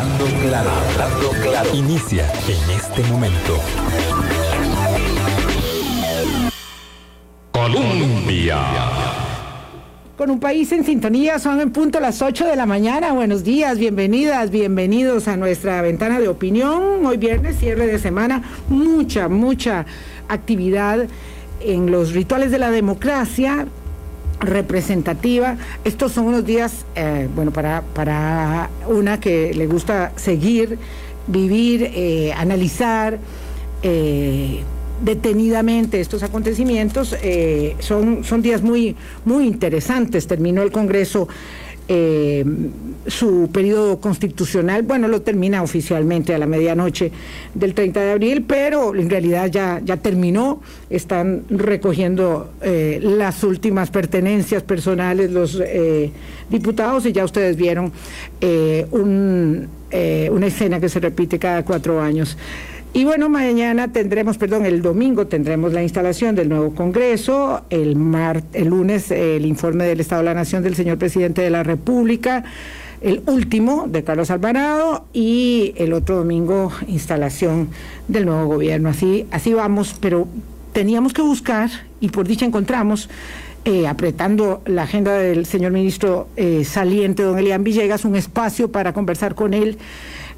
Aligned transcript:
Hablando 0.00 0.24
claro, 0.48 0.70
hablando 0.70 1.30
claro. 1.42 1.74
Inicia 1.74 2.24
en 2.48 2.70
este 2.70 3.02
momento. 3.12 3.58
Colombia. 7.52 8.56
Con 10.16 10.30
un 10.30 10.40
país 10.40 10.72
en 10.72 10.84
sintonía, 10.84 11.38
son 11.38 11.60
en 11.60 11.70
punto 11.70 12.00
las 12.00 12.22
8 12.22 12.46
de 12.46 12.56
la 12.56 12.64
mañana. 12.64 13.12
Buenos 13.12 13.44
días, 13.44 13.76
bienvenidas, 13.76 14.50
bienvenidos 14.50 15.28
a 15.28 15.36
nuestra 15.36 15.82
ventana 15.82 16.18
de 16.18 16.28
opinión. 16.28 17.04
Hoy 17.04 17.18
viernes, 17.18 17.58
cierre 17.58 17.86
de 17.86 17.98
semana, 17.98 18.42
mucha, 18.70 19.28
mucha 19.28 19.84
actividad 20.28 21.08
en 21.60 21.90
los 21.90 22.14
rituales 22.14 22.50
de 22.50 22.58
la 22.58 22.70
democracia 22.70 23.66
representativa. 24.40 25.56
Estos 25.84 26.12
son 26.12 26.26
unos 26.26 26.44
días, 26.44 26.84
eh, 26.94 27.28
bueno, 27.34 27.52
para, 27.52 27.82
para 27.94 28.70
una 28.88 29.20
que 29.20 29.54
le 29.54 29.66
gusta 29.66 30.12
seguir, 30.16 30.78
vivir, 31.26 31.90
eh, 31.94 32.32
analizar 32.32 33.18
eh, 33.82 34.62
detenidamente 35.02 36.00
estos 36.00 36.22
acontecimientos. 36.22 37.14
son, 37.78 38.24
son 38.24 38.42
días 38.42 38.62
muy, 38.62 38.96
muy 39.24 39.46
interesantes. 39.46 40.26
Terminó 40.26 40.62
el 40.62 40.72
Congreso 40.72 41.28
su 43.06 43.48
periodo 43.52 44.00
constitucional, 44.00 44.82
bueno, 44.82 45.08
lo 45.08 45.22
termina 45.22 45.62
oficialmente 45.62 46.34
a 46.34 46.38
la 46.38 46.46
medianoche 46.46 47.10
del 47.54 47.74
30 47.74 48.00
de 48.00 48.10
abril, 48.12 48.44
pero 48.46 48.94
en 48.94 49.08
realidad 49.08 49.50
ya, 49.50 49.80
ya 49.84 49.96
terminó, 49.96 50.60
están 50.90 51.44
recogiendo 51.48 52.52
eh, 52.62 53.00
las 53.02 53.42
últimas 53.44 53.90
pertenencias 53.90 54.62
personales 54.62 55.30
los 55.30 55.60
eh, 55.64 56.10
diputados 56.50 57.06
y 57.06 57.12
ya 57.12 57.24
ustedes 57.24 57.56
vieron 57.56 57.92
una 58.92 60.46
escena 60.46 60.80
que 60.80 60.88
se 60.88 61.00
repite 61.00 61.38
cada 61.38 61.64
cuatro 61.64 62.00
años. 62.00 62.36
Y 62.92 63.04
bueno, 63.04 63.28
mañana 63.28 63.92
tendremos, 63.92 64.36
perdón, 64.36 64.66
el 64.66 64.82
domingo 64.82 65.28
tendremos 65.28 65.72
la 65.72 65.80
instalación 65.80 66.34
del 66.34 66.48
nuevo 66.48 66.74
Congreso, 66.74 67.64
el, 67.70 67.94
mar, 67.94 68.42
el 68.52 68.68
lunes 68.68 69.12
el 69.12 69.46
informe 69.46 69.84
del 69.84 70.00
Estado 70.00 70.22
de 70.22 70.26
la 70.26 70.34
Nación 70.34 70.64
del 70.64 70.74
señor 70.74 70.98
presidente 70.98 71.40
de 71.40 71.50
la 71.50 71.62
República, 71.62 72.42
el 73.00 73.22
último 73.26 73.86
de 73.88 74.04
Carlos 74.04 74.30
Alvarado 74.30 75.06
y 75.12 75.72
el 75.76 75.92
otro 75.92 76.16
domingo 76.16 76.72
instalación 76.86 77.68
del 78.08 78.26
nuevo 78.26 78.46
gobierno. 78.46 78.88
Así, 78.88 79.26
así 79.30 79.54
vamos, 79.54 79.96
pero 80.00 80.28
teníamos 80.72 81.12
que 81.12 81.22
buscar 81.22 81.70
y 82.00 82.08
por 82.08 82.26
dicha 82.26 82.44
encontramos. 82.44 83.08
Eh, 83.66 83.86
apretando 83.86 84.62
la 84.64 84.84
agenda 84.84 85.12
del 85.18 85.44
señor 85.44 85.72
ministro 85.72 86.28
eh, 86.36 86.64
saliente, 86.64 87.22
don 87.22 87.38
Elian 87.38 87.62
Villegas, 87.62 88.06
un 88.06 88.16
espacio 88.16 88.72
para 88.72 88.94
conversar 88.94 89.34
con 89.34 89.52
él 89.52 89.76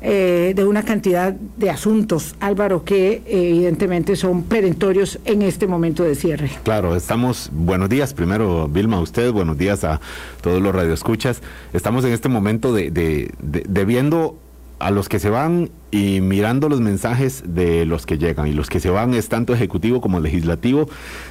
eh, 0.03 0.53
de 0.57 0.65
una 0.65 0.83
cantidad 0.83 1.33
de 1.33 1.71
asuntos, 1.71 2.35
Álvaro, 2.41 2.85
que 2.85 3.23
evidentemente 3.27 4.17
son 4.17 4.43
perentorios 4.43 5.19
en 5.25 5.43
este 5.43 5.67
momento 5.67 6.03
de 6.03 6.15
cierre. 6.15 6.51
Claro, 6.65 6.97
estamos, 6.97 7.51
buenos 7.53 7.89
días 7.89 8.13
primero, 8.13 8.69
Vilma, 8.69 8.97
a 8.97 9.01
usted, 9.01 9.31
buenos 9.33 9.57
días 9.57 9.85
a 9.85 10.01
todos 10.41 10.61
los 10.61 10.75
radioescuchas. 10.75 11.41
Estamos 11.73 12.05
en 12.05 12.13
este 12.13 12.29
momento 12.29 12.75
de, 12.75 12.91
de 12.91 13.85
viendo 13.85 14.37
a 14.83 14.91
los 14.91 15.09
que 15.09 15.21
se 15.21 15.31
van 15.31 15.71
y 15.93 16.21
mirando 16.21 16.69
los 16.69 16.81
mensajes 16.81 17.45
de 17.47 17.87
los 17.87 18.05
que 18.05 18.19
llegan. 18.19 18.49
Y 18.49 18.53
los 18.53 18.69
que 18.69 18.81
se 18.81 18.91
van 18.91 19.15
es 19.15 19.29
tanto 19.29 19.55
ejecutivo 19.55 20.01
como 20.01 20.19
legislativo. 20.19 20.89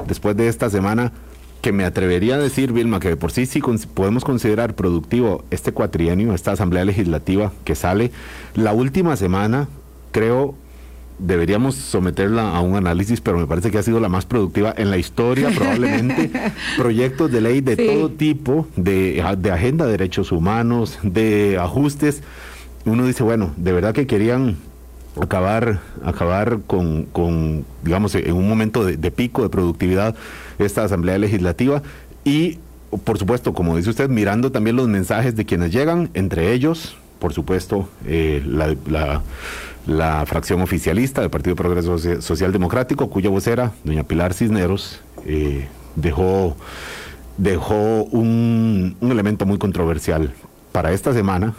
Después 0.07 0.37
de 0.37 0.47
esta 0.47 0.69
semana 0.69 1.11
que 1.61 1.71
me 1.71 1.85
atrevería 1.85 2.35
a 2.35 2.37
decir, 2.39 2.73
Vilma, 2.73 2.99
que 2.99 3.09
de 3.09 3.17
por 3.17 3.31
sí 3.31 3.45
sí 3.45 3.61
podemos 3.93 4.23
considerar 4.23 4.75
productivo 4.75 5.45
este 5.51 5.71
cuatrienio, 5.71 6.33
esta 6.33 6.51
asamblea 6.51 6.85
legislativa 6.85 7.53
que 7.63 7.75
sale. 7.75 8.11
La 8.55 8.73
última 8.73 9.15
semana, 9.15 9.67
creo, 10.11 10.55
deberíamos 11.19 11.75
someterla 11.75 12.55
a 12.55 12.61
un 12.61 12.75
análisis, 12.75 13.21
pero 13.21 13.37
me 13.37 13.45
parece 13.45 13.69
que 13.69 13.77
ha 13.77 13.83
sido 13.83 13.99
la 13.99 14.09
más 14.09 14.25
productiva 14.25 14.73
en 14.75 14.89
la 14.89 14.97
historia, 14.97 15.49
probablemente. 15.55 16.31
Proyectos 16.77 17.31
de 17.31 17.41
ley 17.41 17.61
de 17.61 17.77
todo 17.77 18.09
tipo, 18.09 18.67
de, 18.75 19.23
de 19.37 19.51
agenda 19.51 19.85
de 19.85 19.91
derechos 19.91 20.31
humanos, 20.31 20.97
de 21.03 21.57
ajustes. 21.59 22.23
Uno 22.85 23.05
dice, 23.05 23.21
bueno, 23.21 23.53
de 23.57 23.71
verdad 23.71 23.93
que 23.93 24.07
querían 24.07 24.57
acabar, 25.19 25.79
acabar 26.03 26.59
con, 26.67 27.03
con, 27.05 27.65
digamos, 27.83 28.15
en 28.15 28.33
un 28.33 28.47
momento 28.47 28.85
de, 28.85 29.11
pico 29.11 29.43
de 29.43 29.49
productividad 29.49 30.15
esta 30.59 30.83
Asamblea 30.83 31.17
Legislativa 31.17 31.81
y, 32.23 32.59
por 33.03 33.17
supuesto, 33.17 33.53
como 33.53 33.77
dice 33.77 33.89
usted, 33.89 34.09
mirando 34.09 34.51
también 34.51 34.75
los 34.75 34.87
mensajes 34.87 35.35
de 35.35 35.45
quienes 35.45 35.71
llegan, 35.71 36.09
entre 36.13 36.53
ellos, 36.53 36.95
por 37.19 37.33
supuesto, 37.33 37.89
eh, 38.05 38.43
la, 38.45 39.21
la, 39.85 40.25
fracción 40.25 40.61
oficialista 40.61 41.21
del 41.21 41.29
Partido 41.29 41.55
Progreso 41.55 41.97
Social 42.21 42.51
Democrático, 42.51 43.09
cuya 43.09 43.29
vocera, 43.29 43.71
doña 43.83 44.03
Pilar 44.03 44.33
Cisneros, 44.33 45.01
eh, 45.25 45.67
dejó, 45.95 46.55
dejó 47.37 48.03
un, 48.05 48.95
un 48.99 49.11
elemento 49.11 49.45
muy 49.45 49.57
controversial 49.57 50.33
para 50.71 50.91
esta 50.91 51.13
semana 51.13 51.53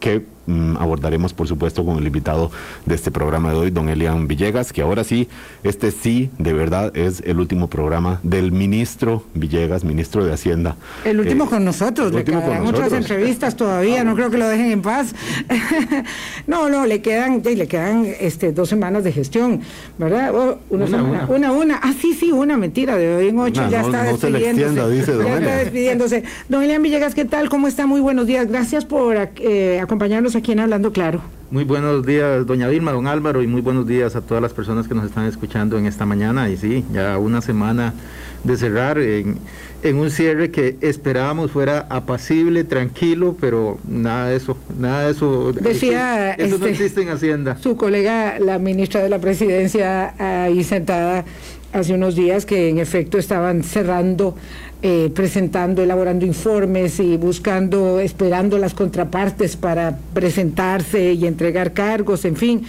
que 0.00 0.24
mm, 0.46 0.76
abordaremos, 0.76 1.32
por 1.32 1.48
supuesto, 1.48 1.84
con 1.84 1.98
el 1.98 2.06
invitado 2.06 2.50
de 2.84 2.94
este 2.94 3.10
programa 3.10 3.50
de 3.50 3.58
hoy, 3.58 3.70
don 3.70 3.88
Elian 3.88 4.26
Villegas, 4.26 4.72
que 4.72 4.82
ahora 4.82 5.04
sí, 5.04 5.28
este 5.62 5.90
sí, 5.90 6.30
de 6.38 6.52
verdad, 6.52 6.96
es 6.96 7.22
el 7.24 7.38
último 7.38 7.68
programa 7.68 8.20
del 8.22 8.52
ministro 8.52 9.24
Villegas, 9.34 9.84
ministro 9.84 10.24
de 10.24 10.32
Hacienda. 10.32 10.76
El 11.04 11.20
último 11.20 11.44
eh, 11.44 11.48
con 11.48 11.64
nosotros, 11.64 12.12
le 12.12 12.24
quedan 12.24 12.62
muchas 12.62 12.92
entrevistas 12.92 13.56
todavía, 13.56 14.04
no 14.04 14.14
creo 14.14 14.30
que 14.30 14.38
lo 14.38 14.48
dejen 14.48 14.70
en 14.70 14.82
paz. 14.82 15.14
no, 16.46 16.68
no, 16.68 16.86
le 16.86 17.02
quedan, 17.02 17.42
le 17.42 17.66
quedan 17.66 18.06
este, 18.20 18.52
dos 18.52 18.68
semanas 18.68 19.04
de 19.04 19.12
gestión, 19.12 19.60
¿verdad? 19.98 20.34
Oh, 20.34 20.58
una, 20.70 21.26
una, 21.28 21.52
una, 21.52 21.80
Ah, 21.82 21.92
sí, 22.00 22.14
sí, 22.14 22.32
una 22.32 22.56
mentira, 22.56 22.96
de 22.96 23.16
hoy 23.16 23.28
en 23.28 23.38
ocho 23.38 23.68
ya 23.68 23.80
está 23.80 24.02
despidiéndose. 24.04 24.90
dice 24.90 25.12
don 25.12 25.26
ya 25.26 25.38
está 25.38 25.56
despidiéndose. 25.56 26.24
Don 26.48 26.62
Elian 26.62 26.82
Villegas, 26.82 27.14
¿qué 27.14 27.24
tal? 27.24 27.48
¿Cómo 27.48 27.68
está? 27.68 27.86
Muy 27.86 28.00
buenos 28.00 28.26
días. 28.26 28.48
Gracias 28.48 28.84
por 28.84 29.16
eh, 29.16 29.80
acompañarnos 29.80 30.35
aquí 30.36 30.52
en 30.52 30.60
Hablando 30.60 30.92
Claro. 30.92 31.20
Muy 31.50 31.62
buenos 31.62 32.04
días, 32.04 32.44
doña 32.44 32.68
Vilma, 32.68 32.90
don 32.90 33.06
Álvaro, 33.06 33.40
y 33.40 33.46
muy 33.46 33.60
buenos 33.60 33.86
días 33.86 34.16
a 34.16 34.20
todas 34.20 34.42
las 34.42 34.52
personas 34.52 34.88
que 34.88 34.94
nos 34.94 35.04
están 35.04 35.26
escuchando 35.26 35.78
en 35.78 35.86
esta 35.86 36.04
mañana. 36.04 36.50
Y 36.50 36.56
sí, 36.56 36.84
ya 36.92 37.18
una 37.18 37.40
semana 37.40 37.94
de 38.42 38.56
cerrar 38.56 38.98
en, 38.98 39.38
un 39.84 40.10
cierre 40.10 40.50
que 40.50 40.76
esperábamos 40.80 41.52
fuera 41.52 41.86
apacible, 41.88 42.64
tranquilo, 42.64 43.36
pero 43.40 43.78
nada 43.88 44.30
de 44.30 44.36
eso, 44.36 44.58
nada 44.76 45.04
de 45.04 45.12
eso. 45.12 45.52
Decía, 45.52 46.32
eso, 46.32 46.58
no 46.58 46.66
este, 46.66 46.70
existe 46.70 47.02
en 47.02 47.10
Hacienda. 47.10 47.56
Su 47.58 47.76
colega, 47.76 48.40
la 48.40 48.58
ministra 48.58 49.00
de 49.02 49.08
la 49.08 49.20
Presidencia, 49.20 50.14
ahí 50.18 50.64
sentada 50.64 51.24
hace 51.72 51.94
unos 51.94 52.16
días, 52.16 52.44
que 52.44 52.68
en 52.68 52.78
efecto 52.78 53.18
estaban 53.18 53.62
cerrando 53.62 54.34
eh, 54.82 55.10
presentando, 55.14 55.82
elaborando 55.82 56.26
informes 56.26 57.00
y 57.00 57.16
buscando, 57.16 57.98
esperando 57.98 58.58
las 58.58 58.74
contrapartes 58.74 59.56
para 59.56 59.98
presentarse 60.12 61.14
y 61.14 61.26
entregar 61.26 61.72
cargos, 61.72 62.26
en 62.26 62.36
fin, 62.36 62.62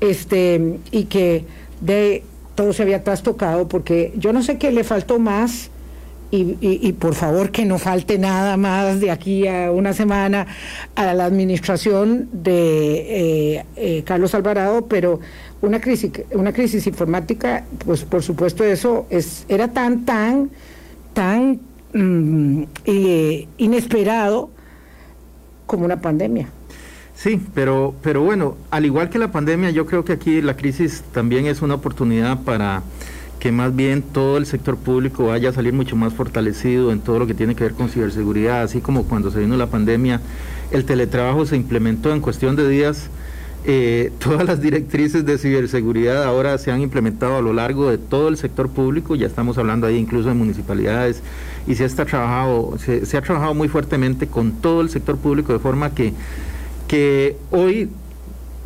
este, 0.00 0.78
y 0.90 1.04
que 1.04 1.44
de 1.80 2.22
todo 2.54 2.72
se 2.72 2.82
había 2.82 3.02
trastocado 3.02 3.68
porque 3.68 4.12
yo 4.16 4.32
no 4.32 4.42
sé 4.42 4.58
qué 4.58 4.70
le 4.70 4.84
faltó 4.84 5.18
más. 5.18 5.70
Y, 6.32 6.92
por 6.94 7.14
favor 7.14 7.50
que 7.50 7.64
no 7.64 7.78
falte 7.78 8.18
nada 8.18 8.58
más 8.58 9.00
de 9.00 9.10
aquí 9.10 9.46
a 9.46 9.70
una 9.70 9.94
semana 9.94 10.46
a 10.94 11.14
la 11.14 11.24
administración 11.24 12.28
de 12.32 13.54
eh, 13.56 13.64
eh, 13.76 14.02
Carlos 14.04 14.34
Alvarado, 14.34 14.86
pero 14.86 15.20
una 15.62 15.80
crisis, 15.80 16.10
una 16.32 16.52
crisis 16.52 16.86
informática, 16.86 17.64
pues 17.86 18.04
por 18.04 18.22
supuesto 18.22 18.64
eso 18.64 19.06
es, 19.08 19.46
era 19.48 19.68
tan, 19.68 20.04
tan 20.04 20.50
tan 21.16 21.60
mm, 21.94 22.64
eh, 22.84 23.48
inesperado 23.56 24.50
como 25.64 25.86
una 25.86 25.98
pandemia. 26.02 26.46
Sí, 27.14 27.40
pero, 27.54 27.94
pero 28.02 28.20
bueno, 28.20 28.58
al 28.70 28.84
igual 28.84 29.08
que 29.08 29.18
la 29.18 29.32
pandemia, 29.32 29.70
yo 29.70 29.86
creo 29.86 30.04
que 30.04 30.12
aquí 30.12 30.42
la 30.42 30.56
crisis 30.58 31.02
también 31.12 31.46
es 31.46 31.62
una 31.62 31.76
oportunidad 31.76 32.42
para 32.42 32.82
que 33.38 33.50
más 33.50 33.74
bien 33.74 34.02
todo 34.02 34.36
el 34.36 34.44
sector 34.44 34.76
público 34.76 35.28
vaya 35.28 35.48
a 35.48 35.52
salir 35.54 35.72
mucho 35.72 35.96
más 35.96 36.12
fortalecido 36.12 36.92
en 36.92 37.00
todo 37.00 37.18
lo 37.18 37.26
que 37.26 37.32
tiene 37.32 37.54
que 37.54 37.64
ver 37.64 37.72
con 37.72 37.88
ciberseguridad, 37.88 38.60
así 38.60 38.82
como 38.82 39.04
cuando 39.04 39.30
se 39.30 39.40
vino 39.40 39.56
la 39.56 39.68
pandemia, 39.68 40.20
el 40.70 40.84
teletrabajo 40.84 41.46
se 41.46 41.56
implementó 41.56 42.12
en 42.12 42.20
cuestión 42.20 42.56
de 42.56 42.68
días 42.68 43.08
eh, 43.68 44.12
todas 44.18 44.44
las 44.44 44.60
directrices 44.60 45.26
de 45.26 45.38
ciberseguridad 45.38 46.22
ahora 46.22 46.56
se 46.58 46.70
han 46.70 46.80
implementado 46.80 47.36
a 47.36 47.42
lo 47.42 47.52
largo 47.52 47.90
de 47.90 47.98
todo 47.98 48.28
el 48.28 48.36
sector 48.36 48.70
público, 48.70 49.16
ya 49.16 49.26
estamos 49.26 49.58
hablando 49.58 49.86
ahí 49.86 49.96
incluso 49.96 50.28
de 50.28 50.34
municipalidades, 50.34 51.22
y 51.66 51.74
se, 51.74 51.84
está 51.84 52.04
trabajado, 52.04 52.78
se, 52.78 53.16
ha 53.16 53.22
trabajado 53.22 53.54
muy 53.54 53.68
fuertemente 53.68 54.28
con 54.28 54.52
todo 54.52 54.80
el 54.80 54.88
sector 54.88 55.16
público, 55.16 55.52
de 55.52 55.58
forma 55.58 55.90
que, 55.90 56.12
que 56.86 57.36
hoy, 57.50 57.90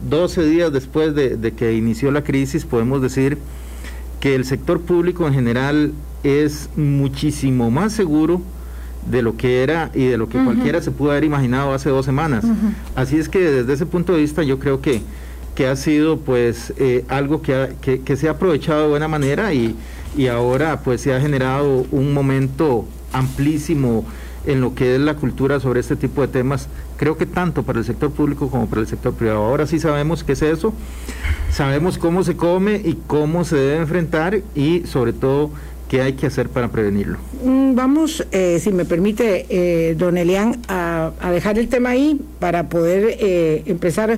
12 0.08 0.44
días 0.44 0.72
después 0.72 1.14
de, 1.14 1.36
de 1.36 1.52
que 1.52 1.74
inició 1.74 2.10
la 2.10 2.22
crisis, 2.22 2.64
podemos 2.64 3.00
decir 3.00 3.38
que 4.20 4.34
el 4.34 4.44
sector 4.44 4.80
público 4.80 5.26
en 5.26 5.32
general 5.32 5.92
es 6.22 6.68
muchísimo 6.76 7.70
más 7.70 7.94
seguro 7.94 8.42
de 9.06 9.22
lo 9.22 9.36
que 9.36 9.62
era 9.62 9.90
y 9.94 10.06
de 10.06 10.16
lo 10.16 10.28
que 10.28 10.42
cualquiera 10.42 10.82
se 10.82 10.90
pudo 10.90 11.12
haber 11.12 11.24
imaginado 11.24 11.72
hace 11.72 11.90
dos 11.90 12.04
semanas. 12.04 12.44
Así 12.94 13.18
es 13.18 13.28
que 13.28 13.38
desde 13.38 13.72
ese 13.72 13.86
punto 13.86 14.12
de 14.12 14.20
vista 14.20 14.42
yo 14.42 14.58
creo 14.58 14.80
que, 14.80 15.02
que 15.54 15.66
ha 15.66 15.76
sido 15.76 16.18
pues 16.18 16.72
eh, 16.76 17.04
algo 17.08 17.42
que, 17.42 18.00
que, 18.04 18.16
se 18.16 18.28
ha 18.28 18.32
aprovechado 18.32 18.82
de 18.82 18.88
buena 18.88 19.08
manera 19.08 19.52
y, 19.52 19.74
y 20.16 20.26
ahora 20.26 20.80
pues 20.80 21.00
se 21.00 21.14
ha 21.14 21.20
generado 21.20 21.86
un 21.90 22.12
momento 22.12 22.86
amplísimo 23.12 24.04
en 24.46 24.60
lo 24.60 24.74
que 24.74 24.94
es 24.94 25.00
la 25.00 25.16
cultura 25.16 25.60
sobre 25.60 25.80
este 25.80 25.96
tipo 25.96 26.22
de 26.22 26.28
temas, 26.28 26.68
creo 26.96 27.16
que 27.16 27.26
tanto 27.26 27.62
para 27.62 27.78
el 27.78 27.84
sector 27.84 28.10
público 28.10 28.48
como 28.48 28.66
para 28.68 28.80
el 28.80 28.86
sector 28.86 29.12
privado. 29.12 29.44
Ahora 29.44 29.66
sí 29.66 29.78
sabemos 29.78 30.24
qué 30.24 30.32
es 30.32 30.42
eso, 30.42 30.72
sabemos 31.50 31.98
cómo 31.98 32.24
se 32.24 32.36
come 32.36 32.80
y 32.82 32.98
cómo 33.06 33.44
se 33.44 33.56
debe 33.56 33.76
enfrentar 33.76 34.40
y 34.54 34.84
sobre 34.86 35.12
todo 35.12 35.50
qué 35.90 36.02
hay 36.02 36.12
que 36.12 36.28
hacer 36.28 36.48
para 36.48 36.68
prevenirlo. 36.68 37.18
Mm, 37.44 37.74
vamos, 37.74 38.24
eh, 38.30 38.60
si 38.60 38.70
me 38.70 38.84
permite, 38.84 39.46
eh, 39.50 39.96
don 39.96 40.16
Elian, 40.16 40.56
a, 40.68 41.10
dejar 41.32 41.58
el 41.58 41.68
tema 41.68 41.90
ahí 41.90 42.20
para 42.38 42.68
poder 42.68 43.16
eh, 43.18 43.64
empezar 43.66 44.16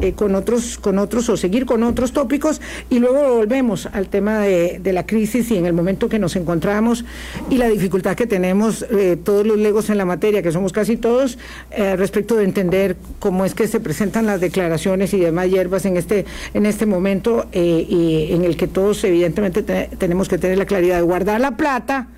eh, 0.00 0.12
con 0.14 0.34
otros, 0.34 0.78
con 0.78 0.98
otros 0.98 1.28
o 1.28 1.36
seguir 1.36 1.66
con 1.66 1.82
otros 1.82 2.12
tópicos 2.12 2.60
y 2.90 2.98
luego 2.98 3.36
volvemos 3.36 3.86
al 3.86 4.08
tema 4.08 4.38
de, 4.40 4.80
la 4.92 5.06
crisis 5.06 5.50
y 5.50 5.56
en 5.56 5.66
el 5.66 5.72
momento 5.72 6.08
que 6.08 6.18
nos 6.18 6.34
encontramos 6.36 7.04
y 7.50 7.56
la 7.56 7.68
dificultad 7.68 8.14
que 8.16 8.26
tenemos 8.26 8.84
eh, 8.90 9.16
todos 9.22 9.46
los 9.46 9.58
legos 9.58 9.90
en 9.90 9.98
la 9.98 10.04
materia, 10.04 10.42
que 10.42 10.50
somos 10.50 10.72
casi 10.72 10.96
todos, 10.96 11.38
eh, 11.70 11.96
respecto 11.96 12.36
de 12.36 12.44
entender 12.44 12.96
cómo 13.18 13.44
es 13.44 13.54
que 13.54 13.68
se 13.68 13.80
presentan 13.80 14.26
las 14.26 14.40
declaraciones 14.40 15.14
y 15.14 15.20
demás 15.20 15.48
hierbas 15.48 15.84
en 15.84 15.96
este, 15.96 16.24
en 16.54 16.66
este 16.66 16.86
momento 16.86 17.46
y 17.52 18.28
en 18.30 18.44
el 18.44 18.56
que 18.56 18.66
todos 18.66 19.04
evidentemente 19.04 19.62
tenemos 19.62 20.28
que 20.28 20.38
tener 20.38 20.58
la 20.58 20.66
claridad 20.66 20.96
de 20.96 21.02
guardar 21.02 21.40
la 21.40 21.56
plata 21.56 22.08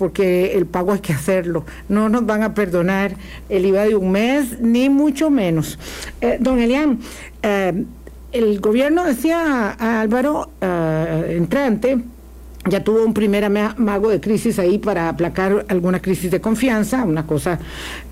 porque 0.00 0.56
el 0.56 0.64
pago 0.64 0.92
hay 0.92 1.00
que 1.00 1.12
hacerlo. 1.12 1.66
No 1.90 2.08
nos 2.08 2.24
van 2.24 2.42
a 2.42 2.54
perdonar 2.54 3.16
el 3.50 3.66
IVA 3.66 3.84
de 3.84 3.96
un 3.96 4.10
mes, 4.10 4.58
ni 4.58 4.88
mucho 4.88 5.28
menos. 5.28 5.78
Eh, 6.22 6.38
don 6.40 6.58
Elian, 6.58 7.00
eh, 7.42 7.84
el 8.32 8.60
gobierno 8.60 9.04
decía 9.04 9.76
a 9.78 10.00
Álvaro 10.00 10.52
eh, 10.62 11.34
entrante, 11.36 11.98
ya 12.68 12.84
tuvo 12.84 13.04
un 13.04 13.14
primer 13.14 13.48
mago 13.78 14.10
de 14.10 14.20
crisis 14.20 14.58
ahí 14.58 14.78
para 14.78 15.08
aplacar 15.08 15.64
alguna 15.68 16.00
crisis 16.00 16.30
de 16.30 16.40
confianza, 16.40 17.04
una 17.04 17.26
cosa 17.26 17.58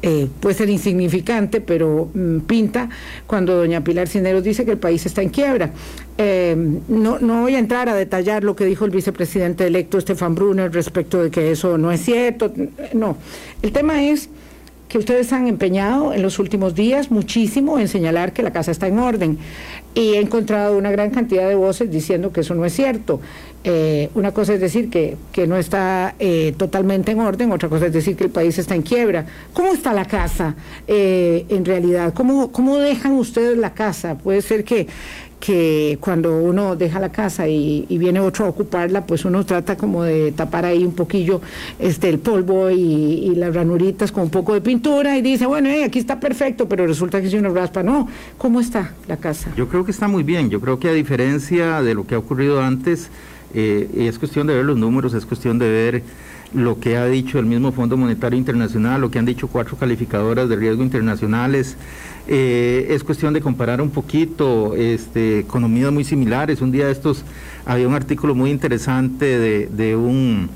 eh, 0.01 0.27
puede 0.41 0.55
ser 0.55 0.71
insignificante, 0.71 1.61
pero 1.61 2.11
mm, 2.15 2.41
pinta 2.41 2.89
cuando 3.27 3.57
doña 3.57 3.85
Pilar 3.85 4.09
Cineros 4.09 4.43
dice 4.43 4.65
que 4.65 4.71
el 4.71 4.79
país 4.79 5.05
está 5.05 5.21
en 5.21 5.29
quiebra. 5.29 5.71
Eh, 6.17 6.57
no, 6.89 7.19
no 7.19 7.43
voy 7.43 7.57
a 7.57 7.59
entrar 7.59 7.89
a 7.91 7.95
detallar 7.95 8.43
lo 8.43 8.57
que 8.57 8.65
dijo 8.65 8.87
el 8.87 8.91
vicepresidente 8.91 9.67
electo 9.67 9.99
Estefan 9.99 10.35
Brunner 10.35 10.73
respecto 10.73 11.23
de 11.23 11.31
que 11.31 11.51
eso 11.51 11.77
no 11.77 11.93
es 11.93 12.01
cierto, 12.01 12.53
no. 12.95 13.19
El 13.61 13.73
tema 13.73 14.03
es 14.03 14.31
que 14.89 14.99
ustedes 14.99 15.33
han 15.33 15.47
empeñado 15.47 16.15
en 16.15 16.23
los 16.23 16.39
últimos 16.39 16.75
días 16.75 17.11
muchísimo 17.11 17.79
en 17.79 17.89
señalar 17.89 18.33
que 18.33 18.43
la 18.43 18.53
casa 18.53 18.71
está 18.71 18.89
en 18.89 18.99
orden 18.99 19.39
y 19.95 20.15
he 20.15 20.21
encontrado 20.21 20.77
una 20.79 20.91
gran 20.91 21.11
cantidad 21.11 21.49
de 21.49 21.55
voces 21.55 21.91
diciendo 21.91 22.33
que 22.33 22.41
eso 22.41 22.55
no 22.55 22.65
es 22.65 22.73
cierto. 22.73 23.21
Eh, 23.65 24.09
una 24.15 24.33
cosa 24.33 24.55
es 24.55 24.61
decir 24.61 24.89
que, 24.89 25.17
que 25.33 25.47
no 25.47 25.57
está 25.57 26.15
eh, 26.19 26.55
totalmente 26.57 27.13
en 27.13 27.21
orden, 27.21 27.51
otra 27.51 27.69
cosa 27.69 27.87
es 27.87 27.93
decir 27.93 28.17
que 28.17 28.25
el 28.25 28.31
país 28.31 28.57
está 28.59 28.75
en 28.75 28.83
quiebra. 28.83 29.27
¿Cómo 29.53 29.73
está 29.73 29.93
la 29.93 30.05
casa 30.05 30.55
eh, 30.87 31.45
en 31.49 31.65
realidad? 31.65 32.15
¿Cómo, 32.15 32.53
¿Cómo 32.53 32.79
dejan 32.79 33.13
ustedes 33.13 33.59
la 33.59 33.75
casa? 33.75 34.17
Puede 34.17 34.43
ser 34.43 34.65
que 34.65 34.87
que 35.39 35.99
cuando 36.01 36.37
uno 36.37 36.77
deja 36.77 36.99
la 36.99 37.11
casa 37.11 37.47
y, 37.49 37.87
viene 37.91 38.21
otro 38.21 38.47
a 38.47 38.49
ocuparla, 38.49 39.07
pues 39.07 39.25
uno 39.25 39.45
trata 39.45 39.77
como 39.77 40.03
de 40.03 40.33
tapar 40.33 40.65
ahí 40.65 40.85
un 40.85 40.95
poquillo 40.95 41.41
este 41.79 42.09
el 42.09 42.19
polvo 42.19 42.71
y, 42.71 43.35
las 43.37 43.55
ranuritas 43.55 44.11
con 44.11 44.25
un 44.25 44.31
poco 44.31 44.55
de 44.55 44.61
pintura 44.61 45.17
y 45.17 45.23
dice, 45.23 45.47
bueno, 45.47 45.69
eh, 45.69 45.85
aquí 45.85 45.99
está 45.99 46.19
perfecto, 46.19 46.69
pero 46.69 46.87
resulta 46.87 47.21
que 47.21 47.31
si 47.31 47.37
uno 47.37 47.51
raspa, 47.51 47.83
no. 47.83 48.09
¿Cómo 48.37 48.61
está 48.61 48.95
la 49.07 49.17
casa? 49.17 49.53
Yo 49.57 49.69
creo 49.69 49.85
que 49.85 49.93
está 49.93 50.09
muy 50.09 50.25
bien, 50.25 50.51
yo 50.51 50.61
creo 50.61 50.81
que 50.81 50.89
a 50.89 50.93
diferencia 50.93 51.83
de 51.83 51.95
lo 51.95 52.07
que 52.07 52.17
ha 52.17 52.19
ocurrido 52.19 52.61
antes, 52.61 53.11
eh, 53.55 53.89
es 53.97 54.19
cuestión 54.19 54.47
de 54.47 54.55
ver 54.55 54.65
los 54.65 54.77
números, 54.77 55.15
es 55.15 55.27
cuestión 55.27 55.59
de 55.59 55.69
ver 55.69 56.03
lo 56.55 56.81
que 56.81 56.97
ha 56.97 57.07
dicho 57.07 57.39
el 57.39 57.47
mismo 57.47 57.73
Fondo 57.73 57.97
Monetario 57.97 58.39
Internacional, 58.39 59.01
lo 59.01 59.11
que 59.11 59.19
han 59.19 59.27
dicho 59.27 59.49
cuatro 59.49 59.77
calificadoras 59.77 60.49
de 60.49 60.57
riesgo 60.57 60.83
internacionales. 60.83 61.77
Eh, 62.27 62.87
es 62.91 63.05
cuestión 63.05 63.33
de 63.33 63.41
comparar 63.41 63.81
un 63.81 63.91
poquito 63.91 64.75
este, 64.75 65.41
economías 65.41 65.93
muy 65.93 66.05
similares. 66.05 66.61
Un 66.61 66.73
día 66.73 66.87
de 66.87 66.93
estos 66.93 67.25
había 67.67 67.89
un 67.89 67.95
artículo 67.95 68.35
muy 68.35 68.51
interesante 68.51 69.39
de, 69.69 69.97
un 69.97 70.49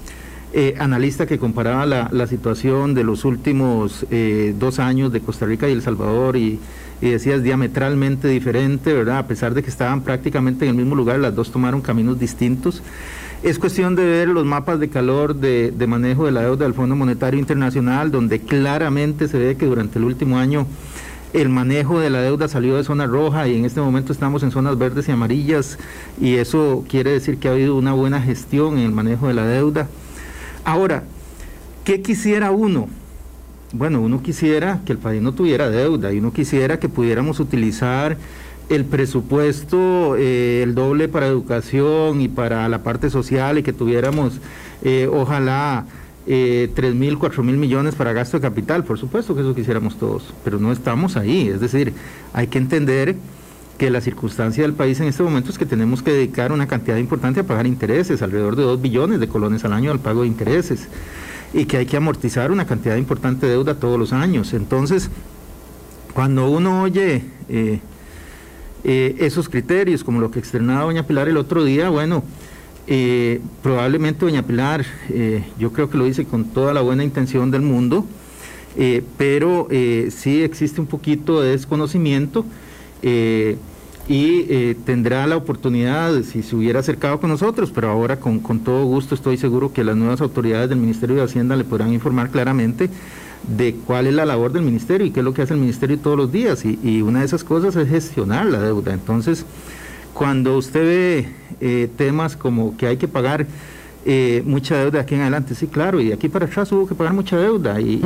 eh, 0.52 0.74
analista 0.78 1.26
que 1.26 1.38
comparaba 1.38 1.86
la, 1.86 2.26
situación 2.26 2.94
de 2.94 3.04
los 3.04 3.24
últimos 3.24 4.06
eh, 4.10 4.54
dos 4.58 4.78
años 4.78 5.12
de 5.12 5.20
Costa 5.20 5.46
Rica 5.46 5.68
y 5.68 5.72
El 5.72 5.82
Salvador 5.82 6.36
y, 6.36 6.58
decía 7.10 7.34
es 7.34 7.42
diametralmente 7.42 8.28
diferente, 8.28 8.92
¿verdad? 8.92 9.18
A 9.18 9.26
pesar 9.26 9.54
de 9.54 9.62
que 9.62 9.70
estaban 9.70 10.02
prácticamente 10.02 10.64
en 10.64 10.70
el 10.70 10.76
mismo 10.76 10.94
lugar, 10.94 11.18
las 11.18 11.34
dos 11.34 11.50
tomaron 11.50 11.80
caminos 11.80 12.18
distintos. 12.18 12.82
Es 13.42 13.58
cuestión 13.58 13.96
de 13.96 14.04
ver 14.04 14.28
los 14.28 14.44
mapas 14.44 14.78
de 14.78 14.88
calor 14.88 15.34
de, 15.34 15.72
de 15.72 15.86
manejo 15.88 16.26
de 16.26 16.32
la 16.32 16.42
deuda 16.42 16.64
del 16.64 16.74
Fondo 16.74 16.94
Monetario 16.94 17.40
Internacional, 17.40 18.12
donde 18.12 18.38
claramente 18.38 19.26
se 19.26 19.36
ve 19.36 19.56
que 19.56 19.66
durante 19.66 19.98
el 19.98 20.04
último 20.04 20.38
año 20.38 20.66
el 21.32 21.48
manejo 21.48 21.98
de 21.98 22.10
la 22.10 22.20
deuda 22.20 22.46
salió 22.46 22.76
de 22.76 22.84
zona 22.84 23.06
roja 23.06 23.48
y 23.48 23.56
en 23.56 23.64
este 23.64 23.80
momento 23.80 24.12
estamos 24.12 24.42
en 24.42 24.50
zonas 24.50 24.76
verdes 24.78 25.08
y 25.08 25.12
amarillas 25.12 25.78
y 26.20 26.34
eso 26.36 26.84
quiere 26.88 27.12
decir 27.12 27.38
que 27.38 27.48
ha 27.48 27.52
habido 27.52 27.76
una 27.76 27.94
buena 27.94 28.20
gestión 28.20 28.78
en 28.78 28.84
el 28.84 28.92
manejo 28.92 29.28
de 29.28 29.34
la 29.34 29.46
deuda. 29.46 29.88
Ahora, 30.64 31.04
¿qué 31.84 32.02
quisiera 32.02 32.50
uno? 32.50 32.88
Bueno, 33.72 34.02
uno 34.02 34.22
quisiera 34.22 34.80
que 34.84 34.92
el 34.92 34.98
país 34.98 35.22
no 35.22 35.32
tuviera 35.32 35.70
deuda 35.70 36.12
y 36.12 36.18
uno 36.18 36.30
quisiera 36.30 36.78
que 36.78 36.90
pudiéramos 36.90 37.40
utilizar 37.40 38.18
el 38.68 38.84
presupuesto, 38.84 40.14
eh, 40.16 40.62
el 40.62 40.74
doble 40.74 41.08
para 41.08 41.26
educación 41.26 42.20
y 42.20 42.28
para 42.28 42.68
la 42.68 42.82
parte 42.82 43.08
social 43.08 43.56
y 43.56 43.62
que 43.62 43.72
tuviéramos, 43.72 44.40
eh, 44.82 45.08
ojalá, 45.10 45.86
eh, 46.26 46.70
3 46.74 46.94
mil, 46.94 47.16
4 47.16 47.42
mil 47.42 47.56
millones 47.56 47.94
para 47.94 48.12
gasto 48.12 48.36
de 48.36 48.42
capital, 48.42 48.84
por 48.84 48.98
supuesto 48.98 49.34
que 49.34 49.40
eso 49.40 49.54
quisiéramos 49.54 49.98
todos, 49.98 50.34
pero 50.44 50.58
no 50.58 50.70
estamos 50.70 51.16
ahí, 51.16 51.48
es 51.48 51.60
decir, 51.60 51.94
hay 52.34 52.48
que 52.48 52.58
entender 52.58 53.16
que 53.78 53.90
la 53.90 54.02
circunstancia 54.02 54.62
del 54.64 54.74
país 54.74 55.00
en 55.00 55.08
este 55.08 55.22
momento 55.22 55.50
es 55.50 55.56
que 55.56 55.66
tenemos 55.66 56.02
que 56.02 56.12
dedicar 56.12 56.52
una 56.52 56.68
cantidad 56.68 56.98
importante 56.98 57.40
a 57.40 57.44
pagar 57.44 57.66
intereses, 57.66 58.20
alrededor 58.20 58.54
de 58.54 58.64
2 58.64 58.82
billones 58.82 59.18
de 59.18 59.28
colones 59.28 59.64
al 59.64 59.72
año 59.72 59.90
al 59.90 59.98
pago 59.98 60.22
de 60.22 60.28
intereses, 60.28 60.88
y 61.54 61.66
que 61.66 61.78
hay 61.78 61.86
que 61.86 61.96
amortizar 61.96 62.50
una 62.50 62.66
cantidad 62.66 62.96
importante 62.96 63.46
de 63.46 63.52
deuda 63.52 63.74
todos 63.74 63.98
los 63.98 64.12
años. 64.12 64.54
Entonces, 64.54 65.10
cuando 66.14 66.50
uno 66.50 66.82
oye 66.82 67.22
eh, 67.48 67.80
eh, 68.84 69.16
esos 69.18 69.48
criterios, 69.48 70.04
como 70.04 70.20
lo 70.20 70.30
que 70.30 70.38
externaba 70.38 70.84
doña 70.84 71.06
Pilar 71.06 71.28
el 71.28 71.36
otro 71.36 71.64
día, 71.64 71.90
bueno, 71.90 72.24
eh, 72.86 73.40
probablemente 73.62 74.24
doña 74.24 74.42
Pilar, 74.42 74.84
yo 75.58 75.72
creo 75.72 75.88
que 75.88 75.98
lo 75.98 76.04
dice 76.04 76.24
con 76.24 76.44
toda 76.44 76.74
la 76.74 76.80
buena 76.80 77.04
intención 77.04 77.50
del 77.50 77.62
mundo, 77.62 78.06
pero 79.16 79.68
sí 80.10 80.42
existe 80.42 80.80
un 80.80 80.86
poquito 80.86 81.40
de 81.40 81.50
desconocimiento 81.50 82.44
y 84.08 84.74
tendrá 84.84 85.26
la 85.26 85.36
oportunidad, 85.36 86.22
si 86.22 86.42
se 86.42 86.56
hubiera 86.56 86.80
acercado 86.80 87.20
con 87.20 87.30
nosotros, 87.30 87.70
pero 87.72 87.88
ahora 87.88 88.18
con, 88.18 88.40
todo 88.60 88.84
gusto 88.84 89.14
estoy 89.14 89.36
seguro 89.36 89.72
que 89.72 89.84
las 89.84 89.96
nuevas 89.96 90.20
autoridades 90.20 90.68
del 90.68 90.78
Ministerio 90.78 91.16
de 91.16 91.22
Hacienda 91.22 91.56
le 91.56 91.64
podrán 91.64 91.92
informar 91.92 92.30
claramente 92.30 92.90
de 93.46 93.74
cuál 93.86 94.06
es 94.08 94.14
la 94.14 94.24
labor 94.24 94.52
del 94.52 94.62
ministerio 94.62 95.06
y 95.06 95.10
qué 95.10 95.20
es 95.20 95.24
lo 95.24 95.34
que 95.34 95.42
hace 95.42 95.54
el 95.54 95.60
ministerio 95.60 95.98
todos 95.98 96.16
los 96.16 96.32
días. 96.32 96.64
Y, 96.64 96.78
y 96.82 97.02
una 97.02 97.20
de 97.20 97.26
esas 97.26 97.44
cosas 97.44 97.74
es 97.76 97.88
gestionar 97.88 98.46
la 98.46 98.60
deuda. 98.60 98.92
Entonces, 98.92 99.46
cuando 100.12 100.56
usted 100.56 100.84
ve 100.84 101.28
eh, 101.60 101.88
temas 101.96 102.36
como 102.36 102.76
que 102.76 102.86
hay 102.86 102.96
que 102.96 103.08
pagar 103.08 103.46
eh, 104.04 104.42
mucha 104.44 104.76
deuda 104.76 105.00
aquí 105.00 105.14
en 105.14 105.22
adelante, 105.22 105.54
sí, 105.54 105.66
claro, 105.66 106.00
y 106.00 106.08
de 106.08 106.14
aquí 106.14 106.28
para 106.28 106.46
atrás 106.46 106.70
hubo 106.72 106.86
que 106.86 106.94
pagar 106.94 107.12
mucha 107.14 107.36
deuda, 107.36 107.80
y, 107.80 108.02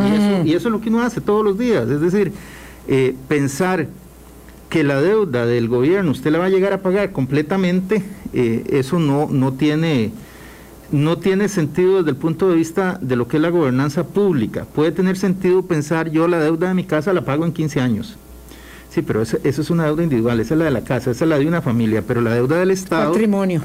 eso, 0.46 0.68
es 0.68 0.72
lo 0.72 0.80
que 0.80 0.88
uno 0.88 1.02
hace 1.02 1.20
todos 1.20 1.44
los 1.44 1.58
días, 1.58 1.88
es 1.88 2.00
decir, 2.00 2.32
eh, 2.86 3.14
pensar 3.28 3.88
que 4.68 4.84
la 4.84 5.00
deuda 5.00 5.46
del 5.46 5.68
gobierno 5.68 6.10
usted 6.10 6.30
la 6.30 6.38
va 6.38 6.46
a 6.46 6.50
llegar 6.50 6.72
a 6.72 6.82
pagar 6.82 7.12
completamente, 7.12 8.02
eso 8.32 8.98
no, 8.98 9.28
no, 9.30 9.52
tiene, 9.54 10.10
no 10.90 11.18
tiene 11.18 11.48
sentido 11.48 11.98
desde 11.98 12.10
el 12.10 12.16
punto 12.16 12.48
de 12.48 12.56
vista 12.56 12.98
de 13.00 13.16
lo 13.16 13.28
que 13.28 13.36
es 13.36 13.42
la 13.42 13.50
gobernanza 13.50 14.04
pública. 14.04 14.66
Puede 14.74 14.92
tener 14.92 15.16
sentido 15.16 15.62
pensar 15.62 16.10
yo 16.10 16.28
la 16.28 16.40
deuda 16.40 16.68
de 16.68 16.74
mi 16.74 16.84
casa 16.84 17.12
la 17.12 17.22
pago 17.22 17.44
en 17.44 17.52
15 17.52 17.80
años 17.80 18.16
Sí, 18.96 19.02
pero 19.02 19.20
eso, 19.20 19.36
es 19.44 19.68
una 19.68 19.84
deuda 19.84 20.02
individual, 20.04 20.40
esa 20.40 20.54
es 20.54 20.58
la 20.58 20.64
de 20.64 20.70
la 20.70 20.80
casa, 20.80 21.10
esa 21.10 21.24
es 21.26 21.28
la 21.28 21.38
de 21.38 21.46
una 21.46 21.60
familia, 21.60 22.02
pero 22.08 22.22
la 22.22 22.32
deuda 22.32 22.58
del 22.58 22.70
Estado... 22.70 23.12
Patrimonio. 23.12 23.60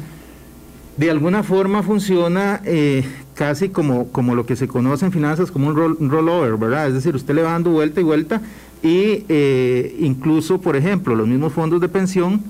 De 0.97 1.09
alguna 1.09 1.41
forma 1.41 1.83
funciona 1.83 2.59
eh, 2.65 3.05
casi 3.33 3.69
como, 3.69 4.11
como 4.11 4.35
lo 4.35 4.45
que 4.45 4.57
se 4.57 4.67
conoce 4.67 5.05
en 5.05 5.13
finanzas 5.13 5.49
como 5.49 5.69
un, 5.69 6.09
rollover, 6.09 6.57
¿verdad? 6.57 6.87
Es 6.87 6.95
decir, 6.95 7.15
usted 7.15 7.33
le 7.33 7.43
va 7.43 7.53
dando 7.53 7.69
vuelta 7.69 8.01
y 8.01 8.03
vuelta 8.03 8.41
y 8.83 9.25
eh, 9.29 9.95
incluso, 9.99 10.59
por 10.59 10.75
ejemplo, 10.75 11.15
los 11.15 11.27
mismos 11.27 11.53
fondos 11.53 11.79
de 11.81 11.89
pensión 11.89 12.41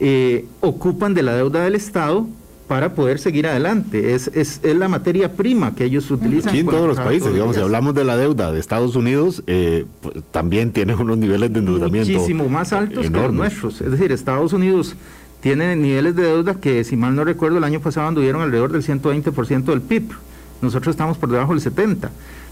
eh, 0.00 0.44
ocupan 0.60 1.14
de 1.14 1.22
la 1.22 1.34
deuda 1.34 1.64
del 1.64 1.74
Estado 1.74 2.26
para 2.66 2.94
poder 2.94 3.18
seguir 3.18 3.46
adelante. 3.46 4.14
Es, 4.14 4.28
es, 4.28 4.60
es 4.62 4.76
la 4.76 4.88
materia 4.88 5.32
prima 5.32 5.74
que 5.74 5.84
ellos 5.84 6.10
utilizan. 6.10 6.50
Aquí 6.50 6.60
en 6.60 6.66
todos 6.66 6.88
los 6.88 6.98
países, 6.98 7.22
todos 7.22 7.34
digamos, 7.34 7.56
si 7.56 7.62
hablamos 7.62 7.94
de 7.94 8.04
la 8.04 8.16
deuda 8.16 8.52
de 8.52 8.58
Estados 8.58 8.96
Unidos, 8.96 9.42
eh, 9.46 9.86
pues, 10.00 10.16
también 10.30 10.72
tiene 10.72 10.94
unos 10.94 11.16
niveles 11.16 11.52
de 11.52 11.60
endeudamiento 11.60 12.12
muchísimo 12.12 12.48
más 12.48 12.72
altos 12.72 13.04
que 13.04 13.10
los 13.10 13.32
nuestros. 13.32 13.80
Es 13.80 13.90
decir, 13.90 14.12
Estados 14.12 14.52
Unidos 14.52 14.96
tiene 15.40 15.76
niveles 15.76 16.16
de 16.16 16.24
deuda 16.24 16.54
que, 16.56 16.82
si 16.84 16.96
mal 16.96 17.14
no 17.14 17.24
recuerdo, 17.24 17.58
el 17.58 17.64
año 17.64 17.80
pasado 17.80 18.08
anduvieron 18.08 18.42
alrededor 18.42 18.72
del 18.72 18.82
120% 18.82 19.64
del 19.64 19.80
PIB. 19.80 20.10
Nosotros 20.60 20.94
estamos 20.94 21.18
por 21.18 21.30
debajo 21.30 21.54
del 21.54 21.62
70%, 21.62 22.08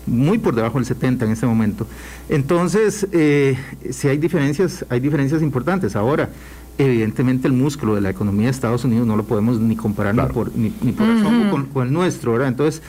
muy 0.07 0.39
por 0.39 0.55
debajo 0.55 0.79
del 0.81 0.87
70% 0.87 1.23
en 1.25 1.31
este 1.31 1.47
momento. 1.47 1.87
Entonces, 2.29 3.07
eh, 3.13 3.57
sí 3.91 4.09
hay 4.09 4.19
diferencias, 4.19 4.85
hay 4.89 5.01
diferencias 5.01 5.43
importantes. 5.43 5.97
Ahora, 5.97 6.31
evidentemente 6.79 7.47
el 7.47 7.55
músculo 7.55 7.95
de 7.95 8.01
la 8.01 8.11
economía 8.11 8.47
de 8.47 8.51
Estados 8.51 8.85
Unidos 8.85 9.07
no 9.07 9.17
lo 9.17 9.25
podemos 9.25 9.61
ni 9.61 9.77
comparar 9.77 10.15
Claro. 10.15 10.29
ni 10.29 10.35
por, 10.35 10.57
ni, 10.57 10.73
ni 10.83 10.93
por 10.93 11.07
asomo 11.09 11.51
con, 11.51 11.67
con 11.67 11.87
el 11.87 11.93
nuestro, 11.93 12.33
¿verdad? 12.33 12.49
Entonces, 12.49 12.83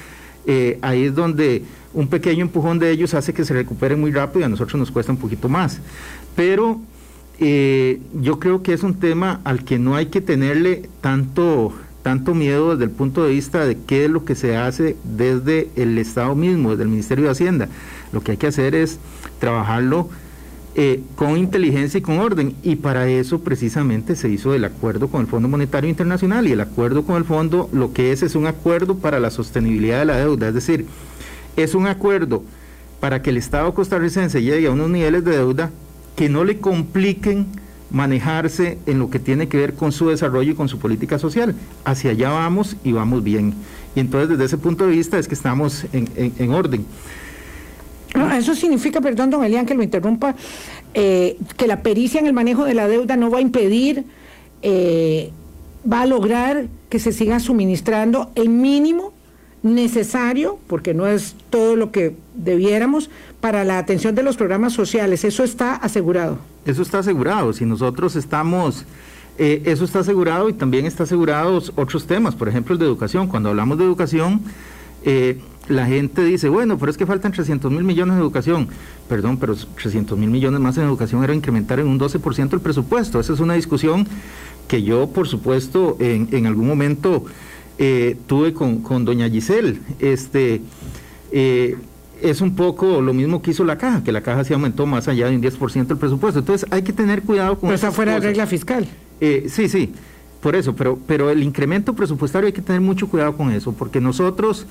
eh, 0.48 0.80
ahí 0.82 1.06
es 1.06 1.16
donde 1.16 1.64
un 1.94 2.08
pequeño 2.08 2.42
empujón 2.42 2.78
de 2.80 2.92
ellos 2.92 3.14
hace 3.14 3.34
que 3.34 3.46
se 3.46 3.54
recuperen 3.54 4.00
muy 4.00 4.12
rápido 4.12 4.42
y 4.42 4.44
a 4.44 4.50
nosotros 4.50 4.80
nos 4.80 4.92
cuesta 4.92 5.12
un 5.12 5.18
poquito 5.18 5.50
más. 5.50 5.80
Pero 6.36 6.80
eh, 7.40 8.00
yo 8.14 8.40
creo 8.40 8.62
que 8.62 8.74
es 8.74 8.84
un 8.84 8.96
tema 8.96 9.42
al 9.44 9.64
que 9.64 9.80
no 9.80 9.96
hay 9.96 10.08
que 10.08 10.22
tenerle 10.22 10.90
tanto, 11.02 11.74
tanto 12.06 12.36
miedo 12.36 12.74
desde 12.74 12.84
el 12.84 12.92
punto 12.92 13.24
de 13.24 13.32
vista 13.32 13.66
de 13.66 13.80
qué 13.80 14.06
es 14.06 14.12
lo 14.12 14.26
que 14.26 14.36
se 14.36 14.56
hace 14.56 14.96
desde 15.04 15.72
el 15.76 15.98
Estado 15.98 16.36
mismo, 16.36 16.70
desde 16.70 16.84
el 16.84 16.90
Ministerio 16.90 17.26
de 17.26 17.32
Hacienda. 17.32 17.68
Lo 18.12 18.22
que 18.22 18.34
hay 18.34 18.38
que 18.38 18.46
hacer 18.46 18.76
es 18.76 19.00
trabajarlo 19.40 20.08
eh, 20.76 21.02
con 21.16 21.36
inteligencia 21.36 21.98
y 21.98 22.02
con 22.02 22.20
orden. 22.20 22.54
Y 22.62 22.76
para 22.76 23.10
eso 23.10 23.40
precisamente 23.40 24.16
se 24.16 24.30
hizo 24.30 24.54
el 24.54 24.66
acuerdo 24.66 25.08
con 25.08 25.22
el 25.22 25.26
Fondo 25.26 25.48
Monetario 25.48 25.90
Internacional 25.90 26.46
y 26.46 26.52
el 26.52 26.62
acuerdo 26.62 27.06
con 27.06 27.16
el 27.16 27.24
fondo 27.24 27.72
lo 27.74 27.92
que 27.92 28.12
es 28.12 28.22
es 28.22 28.36
un 28.36 28.46
acuerdo 28.46 28.98
para 28.98 29.20
la 29.20 29.32
sostenibilidad 29.32 29.98
de 29.98 30.06
la 30.06 30.18
deuda. 30.18 30.50
Es 30.50 30.54
decir, 30.54 30.86
es 31.56 31.74
un 31.74 31.88
acuerdo 31.88 32.44
para 33.00 33.24
que 33.24 33.32
el 33.32 33.38
Estado 33.38 33.74
costarricense 33.74 34.44
llegue 34.44 34.68
a 34.68 34.72
unos 34.72 34.92
niveles 34.92 35.26
de 35.26 35.38
deuda 35.38 35.72
que 36.16 36.30
no 36.30 36.44
le 36.44 36.60
compliquen 36.60 37.48
manejarse 37.92 38.78
en 38.86 39.00
lo 39.00 39.10
que 39.10 39.20
tiene 39.20 39.48
que 39.48 39.58
ver 39.58 39.74
con 39.76 39.92
su 39.92 40.10
desarrollo 40.10 40.52
y 40.52 40.56
con 40.56 40.68
su 40.70 40.80
política 40.80 41.20
social. 41.20 41.56
Hacia 41.84 42.12
allá 42.12 42.30
vamos 42.32 42.76
y 42.84 42.92
vamos 42.92 43.24
bien. 43.24 43.54
Y 43.96 44.00
entonces 44.00 44.30
desde 44.30 44.46
ese 44.46 44.58
punto 44.58 44.86
de 44.86 44.92
vista 44.92 45.18
es 45.20 45.28
que 45.28 45.36
estamos 45.36 45.86
en, 45.94 46.10
en- 46.16 46.34
en 46.38 46.52
orden. 46.52 46.86
Eso 48.38 48.56
significa, 48.56 49.02
perdón, 49.02 49.30
don 49.30 49.44
Elian, 49.44 49.66
que 49.66 49.74
lo 49.74 49.84
interrumpa, 49.84 50.36
eh, 50.94 51.38
que 51.58 51.68
la 51.68 51.82
pericia 51.84 52.20
en 52.20 52.28
el 52.28 52.34
manejo 52.34 52.64
de 52.64 52.74
la 52.74 52.88
deuda 52.88 53.18
no 53.18 53.30
va 53.30 53.40
a 53.40 53.42
impedir, 53.42 54.06
eh, 54.62 55.32
va 55.92 56.02
a 56.02 56.06
lograr 56.06 56.68
que 56.90 57.00
se 57.00 57.12
siga 57.12 57.40
suministrando 57.42 58.32
el 58.36 58.48
mínimo 58.50 59.12
necesario, 59.66 60.60
porque 60.68 60.94
no 60.94 61.08
es 61.08 61.36
todo 61.50 61.76
lo 61.76 61.92
que 61.92 62.16
debiéramos, 62.36 63.10
para 63.42 63.64
la 63.64 63.80
atención 63.80 64.14
de 64.14 64.22
los 64.22 64.38
programas 64.38 64.74
sociales. 64.74 65.24
Eso 65.24 65.44
está 65.44 65.76
asegurado. 65.76 66.38
Eso 66.66 66.84
está 66.84 67.00
asegurado. 67.00 67.52
Si 67.52 67.66
nosotros 67.66 68.16
estamos, 68.16 68.86
eh, 69.40 69.64
eso 69.66 69.84
está 69.84 70.00
asegurado 70.00 70.50
y 70.50 70.54
también 70.54 70.86
está 70.86 71.04
asegurados 71.04 71.74
otros 71.76 72.06
temas, 72.06 72.36
por 72.36 72.48
ejemplo 72.48 72.74
el 72.74 72.80
de 72.80 72.86
educación. 72.86 73.28
Cuando 73.28 73.50
hablamos 73.50 73.80
de 73.80 73.86
educación, 73.86 74.42
eh, 75.04 75.40
la 75.68 75.88
gente 75.88 76.24
dice, 76.24 76.48
bueno, 76.48 76.78
pero 76.78 76.92
es 76.92 76.98
que 76.98 77.08
faltan 77.08 77.32
300 77.32 77.72
mil 77.72 77.84
millones 77.84 78.18
de 78.18 78.22
educación. 78.22 78.68
Perdón, 79.10 79.38
pero 79.38 79.56
300 79.56 80.16
mil 80.16 80.30
millones 80.30 80.60
más 80.60 80.78
en 80.78 80.84
educación 80.84 81.24
era 81.24 81.34
incrementar 81.34 81.80
en 81.80 81.88
un 81.88 82.00
12% 82.00 82.54
el 82.54 82.62
presupuesto. 82.62 83.20
Esa 83.20 83.34
es 83.34 83.40
una 83.40 83.56
discusión 83.56 84.08
que 84.68 84.84
yo, 84.84 85.08
por 85.10 85.28
supuesto, 85.28 85.98
en, 86.00 86.30
en 86.32 86.46
algún 86.46 86.68
momento 86.68 87.26
eh, 87.78 88.18
tuve 88.28 88.54
con, 88.54 88.82
con 88.82 89.06
doña 89.06 89.30
Giselle. 89.30 89.80
Este, 90.00 90.62
eh, 91.32 91.78
es 92.22 92.42
un 92.42 92.56
poco 92.56 93.02
lo 93.02 93.14
mismo 93.14 93.42
que 93.42 93.52
hizo 93.52 93.64
la 93.64 93.78
caja, 93.78 94.04
que 94.04 94.12
la 94.12 94.22
caja 94.22 94.44
se 94.44 94.54
aumentó 94.54 94.86
más 94.86 95.08
allá 95.08 95.28
de 95.30 95.36
un 95.36 95.42
10% 95.42 95.92
el 95.92 95.98
presupuesto. 95.98 96.40
Entonces 96.40 96.68
hay 96.72 96.82
que 96.82 96.94
tener 96.94 97.22
cuidado 97.22 97.60
con 97.60 97.68
Pero 97.68 97.76
está 97.76 97.92
fuera 97.92 98.14
de 98.14 98.20
regla 98.22 98.48
fiscal. 98.48 98.88
Eh, 99.22 99.48
sí, 99.50 99.70
sí, 99.70 99.94
por 100.42 100.56
eso, 100.56 100.76
pero, 100.76 101.00
pero 101.08 101.30
el 101.30 101.44
incremento 101.44 101.94
presupuestario 101.94 102.48
hay 102.48 102.54
que 102.54 102.62
tener 102.62 102.82
mucho 102.82 103.08
cuidado 103.08 103.36
con 103.36 103.52
eso, 103.52 103.74
porque 103.74 104.02
nosotros 104.02 104.66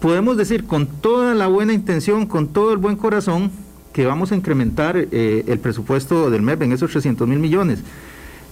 podemos 0.00 0.36
decir 0.36 0.64
con 0.64 0.86
toda 0.86 1.34
la 1.34 1.46
buena 1.46 1.72
intención, 1.72 2.26
con 2.26 2.48
todo 2.48 2.72
el 2.72 2.78
buen 2.78 2.96
corazón, 2.96 3.50
que 3.92 4.06
vamos 4.06 4.32
a 4.32 4.36
incrementar 4.36 4.96
eh, 4.96 5.44
el 5.46 5.58
presupuesto 5.60 6.30
del 6.30 6.42
MEP 6.42 6.62
en 6.62 6.72
esos 6.72 6.90
300 6.90 7.28
mil 7.28 7.38
millones. 7.38 7.78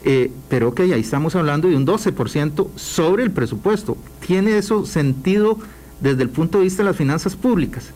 Eh, 0.05 0.31
pero 0.49 0.69
ok, 0.69 0.81
ahí 0.81 1.01
estamos 1.01 1.37
hablando 1.37 1.69
de 1.69 1.77
un 1.77 1.87
12% 1.87 2.69
sobre 2.77 3.23
el 3.23 3.31
presupuesto. 3.31 3.97
¿Tiene 4.27 4.59
eso 4.59 4.85
sentido 4.85 5.59
desde 6.01 6.23
el 6.23 6.29
punto 6.29 6.59
de 6.59 6.65
vista 6.65 6.83
de 6.83 6.89
las 6.89 6.97
finanzas 6.97 7.37
públicas? 7.37 7.91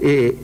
Eh, 0.00 0.36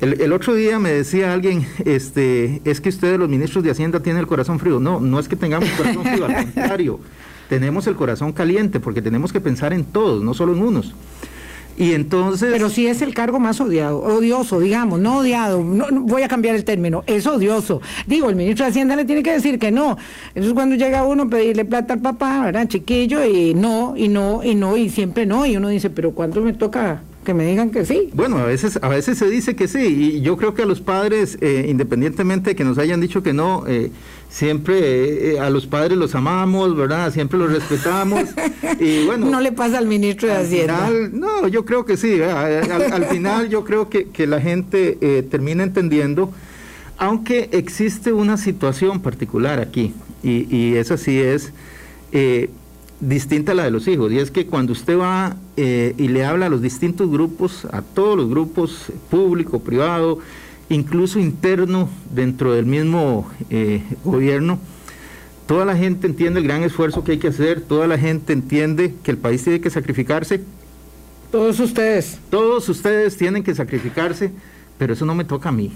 el, 0.00 0.20
el 0.20 0.32
otro 0.32 0.54
día 0.54 0.78
me 0.78 0.90
decía 0.90 1.32
alguien, 1.32 1.66
este, 1.84 2.60
es 2.64 2.80
que 2.80 2.90
ustedes 2.90 3.18
los 3.18 3.28
ministros 3.28 3.64
de 3.64 3.70
Hacienda 3.70 4.00
tienen 4.00 4.20
el 4.20 4.26
corazón 4.26 4.58
frío. 4.58 4.78
No, 4.78 5.00
no 5.00 5.18
es 5.18 5.28
que 5.28 5.36
tengamos 5.36 5.70
el 5.70 5.76
corazón 5.76 6.04
frío, 6.04 6.26
al 6.26 6.34
contrario, 6.52 7.00
tenemos 7.48 7.86
el 7.86 7.96
corazón 7.96 8.32
caliente 8.32 8.80
porque 8.80 9.00
tenemos 9.00 9.32
que 9.32 9.40
pensar 9.40 9.72
en 9.72 9.84
todos, 9.84 10.22
no 10.22 10.34
solo 10.34 10.54
en 10.54 10.62
unos. 10.62 10.94
Y 11.76 11.92
entonces... 11.92 12.50
Pero 12.52 12.70
sí 12.70 12.86
es 12.86 13.02
el 13.02 13.12
cargo 13.14 13.38
más 13.38 13.60
odiado, 13.60 14.00
odioso, 14.00 14.60
digamos, 14.60 14.98
no 14.98 15.18
odiado, 15.18 15.62
no, 15.62 15.86
voy 16.02 16.22
a 16.22 16.28
cambiar 16.28 16.54
el 16.54 16.64
término, 16.64 17.04
es 17.06 17.26
odioso. 17.26 17.80
Digo, 18.06 18.30
el 18.30 18.36
ministro 18.36 18.64
de 18.64 18.70
Hacienda 18.70 18.96
le 18.96 19.04
tiene 19.04 19.22
que 19.22 19.32
decir 19.32 19.58
que 19.58 19.70
no. 19.70 19.96
Eso 20.34 20.48
es 20.48 20.54
cuando 20.54 20.76
llega 20.76 21.04
uno 21.04 21.24
a 21.24 21.28
pedirle 21.28 21.64
plata 21.64 21.94
al 21.94 22.00
papá, 22.00 22.44
¿verdad? 22.44 22.66
Chiquillo, 22.68 23.24
y 23.24 23.54
no, 23.54 23.94
y 23.96 24.08
no, 24.08 24.42
y 24.42 24.54
no, 24.54 24.76
y 24.76 24.88
siempre 24.88 25.26
no. 25.26 25.44
Y 25.44 25.56
uno 25.56 25.68
dice, 25.68 25.90
pero 25.90 26.12
¿cuándo 26.12 26.40
me 26.40 26.52
toca 26.52 27.02
que 27.26 27.34
me 27.34 27.44
digan 27.44 27.70
que 27.70 27.84
sí? 27.84 28.08
Bueno, 28.14 28.38
a 28.38 28.44
veces, 28.44 28.78
a 28.80 28.88
veces 28.88 29.18
se 29.18 29.28
dice 29.28 29.54
que 29.54 29.68
sí, 29.68 30.14
y 30.14 30.20
yo 30.22 30.38
creo 30.38 30.54
que 30.54 30.62
a 30.62 30.66
los 30.66 30.80
padres, 30.80 31.36
eh, 31.42 31.66
independientemente 31.68 32.50
de 32.50 32.56
que 32.56 32.64
nos 32.64 32.78
hayan 32.78 33.02
dicho 33.02 33.22
que 33.22 33.34
no, 33.34 33.64
eh, 33.66 33.90
siempre 34.30 35.34
eh, 35.34 35.40
a 35.40 35.50
los 35.50 35.66
padres 35.66 35.98
los 35.98 36.14
amamos, 36.14 36.74
¿verdad? 36.74 37.12
Siempre 37.12 37.38
los 37.38 37.52
respetamos. 37.52 38.22
y 38.80 39.04
bueno, 39.04 39.26
no 39.28 39.40
le 39.40 39.52
pasa 39.52 39.76
al 39.76 39.86
ministro 39.86 40.28
de 40.28 40.34
al 40.36 40.46
Hacienda. 40.46 40.86
final, 40.86 41.20
no, 41.20 41.48
yo 41.48 41.66
creo 41.66 41.84
que 41.84 41.98
sí, 41.98 42.22
al, 42.22 42.70
al 42.70 43.04
final 43.06 43.50
yo 43.50 43.64
creo 43.64 43.90
que, 43.90 44.08
que 44.08 44.26
la 44.26 44.40
gente 44.40 45.26
termina 45.28 45.64
entendiendo, 45.64 46.32
aunque 46.96 47.50
existe 47.52 48.12
una 48.12 48.36
situación 48.38 49.00
particular 49.00 49.58
aquí, 49.58 49.92
y, 50.22 50.46
y 50.56 50.76
esa 50.76 50.96
sí 50.96 51.18
es 51.20 51.52
distinta 53.00 53.52
a 53.52 53.54
la 53.54 53.64
de 53.64 53.70
los 53.70 53.86
hijos, 53.88 54.10
y 54.12 54.18
es 54.18 54.30
que 54.30 54.46
cuando 54.46 54.72
usted 54.72 54.98
va 54.98 55.36
eh, 55.56 55.94
y 55.98 56.08
le 56.08 56.24
habla 56.24 56.46
a 56.46 56.48
los 56.48 56.62
distintos 56.62 57.10
grupos, 57.10 57.66
a 57.70 57.82
todos 57.82 58.16
los 58.16 58.28
grupos, 58.28 58.92
público, 59.10 59.60
privado, 59.60 60.18
incluso 60.68 61.18
interno 61.18 61.88
dentro 62.12 62.54
del 62.54 62.66
mismo 62.66 63.28
eh, 63.50 63.82
gobierno, 64.04 64.58
toda 65.46 65.64
la 65.64 65.76
gente 65.76 66.06
entiende 66.06 66.40
el 66.40 66.46
gran 66.46 66.62
esfuerzo 66.62 67.04
que 67.04 67.12
hay 67.12 67.18
que 67.18 67.28
hacer, 67.28 67.60
toda 67.60 67.86
la 67.86 67.98
gente 67.98 68.32
entiende 68.32 68.94
que 69.02 69.10
el 69.10 69.18
país 69.18 69.44
tiene 69.44 69.60
que 69.60 69.70
sacrificarse, 69.70 70.40
Todos 71.30 71.60
ustedes. 71.60 72.18
todos 72.30 72.68
ustedes 72.68 73.16
tienen 73.16 73.42
que 73.42 73.54
sacrificarse, 73.54 74.32
pero 74.78 74.94
eso 74.94 75.04
no 75.06 75.14
me 75.14 75.24
toca 75.24 75.50
a 75.50 75.52
mí. 75.52 75.72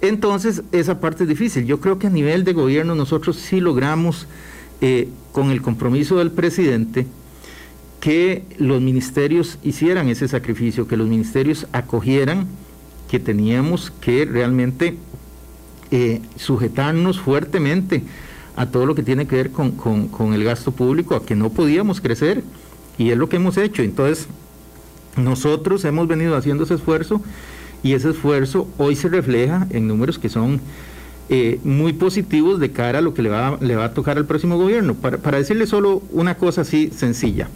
Entonces, 0.00 0.62
esa 0.72 1.00
parte 1.00 1.22
es 1.24 1.28
difícil. 1.28 1.64
Yo 1.64 1.80
creo 1.80 1.98
que 1.98 2.08
a 2.08 2.10
nivel 2.10 2.42
de 2.42 2.52
gobierno 2.52 2.94
nosotros 2.96 3.36
sí 3.36 3.60
logramos, 3.60 4.26
eh, 4.80 5.08
con 5.32 5.50
el 5.50 5.62
compromiso 5.62 6.18
del 6.18 6.30
presidente, 6.30 7.06
que 8.00 8.42
los 8.58 8.80
ministerios 8.80 9.58
hicieran 9.62 10.08
ese 10.08 10.28
sacrificio, 10.28 10.86
que 10.88 10.96
los 10.96 11.08
ministerios 11.08 11.66
acogieran 11.72 12.46
que 13.08 13.18
teníamos 13.20 13.90
que 14.00 14.24
realmente 14.24 14.96
eh, 15.90 16.20
sujetarnos 16.36 17.20
fuertemente 17.20 18.02
a 18.56 18.66
todo 18.66 18.86
lo 18.86 18.94
que 18.94 19.02
tiene 19.02 19.26
que 19.26 19.36
ver 19.36 19.50
con, 19.50 19.72
con- 19.72 20.08
con 20.08 20.32
el 20.34 20.44
gasto 20.44 20.72
público, 20.72 21.14
a 21.14 21.24
que 21.24 21.36
no 21.36 21.50
podíamos 21.50 22.00
crecer, 22.00 22.42
y 22.98 23.10
es 23.10 23.16
lo 23.18 23.28
que 23.28 23.36
hemos 23.36 23.56
hecho. 23.56 23.82
Entonces, 23.82 24.26
nosotros 25.16 25.84
hemos 25.84 26.08
venido 26.08 26.36
haciendo 26.36 26.64
ese 26.64 26.74
esfuerzo 26.74 27.20
y 27.82 27.92
ese 27.92 28.10
esfuerzo 28.10 28.68
hoy 28.78 28.96
se 28.96 29.08
refleja 29.08 29.66
en 29.70 29.86
números 29.88 30.18
que 30.18 30.28
son 30.28 30.60
eh, 31.28 31.60
muy 31.64 31.92
positivos 31.92 32.60
de 32.60 32.72
cara 32.72 32.98
a 32.98 33.02
lo 33.02 33.14
que 33.14 33.22
le 33.22 33.28
va, 33.28 33.58
le 33.60 33.76
va 33.76 33.86
a 33.86 33.94
tocar 33.94 34.18
al 34.18 34.26
próximo 34.26 34.58
gobierno. 34.58 34.94
Para, 34.94 35.18
para 35.18 35.38
decirle 35.38 35.66
solo 35.66 36.02
una 36.10 36.36
cosa 36.36 36.62
así 36.62 36.90
sencilla. 36.94 37.48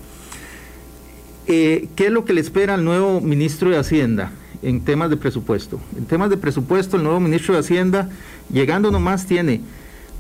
Eh, 1.49 1.89
¿Qué 1.95 2.07
es 2.07 2.13
lo 2.13 2.25
que 2.25 2.33
le 2.33 2.41
espera 2.41 2.75
al 2.75 2.85
nuevo 2.85 3.21
ministro 3.21 3.71
de 3.71 3.79
Hacienda 3.79 4.33
en 4.63 4.81
temas 4.81 5.11
de 5.11 5.17
presupuesto? 5.17 5.81
En 5.97 6.05
temas 6.07 6.31
de 6.31 6.37
presupuesto, 6.37 6.97
el 6.97 7.05
nuevo 7.05 7.21
ministro 7.21 7.55
de 7.55 7.61
Hacienda, 7.61 8.09
llegando 8.53 8.91
nomás, 8.91 9.27
tiene 9.27 9.61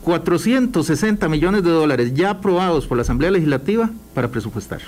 460 0.04 1.28
millones 1.28 1.64
de 1.64 1.70
dólares 1.70 2.14
ya 2.14 2.30
aprobados 2.30 2.86
por 2.86 2.96
la 2.96 3.02
Asamblea 3.02 3.32
Legislativa 3.32 3.90
para 4.14 4.28
presupuestar. 4.28 4.82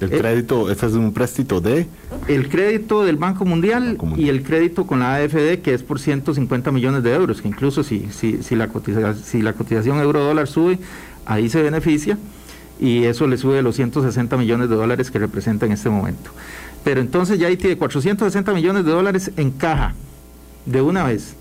El 0.00 0.12
Eh. 0.12 0.18
crédito, 0.18 0.70
este 0.70 0.86
es 0.86 0.92
un 0.92 1.12
préstamo 1.12 1.60
de... 1.60 1.86
El 2.28 2.48
crédito 2.50 3.02
del 3.04 3.16
Banco 3.16 3.44
Mundial 3.46 3.90
Banco 3.92 4.06
Mundial. 4.06 4.26
y 4.26 4.28
el 4.30 4.42
crédito 4.42 4.86
con 4.86 5.00
la 5.00 5.14
AFD, 5.16 5.62
que 5.62 5.72
es 5.72 5.82
por 5.82 5.98
150 5.98 6.70
millones 6.70 7.02
de 7.02 7.14
euros, 7.14 7.40
que 7.40 7.48
incluso 7.48 7.82
si, 7.82 8.08
si, 8.10 8.42
si, 8.42 8.56
la, 8.56 8.68
cotiza- 8.68 9.14
si 9.14 9.40
la 9.40 9.54
cotización 9.54 9.98
euro-dólar 10.00 10.48
sube, 10.48 10.78
ahí 11.24 11.48
se 11.48 11.62
beneficia 11.62 12.18
y 12.78 13.04
eso 13.04 13.26
le 13.26 13.38
sube 13.38 13.62
los 13.62 13.74
160 13.76 14.36
millones 14.36 14.68
de 14.68 14.76
dólares 14.76 15.10
que 15.10 15.18
representa 15.18 15.64
en 15.64 15.72
este 15.72 15.88
momento. 15.88 16.30
Pero 16.84 17.00
entonces 17.00 17.38
ya 17.38 17.46
ahí 17.48 17.56
tiene 17.56 17.78
460 17.78 18.52
millones 18.52 18.84
de 18.84 18.90
dólares 18.90 19.30
en 19.38 19.50
caja 19.50 19.94
de 20.66 20.82
una 20.82 21.04
vez. 21.04 21.34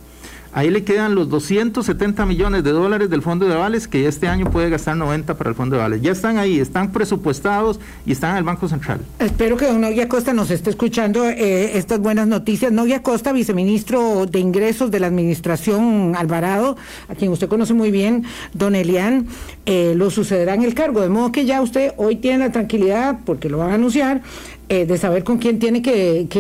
Ahí 0.56 0.70
le 0.70 0.86
quedan 0.86 1.16
los 1.16 1.28
270 1.28 2.26
millones 2.26 2.64
de 2.64 2.72
dólares 2.72 3.10
del 3.10 3.22
fondo 3.22 3.46
de 3.46 3.54
avales 3.54 3.90
que 3.90 4.08
este 4.08 4.30
año 4.30 4.50
puede 4.50 4.70
gastar 4.70 4.96
90 4.96 5.38
para 5.38 5.50
el 5.50 5.56
fondo 5.58 5.76
de 5.76 5.82
avales. 5.82 6.02
Ya 6.02 6.14
están 6.14 6.38
ahí, 6.38 6.62
están 6.62 6.94
presupuestados 6.94 7.78
y 8.06 8.14
están 8.14 8.32
en 8.32 8.38
el 8.38 8.44
Banco 8.46 8.70
Central. 8.70 9.02
Espero 9.20 9.58
que 9.58 9.66
don 9.66 9.82
Novia 9.82 10.08
Costa 10.08 10.32
nos 10.32 10.52
esté 10.52 10.70
escuchando 10.70 11.26
eh, 11.26 11.78
estas 11.78 12.00
buenas 12.00 12.28
noticias. 12.28 12.72
Novia 12.72 13.04
Costa, 13.04 13.34
viceministro 13.34 14.28
de 14.28 14.40
Ingresos 14.40 14.92
de 14.92 15.02
la 15.02 15.08
Administración 15.08 16.16
Alvarado, 16.16 16.78
a 17.10 17.16
quien 17.16 17.34
usted 17.34 17.50
conoce 17.50 17.74
muy 17.74 17.92
bien, 17.92 18.24
don 18.54 18.76
Elian, 18.76 19.28
eh, 19.66 19.92
lo 19.98 20.10
sucederá 20.10 20.54
en 20.54 20.64
el 20.64 20.74
cargo. 20.74 21.02
De 21.02 21.10
modo 21.10 21.34
que 21.34 21.44
ya 21.44 21.62
usted 21.62 21.92
hoy 21.98 22.16
tiene 22.16 22.38
la 22.38 22.54
tranquilidad, 22.54 23.20
porque 23.26 23.50
lo 23.50 23.58
van 23.58 23.72
a 23.72 23.74
anunciar, 23.74 24.22
eh, 24.68 24.88
de 24.88 24.98
saber 24.98 25.24
con 25.24 25.38
quién 25.38 25.60
tiene 25.60 25.84
que, 25.84 26.26
que 26.28 26.40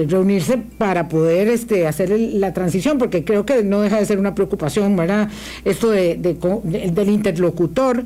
eh, 0.00 0.06
reunirse 0.08 0.58
para 0.58 1.08
poder 1.08 1.46
este, 1.46 1.86
hacer 1.86 2.10
la 2.10 2.52
transición, 2.52 2.98
porque 2.98 3.22
creo 3.22 3.46
que 3.46 3.62
no 3.62 3.82
deja 3.82 3.98
de 3.98 4.04
ser 4.04 4.18
una 4.18 4.34
preocupación, 4.34 4.96
¿verdad? 4.96 5.28
Esto 5.64 5.90
de, 5.90 6.16
del 6.16 7.08
interlocutor. 7.08 8.02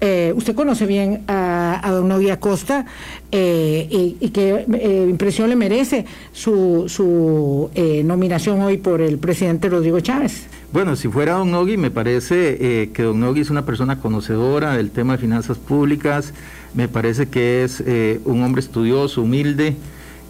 Eh, 0.00 0.32
usted 0.36 0.54
conoce 0.54 0.86
bien 0.86 1.22
a, 1.26 1.80
don 1.90 2.06
Novia 2.06 2.38
Costa 2.38 2.86
y, 3.32 4.16
y, 4.20 4.30
qué 4.32 4.64
impresión 5.08 5.48
le 5.48 5.56
merece 5.56 6.04
su, 6.32 6.84
su 6.86 7.70
nominación 8.04 8.60
hoy 8.60 8.76
por 8.76 9.00
el 9.00 9.18
presidente 9.18 9.68
Rodrigo 9.68 9.98
Chávez. 9.98 10.46
Bueno, 10.72 10.94
si 10.94 11.08
fuera 11.08 11.32
don 11.32 11.50
Nogui, 11.50 11.76
me 11.76 11.90
parece 11.90 12.90
que 12.92 13.02
don 13.02 13.18
Nogui 13.18 13.40
es 13.40 13.50
una 13.50 13.64
persona 13.64 13.98
conocedora 13.98 14.76
del 14.76 14.90
tema 14.90 15.14
de 15.14 15.18
finanzas 15.18 15.58
públicas, 15.58 16.34
me 16.74 16.88
parece 16.88 17.26
que 17.28 17.64
es 17.64 17.82
eh, 17.86 18.20
un 18.24 18.42
hombre 18.42 18.60
estudioso, 18.60 19.22
humilde, 19.22 19.76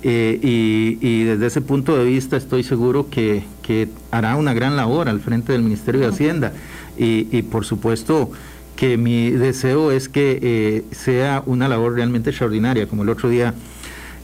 eh, 0.03 0.39
y, 0.41 1.25
desde 1.25 1.47
ese 1.47 1.61
punto 1.61 1.97
de 1.97 2.05
vista 2.05 2.37
estoy 2.37 2.63
seguro 2.63 3.09
que, 3.11 3.45
hará 4.13 4.37
una 4.37 4.55
gran 4.55 4.77
labor 4.77 5.09
al 5.09 5.21
frente 5.21 5.53
del 5.53 5.63
Ministerio 5.63 6.01
de 6.03 6.07
Hacienda. 6.07 6.53
Y, 6.97 7.43
por 7.43 7.65
supuesto 7.65 8.31
que 8.77 8.99
mi 8.99 9.31
deseo 9.31 9.91
es 9.91 10.09
que 10.09 10.39
eh, 10.43 10.85
sea 10.93 11.43
una 11.47 11.67
labor 11.67 11.95
realmente 11.95 12.31
extraordinaria, 12.31 12.87
como 12.87 13.03
el 13.03 13.09
otro 13.09 13.29
día 13.29 13.55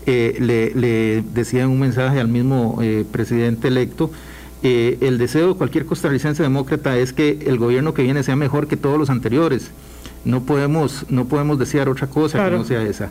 le, 0.06 0.72
le, 0.74 1.22
decía 1.34 1.62
en 1.62 1.70
un 1.70 1.80
mensaje 1.80 2.20
al 2.20 2.28
mismo 2.28 2.80
presidente 3.10 3.68
electo. 3.68 4.10
el 4.62 5.18
deseo 5.18 5.48
de 5.48 5.54
cualquier 5.54 5.86
costarricense 5.86 6.42
demócrata 6.42 6.96
es 6.98 7.12
que 7.12 7.38
el 7.46 7.58
gobierno 7.58 7.94
que 7.94 8.02
viene 8.02 8.22
sea 8.22 8.36
mejor 8.36 8.68
que 8.68 8.76
todos 8.76 8.98
los 8.98 9.10
anteriores 9.10 9.70
no 10.24 10.42
podemos, 10.42 11.06
no 11.08 11.26
podemos 11.26 11.58
desear 11.58 11.88
otra 11.88 12.06
cosa 12.06 12.44
que 12.44 12.56
no 12.56 12.64
sea 12.64 12.82
esa. 12.82 13.10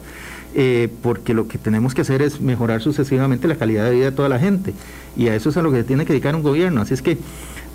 Eh, 0.54 0.90
porque 1.02 1.34
lo 1.34 1.48
que 1.48 1.58
tenemos 1.58 1.94
que 1.94 2.02
hacer 2.02 2.22
es 2.22 2.42
mejorar 2.42 2.82
sucesivamente 2.82 3.48
la 3.48 3.56
calidad 3.56 3.86
de 3.86 3.92
vida 3.92 4.06
de 4.06 4.12
toda 4.12 4.28
la 4.28 4.38
gente. 4.38 4.74
Y 5.16 5.30
a 5.30 5.36
eso 5.36 5.50
es 5.50 5.58
a 5.58 5.62
lo 5.62 5.72
que 5.72 5.84
tiene 5.84 6.06
que 6.06 6.12
dedicar 6.12 6.36
un 6.36 6.44
gobierno. 6.44 6.82
Así 6.82 6.94
es 6.94 7.02
que 7.02 7.18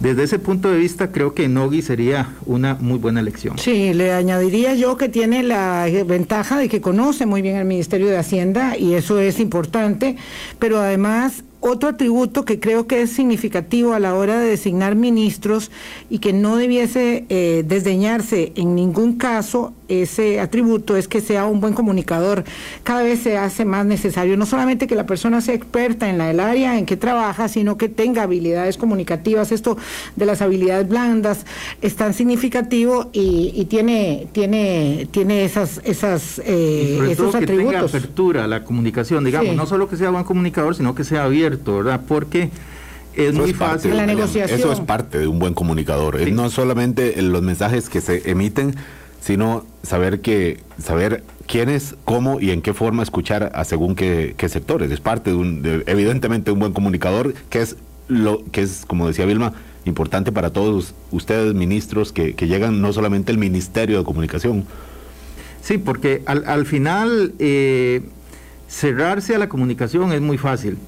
desde 0.00 0.24
ese 0.24 0.38
punto 0.38 0.70
de 0.70 0.78
vista 0.78 1.10
creo 1.10 1.32
que 1.32 1.48
Nogui 1.48 1.80
sería 1.80 2.28
una 2.44 2.74
muy 2.74 2.98
buena 2.98 3.20
elección. 3.20 3.58
Sí, 3.58 3.94
le 3.94 4.12
añadiría 4.12 4.74
yo 4.74 4.98
que 4.98 5.08
tiene 5.08 5.42
la 5.42 5.86
ventaja 6.06 6.58
de 6.58 6.68
que 6.68 6.82
conoce 6.82 7.24
muy 7.24 7.40
bien 7.40 7.56
el 7.56 7.64
Ministerio 7.64 8.08
de 8.08 8.18
Hacienda 8.18 8.76
y 8.76 8.92
eso 8.92 9.18
es 9.18 9.40
importante, 9.40 10.16
pero 10.58 10.78
además 10.78 11.44
otro 11.60 11.88
atributo 11.88 12.44
que 12.44 12.60
creo 12.60 12.86
que 12.86 13.02
es 13.02 13.10
significativo 13.10 13.92
a 13.92 14.00
la 14.00 14.14
hora 14.14 14.38
de 14.38 14.48
designar 14.48 14.94
ministros 14.94 15.70
y 16.10 16.18
que 16.18 16.32
no 16.32 16.56
debiese 16.56 17.25
eh, 17.28 17.64
desdeñarse 17.66 18.52
en 18.56 18.75
ningún 18.75 19.16
caso 19.16 19.72
ese 19.88 20.40
atributo 20.40 20.96
es 20.96 21.08
que 21.08 21.20
sea 21.20 21.46
un 21.46 21.60
buen 21.60 21.74
comunicador. 21.74 22.44
Cada 22.82 23.02
vez 23.02 23.20
se 23.20 23.38
hace 23.38 23.64
más 23.64 23.86
necesario, 23.86 24.36
no 24.36 24.46
solamente 24.46 24.86
que 24.86 24.94
la 24.94 25.06
persona 25.06 25.40
sea 25.40 25.54
experta 25.54 26.08
en 26.08 26.18
la, 26.18 26.30
el 26.30 26.40
área 26.40 26.78
en 26.78 26.86
que 26.86 26.96
trabaja, 26.96 27.48
sino 27.48 27.76
que 27.76 27.88
tenga 27.88 28.22
habilidades 28.22 28.76
comunicativas. 28.76 29.52
Esto 29.52 29.76
de 30.16 30.26
las 30.26 30.42
habilidades 30.42 30.88
blandas 30.88 31.46
es 31.82 31.96
tan 31.96 32.14
significativo 32.14 33.10
y, 33.12 33.64
tiene, 33.66 34.28
tiene, 34.32 35.08
tiene 35.10 35.44
esas, 35.44 35.80
esas, 35.84 36.40
eh, 36.44 36.99
esos 37.10 37.34
atributos. 37.34 37.40
Que 37.40 37.46
tenga 37.46 37.80
apertura 37.80 38.46
la 38.46 38.64
comunicación, 38.64 39.25
digamos, 39.25 39.54
no 39.54 39.66
solo 39.66 39.88
que 39.88 39.96
sea 39.96 40.10
buen 40.10 40.25
comunicador, 40.25 40.75
sino 40.75 40.94
que 40.94 41.04
sea 41.04 41.25
abierto 41.25 41.76
¿verdad? 41.76 42.00
Porque 42.06 42.50
es 43.14 43.34
muy 43.34 43.52
fácil. 43.52 43.96
La 43.96 44.06
negociación. 44.06 44.58
Eso 44.58 44.72
es 44.72 44.80
parte 44.80 45.18
de 45.18 45.26
un 45.26 45.38
buen 45.38 45.54
comunicador. 45.54 46.20
No 46.30 46.50
solamente 46.50 47.20
los 47.22 47.42
mensajes 47.42 47.88
que 47.88 48.00
se 48.00 48.30
emiten, 48.30 48.75
sino 49.26 49.67
saber 49.82 50.21
que 50.21 50.60
saber 50.80 51.25
quiénes, 51.49 51.97
cómo 52.04 52.39
y 52.41 52.52
en 52.52 52.62
qué 52.62 52.73
forma 52.75 53.02
escuchar 53.02 53.50
a 53.56 53.65
según 53.65 53.97
qué, 53.97 54.36
sectores. 54.49 54.89
Es 54.93 55.00
parte 55.00 55.30
de 55.30 55.36
un, 55.36 55.82
evidentemente, 55.86 56.52
un 56.52 56.60
buen 56.60 56.73
comunicador, 56.73 57.34
que 57.50 57.60
es 57.60 57.76
lo 58.06 58.45
que 58.52 58.62
es, 58.62 58.84
como 58.86 59.08
decía 59.08 59.26
Vilma, 59.26 59.52
importante 59.84 60.30
para 60.30 60.50
todos 60.50 60.95
ustedes, 61.10 61.54
ministros, 61.54 62.12
que, 62.12 62.34
llegan 62.34 62.80
no 62.80 62.93
solamente 62.93 63.32
el 63.32 63.39
Ministerio 63.39 63.99
de 63.99 64.04
Comunicación. 64.04 64.65
Sí, 65.60 65.76
porque 65.78 66.23
al, 66.26 66.45
al 66.47 66.65
final 66.65 67.34
eh, 67.41 68.02
cerrarse 68.69 69.34
a 69.34 69.39
la 69.39 69.49
comunicación 69.49 70.12
es 70.12 70.21
muy 70.21 70.39
fácil 70.39 70.78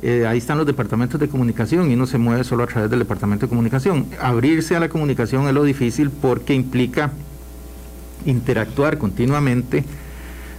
eh, 0.00 0.26
ahí 0.28 0.38
están 0.38 0.58
los 0.58 0.66
departamentos 0.66 1.18
de 1.18 1.28
comunicación 1.28 1.90
y 1.90 1.94
uno 1.94 2.06
se 2.06 2.18
mueve 2.18 2.44
solo 2.44 2.62
a 2.62 2.66
través 2.68 2.88
del 2.88 3.00
departamento 3.00 3.46
de 3.46 3.50
comunicación. 3.50 4.06
Abrirse 4.20 4.76
a 4.76 4.80
la 4.80 4.88
comunicación 4.88 5.48
es 5.48 5.54
lo 5.54 5.64
difícil 5.64 6.10
porque 6.10 6.54
implica 6.54 7.10
interactuar 8.26 8.98
continuamente 8.98 9.84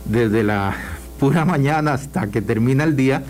desde 0.06 0.44
la 0.44 0.76
pura 1.20 1.46
mañana 1.46 1.94
hasta 1.94 2.28
que 2.28 2.42
termina 2.42 2.84
el 2.84 2.96
día 2.96 3.24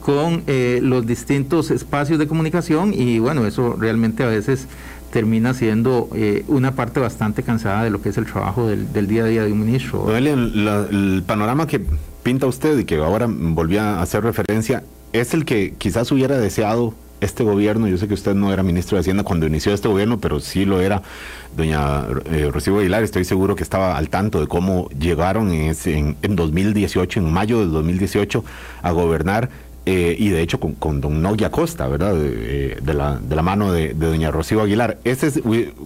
con 0.00 0.44
eh, 0.46 0.80
los 0.82 1.06
distintos 1.06 1.70
espacios 1.70 2.18
de 2.18 2.26
comunicación 2.26 2.94
y 2.94 3.18
bueno, 3.18 3.46
eso 3.46 3.76
realmente 3.78 4.22
a 4.22 4.28
veces 4.28 4.68
termina 5.12 5.54
siendo 5.54 6.08
eh, 6.14 6.44
una 6.48 6.74
parte 6.74 7.00
bastante 7.00 7.42
cansada 7.42 7.84
de 7.84 7.90
lo 7.90 8.00
que 8.00 8.10
es 8.10 8.18
el 8.18 8.26
trabajo 8.26 8.66
del, 8.68 9.06
día 9.06 9.24
a 9.24 9.26
día 9.26 9.44
de 9.44 9.52
un 9.52 9.60
ministro. 9.60 10.14
el 10.16 11.22
panorama 11.26 11.66
que 11.66 11.80
pinta 12.22 12.46
usted 12.46 12.78
y 12.78 12.84
que 12.84 12.96
ahora 12.96 13.28
volvía 13.28 13.98
a 13.98 14.02
hacer 14.02 14.24
referencia 14.24 14.82
es 15.12 15.32
el 15.32 15.44
que 15.44 15.74
quizás 15.78 16.10
hubiera 16.12 16.38
deseado 16.38 16.94
este 17.20 17.44
gobierno, 17.44 17.88
yo 17.88 17.96
sé 17.98 18.08
que 18.08 18.14
usted 18.14 18.34
no 18.34 18.52
era 18.52 18.62
ministro 18.62 18.96
de 18.96 19.00
Hacienda 19.00 19.22
cuando 19.22 19.46
inició 19.46 19.72
este 19.72 19.88
gobierno, 19.88 20.18
pero 20.18 20.40
sí 20.40 20.64
lo 20.64 20.80
era 20.80 21.02
doña 21.56 22.04
eh, 22.30 22.50
Rocío 22.52 22.78
Aguilar, 22.78 23.02
estoy 23.02 23.24
seguro 23.24 23.56
que 23.56 23.62
estaba 23.62 23.96
al 23.96 24.08
tanto 24.10 24.40
de 24.40 24.46
cómo 24.46 24.88
llegaron 24.90 25.50
en, 25.52 25.74
en, 26.22 26.36
2018, 26.36 27.20
en 27.20 27.32
mayo 27.32 27.60
de 27.60 27.66
2018, 27.66 28.44
a 28.82 28.90
gobernar, 28.90 29.48
eh, 29.86 30.16
y 30.18 30.28
de 30.28 30.42
hecho 30.42 30.60
con, 30.60 31.00
don 31.00 31.22
Nogia 31.22 31.50
Costa, 31.50 31.88
¿verdad? 31.88 32.14
De, 32.14 32.76
eh, 32.78 32.80
la, 32.84 33.18
de 33.18 33.36
la, 33.36 33.42
mano 33.42 33.72
de, 33.72 33.94
doña 33.94 34.30
Rocío 34.30 34.60
Aguilar. 34.60 34.98
Ese 35.04 35.28
es, 35.28 35.40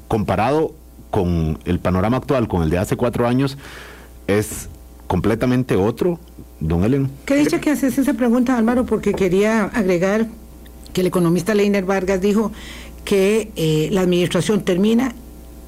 comparado 0.08 0.74
con 1.10 1.58
el 1.64 1.78
panorama 1.78 2.16
actual, 2.16 2.48
con 2.48 2.62
el 2.62 2.70
de 2.70 2.78
hace 2.78 2.96
cuatro 2.96 3.26
años, 3.26 3.58
es 4.26 4.68
completamente 5.06 5.76
otro 5.76 6.18
Don 6.60 6.84
Ellen. 6.84 7.10
Qué 7.24 7.36
dicha 7.36 7.60
que 7.60 7.70
haces 7.70 7.98
esa 7.98 8.14
pregunta, 8.14 8.56
Álvaro, 8.56 8.84
porque 8.84 9.12
quería 9.14 9.64
agregar 9.64 10.26
que 10.92 11.00
el 11.00 11.06
economista 11.06 11.54
Leiner 11.54 11.84
Vargas 11.84 12.20
dijo 12.20 12.52
que 13.04 13.50
eh, 13.56 13.88
la 13.92 14.02
administración 14.02 14.64
termina 14.64 15.14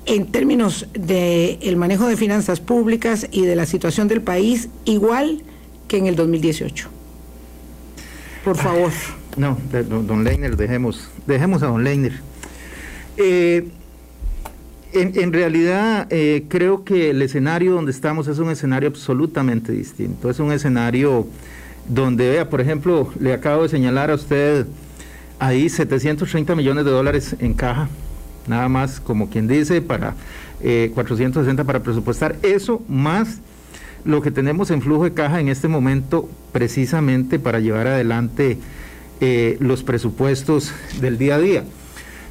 en 0.06 0.26
términos 0.26 0.86
del 0.92 1.76
manejo 1.76 2.06
de 2.06 2.16
finanzas 2.16 2.60
públicas 2.60 3.28
y 3.30 3.42
de 3.42 3.56
la 3.56 3.66
situación 3.66 4.08
del 4.08 4.20
país 4.20 4.68
igual 4.84 5.42
que 5.88 5.98
en 5.98 6.06
el 6.06 6.16
2018. 6.16 6.88
Por 8.44 8.56
favor. 8.56 8.90
No, 9.36 9.56
don, 9.88 10.24
Leiner, 10.24 10.56
dejemos, 10.56 11.08
dejemos 11.26 11.62
a 11.62 11.66
don 11.66 11.84
Leiner. 11.84 12.12
Eh, 13.16 13.68
en, 14.94 15.32
realidad 15.32 16.06
eh, 16.10 16.44
creo 16.48 16.84
que 16.84 17.10
el 17.10 17.22
escenario 17.22 17.72
donde 17.72 17.92
estamos 17.92 18.28
es 18.28 18.38
un 18.38 18.50
escenario 18.50 18.88
absolutamente 18.88 19.72
distinto. 19.72 20.28
Es 20.28 20.38
un 20.38 20.52
escenario 20.52 21.26
donde, 21.88 22.30
vea, 22.30 22.50
por 22.50 22.60
ejemplo, 22.60 23.10
le 23.18 23.32
acabo 23.32 23.62
de 23.62 23.68
señalar 23.68 24.10
a 24.10 24.14
usted 24.14 24.66
ahí 25.38 25.68
730 25.68 26.54
millones 26.54 26.84
de 26.84 26.90
dólares 26.90 27.36
en 27.38 27.54
caja, 27.54 27.88
nada 28.46 28.68
más 28.68 29.00
como 29.00 29.28
quien 29.30 29.48
dice, 29.48 29.82
para 29.82 30.14
460 30.60 31.62
eh, 31.62 31.64
para 31.64 31.82
presupuestar. 31.82 32.36
Eso 32.42 32.82
más 32.88 33.40
lo 34.04 34.20
que 34.20 34.30
tenemos 34.30 34.70
en 34.70 34.82
flujo 34.82 35.04
de 35.04 35.12
caja 35.12 35.40
en 35.40 35.48
este 35.48 35.68
momento 35.68 36.28
precisamente 36.52 37.38
para 37.38 37.60
llevar 37.60 37.86
adelante 37.86 38.58
eh, 39.20 39.56
los 39.60 39.82
presupuestos 39.82 40.72
del 41.00 41.18
día 41.18 41.36
a 41.36 41.38
día, 41.38 41.64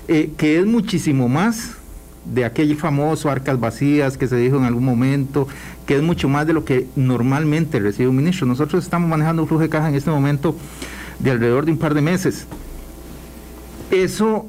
que 0.07 0.59
es 0.59 0.65
muchísimo 0.65 1.29
más 1.29 1.77
de 2.25 2.45
aquel 2.45 2.75
famoso 2.75 3.29
arcas 3.29 3.59
vacías 3.59 4.17
que 4.17 4.27
se 4.27 4.35
dijo 4.35 4.57
en 4.57 4.65
algún 4.65 4.85
momento, 4.85 5.47
que 5.85 5.95
es 5.95 6.03
mucho 6.03 6.29
más 6.29 6.45
de 6.47 6.53
lo 6.53 6.65
que 6.65 6.87
normalmente 6.95 7.79
recibe 7.79 8.09
un 8.09 8.17
ministro. 8.17 8.45
Nosotros 8.45 8.83
estamos 8.83 9.09
manejando 9.09 9.41
un 9.41 9.47
flujo 9.47 9.63
de 9.63 9.69
caja 9.69 9.89
en 9.89 9.95
este 9.95 10.11
momento 10.11 10.55
de 11.19 11.31
alrededor 11.31 11.65
de 11.65 11.71
un 11.71 11.77
par 11.77 11.93
de 11.93 12.01
meses. 12.01 12.47
Eso 13.91 14.47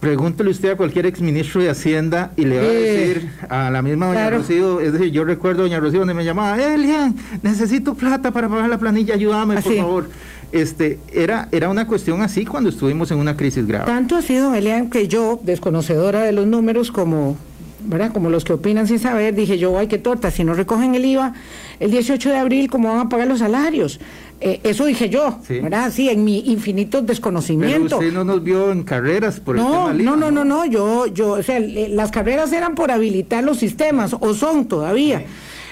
Pregúntele 0.00 0.50
usted 0.50 0.70
a 0.72 0.76
cualquier 0.76 1.06
exministro 1.06 1.62
de 1.62 1.70
Hacienda 1.70 2.32
y 2.36 2.44
le 2.44 2.58
va 2.58 2.64
a 2.64 2.68
decir 2.68 3.30
a 3.48 3.70
la 3.70 3.80
misma 3.80 4.08
doña 4.08 4.20
claro. 4.20 4.38
Rocío, 4.38 4.80
es 4.80 4.92
decir, 4.92 5.10
yo 5.10 5.24
recuerdo 5.24 5.60
a 5.60 5.62
doña 5.64 5.80
Rocío 5.80 6.00
donde 6.00 6.12
me 6.12 6.26
llamaba, 6.26 6.62
Elian, 6.62 7.16
necesito 7.42 7.94
plata 7.94 8.30
para 8.30 8.48
pagar 8.50 8.68
la 8.68 8.76
planilla, 8.76 9.14
ayúdame, 9.14 9.62
por 9.62 9.74
favor. 9.74 10.10
Este, 10.52 10.98
era, 11.10 11.48
era 11.52 11.70
una 11.70 11.86
cuestión 11.86 12.20
así 12.20 12.44
cuando 12.44 12.68
estuvimos 12.68 13.10
en 13.12 13.18
una 13.18 13.34
crisis 13.34 13.66
grave. 13.66 13.86
Tanto 13.86 14.16
ha 14.16 14.22
sido, 14.22 14.54
Elian, 14.54 14.90
que 14.90 15.08
yo, 15.08 15.40
desconocedora 15.42 16.22
de 16.22 16.32
los 16.32 16.46
números, 16.46 16.92
como, 16.92 17.38
¿verdad? 17.80 18.12
como 18.12 18.28
los 18.28 18.44
que 18.44 18.52
opinan 18.52 18.86
sin 18.86 18.98
saber, 18.98 19.34
dije 19.34 19.56
yo, 19.56 19.78
ay, 19.78 19.86
qué 19.86 19.98
torta, 19.98 20.30
si 20.30 20.44
no 20.44 20.52
recogen 20.52 20.94
el 20.94 21.04
IVA 21.04 21.32
el 21.80 21.90
18 21.90 22.28
de 22.28 22.36
abril, 22.36 22.70
¿cómo 22.70 22.90
van 22.90 23.06
a 23.06 23.08
pagar 23.08 23.26
los 23.26 23.38
salarios? 23.38 24.00
Eh, 24.46 24.60
eso 24.62 24.84
dije 24.84 25.08
yo, 25.08 25.38
Sí. 25.46 25.60
¿verdad? 25.60 25.90
Sí, 25.90 26.10
en 26.10 26.22
mi 26.22 26.40
infinito 26.40 26.98
Pero 26.98 27.06
desconocimiento. 27.06 27.96
usted 27.96 28.12
no 28.12 28.24
nos 28.24 28.42
vio 28.44 28.70
en 28.72 28.82
carreras 28.82 29.40
por 29.40 29.56
el 29.56 29.62
tema 29.64 29.92
No, 29.94 30.16
no, 30.16 30.16
no, 30.16 30.30
no, 30.30 30.44
no, 30.44 30.66
yo, 30.66 31.06
yo, 31.06 31.30
o 31.32 31.42
sea, 31.42 31.58
las 31.60 32.10
carreras 32.10 32.52
eran 32.52 32.74
por 32.74 32.90
habilitar 32.90 33.42
los 33.42 33.56
sistemas, 33.56 34.14
o 34.20 34.34
son 34.34 34.66
todavía, 34.66 35.24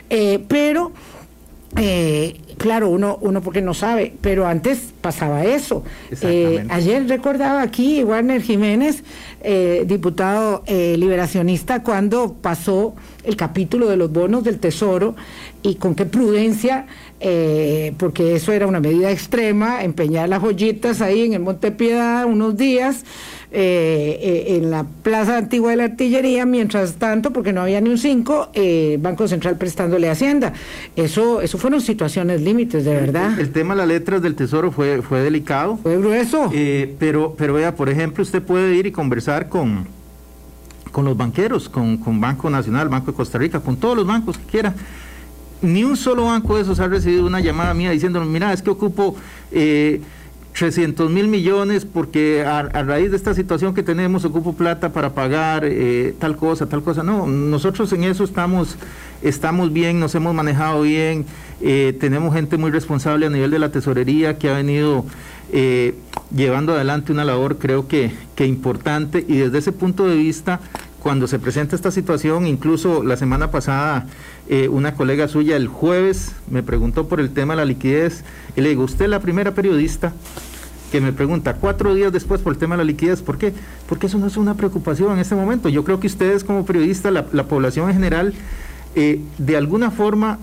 Eh, 0.08 0.42
pero, 0.48 0.92
eh, 1.76 2.36
claro, 2.56 2.88
uno, 2.88 3.18
uno 3.20 3.42
porque 3.42 3.60
no 3.60 3.74
sabe, 3.74 4.14
pero 4.22 4.46
antes 4.46 4.92
pasaba 5.02 5.44
eso. 5.44 5.84
Ayer 6.70 7.06
recordaba 7.08 7.60
aquí 7.62 8.02
Warner 8.04 8.40
Jiménez, 8.40 9.02
diputado 9.86 10.62
liberacionista, 10.68 11.82
cuando 11.82 12.34
pasó 12.40 12.94
el 13.24 13.36
capítulo 13.36 13.88
de 13.88 13.96
los 13.96 14.10
bonos 14.12 14.44
del 14.44 14.58
Tesoro 14.58 15.14
y 15.62 15.76
con 15.76 15.94
qué 15.94 16.04
prudencia, 16.06 16.86
eh, 17.22 17.92
porque 17.98 18.34
eso 18.34 18.52
era 18.52 18.66
una 18.66 18.80
medida 18.80 19.10
extrema, 19.10 19.82
empeñar 19.84 20.28
las 20.28 20.42
joyitas 20.42 21.00
ahí 21.00 21.22
en 21.22 21.34
el 21.34 21.40
Monte 21.40 21.70
Piedad 21.72 22.24
unos 22.26 22.56
días. 22.56 23.04
eh, 23.54 24.18
eh, 24.22 24.56
en 24.56 24.70
la 24.70 24.86
plaza 25.02 25.36
antigua 25.36 25.72
de 25.72 25.76
la 25.76 25.84
artillería, 25.84 26.46
mientras 26.46 26.94
tanto, 26.94 27.34
porque 27.34 27.52
no 27.52 27.60
había 27.60 27.82
ni 27.82 27.90
un 27.90 27.98
5, 27.98 28.48
eh, 28.54 28.96
Banco 28.98 29.28
Central 29.28 29.58
prestándole 29.58 30.08
Hacienda. 30.08 30.54
Eso, 30.96 31.42
eso 31.42 31.58
fueron 31.58 31.82
situaciones 31.82 32.40
límites, 32.40 32.82
de 32.86 32.94
verdad. 32.94 33.38
El 33.38 33.52
tema 33.52 33.74
de 33.74 33.78
las 33.80 33.88
letras 33.88 34.22
del 34.22 34.36
Tesoro 34.36 34.72
fue, 34.72 35.02
fue 35.02 35.20
delicado. 35.20 35.76
Fue 35.82 35.98
grueso. 35.98 36.50
Eh, 36.54 36.94
pero, 36.98 37.34
pero 37.36 37.52
vea, 37.52 37.74
por 37.74 37.90
ejemplo, 37.90 38.22
usted 38.22 38.42
puede 38.42 38.74
ir 38.74 38.86
y 38.86 38.90
conversar 38.90 39.50
con, 39.50 39.86
con 40.90 41.04
los 41.04 41.14
banqueros, 41.14 41.68
con, 41.68 41.98
con 41.98 42.22
Banco 42.22 42.48
Nacional, 42.48 42.88
Banco 42.88 43.10
de 43.10 43.16
Costa 43.18 43.36
Rica, 43.36 43.60
con 43.60 43.76
todos 43.76 43.96
los 43.98 44.06
bancos 44.06 44.38
que 44.38 44.44
quiera. 44.46 44.74
Ni 45.62 45.84
un 45.84 45.96
solo 45.96 46.24
banco 46.24 46.56
de 46.56 46.62
esos 46.62 46.80
ha 46.80 46.88
recibido 46.88 47.24
una 47.24 47.40
llamada 47.40 47.72
mía 47.72 47.90
diciendo, 47.90 48.20
mira, 48.24 48.52
es 48.52 48.62
que 48.62 48.70
ocupo 48.70 49.16
eh, 49.52 50.00
300 50.52 51.10
mil 51.10 51.28
millones 51.28 51.84
porque 51.84 52.44
a, 52.44 52.58
a 52.58 52.82
raíz 52.82 53.10
de 53.10 53.16
esta 53.16 53.34
situación 53.34 53.74
que 53.74 53.82
tenemos 53.82 54.24
ocupo 54.24 54.52
plata 54.52 54.92
para 54.92 55.10
pagar 55.10 55.64
eh, 55.64 56.14
tal 56.18 56.36
cosa, 56.36 56.66
tal 56.66 56.82
cosa. 56.82 57.02
No, 57.02 57.26
nosotros 57.26 57.92
en 57.92 58.04
eso 58.04 58.24
estamos, 58.24 58.76
estamos 59.22 59.72
bien, 59.72 59.98
nos 59.98 60.14
hemos 60.14 60.34
manejado 60.34 60.82
bien, 60.82 61.24
eh, 61.60 61.96
tenemos 61.98 62.34
gente 62.34 62.58
muy 62.58 62.70
responsable 62.70 63.26
a 63.26 63.30
nivel 63.30 63.50
de 63.50 63.58
la 63.58 63.70
tesorería 63.70 64.38
que 64.38 64.50
ha 64.50 64.54
venido 64.54 65.04
eh, 65.52 65.94
llevando 66.34 66.72
adelante 66.72 67.12
una 67.12 67.24
labor 67.24 67.58
creo 67.58 67.88
que, 67.88 68.12
que 68.34 68.46
importante 68.46 69.24
y 69.26 69.36
desde 69.36 69.58
ese 69.58 69.72
punto 69.72 70.06
de 70.06 70.16
vista 70.16 70.60
cuando 71.02 71.26
se 71.26 71.38
presenta 71.40 71.74
esta 71.74 71.90
situación, 71.90 72.46
incluso 72.46 73.02
la 73.02 73.16
semana 73.16 73.50
pasada 73.50 74.06
eh, 74.48 74.68
una 74.68 74.94
colega 74.94 75.28
suya 75.28 75.56
el 75.56 75.68
jueves 75.68 76.32
me 76.50 76.62
preguntó 76.62 77.08
por 77.08 77.20
el 77.20 77.30
tema 77.30 77.54
de 77.54 77.58
la 77.58 77.64
liquidez 77.64 78.24
y 78.56 78.60
le 78.60 78.70
digo, 78.70 78.84
usted 78.84 79.04
es 79.04 79.10
la 79.10 79.20
primera 79.20 79.54
periodista 79.54 80.12
que 80.90 81.00
me 81.00 81.12
pregunta 81.12 81.54
cuatro 81.54 81.94
días 81.94 82.12
después 82.12 82.40
por 82.42 82.52
el 82.52 82.58
tema 82.58 82.76
de 82.76 82.78
la 82.78 82.84
liquidez, 82.84 83.22
¿por 83.22 83.38
qué? 83.38 83.54
Porque 83.88 84.06
eso 84.06 84.18
no 84.18 84.26
es 84.26 84.36
una 84.36 84.54
preocupación 84.54 85.12
en 85.12 85.20
este 85.20 85.34
momento. 85.34 85.70
Yo 85.70 85.84
creo 85.84 85.98
que 85.98 86.06
ustedes 86.06 86.44
como 86.44 86.66
periodistas, 86.66 87.10
la, 87.12 87.24
la 87.32 87.44
población 87.44 87.88
en 87.88 87.94
general, 87.94 88.34
eh, 88.94 89.20
de 89.38 89.56
alguna 89.56 89.90
forma 89.90 90.38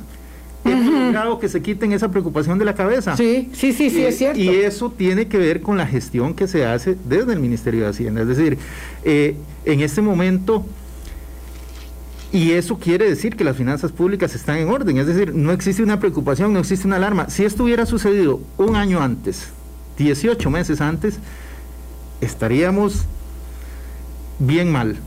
hemos 0.65 0.91
logrado 0.91 1.39
que 1.39 1.49
se 1.49 1.61
quiten 1.61 1.91
esa 1.91 2.09
preocupación 2.09 2.57
de 2.57 2.65
la 2.65 2.75
cabeza. 2.75 3.15
Sí, 3.15 3.49
sí, 3.53 3.73
sí, 3.73 3.89
sí, 3.89 4.03
es 4.03 4.17
cierto. 4.17 4.39
Y 4.39 4.49
eso 4.49 4.91
tiene 4.91 5.27
que 5.27 5.37
ver 5.37 5.61
con 5.61 5.77
la 5.77 5.85
gestión 5.85 6.33
que 6.33 6.47
se 6.47 6.65
hace 6.65 6.97
desde 7.05 7.33
el 7.33 7.39
Ministerio 7.39 7.83
de 7.83 7.89
Hacienda. 7.89 8.21
Es 8.21 8.27
decir, 8.27 8.57
eh, 9.03 9.35
en 9.65 9.81
este 9.81 10.01
momento, 10.01 10.65
y 12.31 12.51
eso 12.51 12.77
quiere 12.77 13.09
decir 13.09 13.35
que 13.35 13.43
las 13.43 13.57
finanzas 13.57 13.91
públicas 13.91 14.35
están 14.35 14.57
en 14.57 14.69
orden. 14.69 14.97
Es 14.97 15.07
decir, 15.07 15.33
no 15.33 15.51
existe 15.51 15.81
una 15.81 15.99
preocupación, 15.99 16.53
no 16.53 16.59
existe 16.59 16.85
una 16.85 16.97
alarma. 16.97 17.29
Si 17.29 17.43
esto 17.43 17.63
hubiera 17.63 17.85
sucedido 17.85 18.39
un 18.57 18.75
año 18.75 19.01
antes, 19.01 19.47
18 19.97 20.49
meses 20.49 20.79
antes, 20.79 21.17
estaríamos 22.21 23.05
bien 24.37 24.71
mal. 24.71 24.97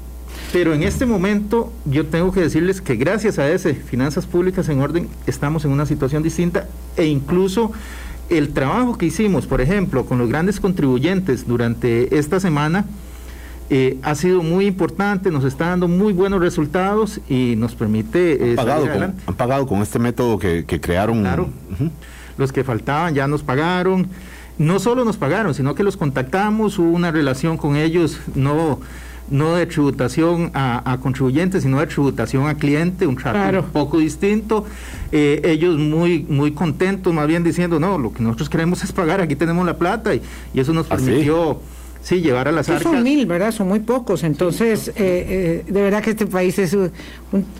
Pero 0.52 0.74
en 0.74 0.82
este 0.82 1.06
momento 1.06 1.72
yo 1.85 2.06
tengo 2.06 2.32
que 2.32 2.40
decirles 2.40 2.80
que 2.80 2.96
gracias 2.96 3.38
a 3.38 3.48
ese 3.50 3.74
finanzas 3.74 4.26
públicas 4.26 4.68
en 4.68 4.80
orden 4.80 5.08
estamos 5.26 5.64
en 5.64 5.70
una 5.70 5.87
situación 5.87 6.22
distinta 6.22 6.66
e 6.96 7.06
incluso 7.06 7.72
el 8.28 8.52
trabajo 8.52 8.98
que 8.98 9.06
hicimos, 9.06 9.46
por 9.46 9.61
ejemplo, 9.61 10.06
con 10.06 10.18
los 10.18 10.28
grandes 10.28 10.58
contribuyentes 10.58 11.46
durante 11.46 12.18
esta 12.18 12.40
semana 12.40 12.87
eh, 13.70 13.96
ha 14.03 14.14
sido 14.14 14.42
muy 14.42 14.66
importante, 14.66 15.31
nos 15.31 15.44
está 15.44 15.68
dando 15.68 15.88
muy 15.88 16.12
buenos 16.12 16.40
resultados 16.40 17.20
y 17.29 17.55
nos 17.57 17.75
permite 17.75 18.33
eh, 18.35 18.51
Han 18.51 18.57
pagado, 18.57 18.81
salir 18.81 18.92
con, 18.92 19.03
adelante. 19.03 19.22
han 19.27 19.35
pagado 19.35 19.66
con 19.66 19.83
este 19.83 19.98
método 19.98 20.38
que, 20.38 20.64
que 20.64 20.81
crearon. 20.81 21.20
Claro. 21.20 21.48
Los 22.38 22.53
que 22.53 22.64
faltaban 22.64 23.14
ya 23.14 23.27
nos 23.27 23.42
pagaron. 23.42 24.09
No 24.59 24.79
solo 24.79 25.05
nos 25.05 25.16
pagaron, 25.16 25.55
sino 25.55 25.75
que 25.75 25.83
los 25.83 25.96
contactamos, 25.96 26.79
hubo 26.79 26.90
una 26.90 27.11
relación 27.11 27.57
con 27.57 27.75
ellos, 27.77 28.20
no, 28.35 28.81
no 29.31 29.55
de 29.55 29.64
tributación 29.66 30.51
a, 30.53 30.92
a 30.92 31.01
contribuyentes, 31.01 31.62
sino 31.62 31.81
de 31.81 31.87
tributación 31.87 32.46
a 32.46 32.55
cliente, 32.57 33.07
un 33.07 33.16
trato 33.16 33.38
Claro. 33.38 33.61
un 33.61 33.66
poco 33.70 33.98
distinto. 33.98 34.66
Eh, 35.11 35.40
ellos 35.44 35.79
muy, 35.79 36.27
muy 36.29 36.53
contentos, 36.53 37.12
más 37.14 37.27
bien 37.27 37.42
diciendo, 37.42 37.81
no, 37.81 37.96
lo 37.98 38.12
que 38.12 38.22
nosotros 38.22 38.51
queremos 38.51 38.85
es 38.85 38.92
pagar, 38.92 39.20
aquí 39.22 39.37
tenemos 39.37 39.64
la 39.64 39.79
plata, 39.79 40.14
y, 40.14 40.20
y 40.53 40.61
eso 40.61 40.72
nos 40.75 40.87
¿Ah, 40.90 40.98
sí? 40.98 41.05
Sí, 42.03 42.21
llevar 42.21 42.49
a 42.49 42.53
las 42.53 42.69
arcas. 42.69 42.83
son 42.83 43.03
mil, 43.03 43.25
¿verdad? 43.27 43.53
Son 43.53 43.69
muy 43.69 43.81
pocos. 43.81 44.23
Entonces, 44.25 44.88
eh, 44.88 44.93
eh, 44.97 45.65
de 45.67 45.83
verdad 45.83 46.03
que 46.03 46.11
este 46.11 46.27
país 46.27 46.59
es 46.59 46.73
un- 46.75 46.91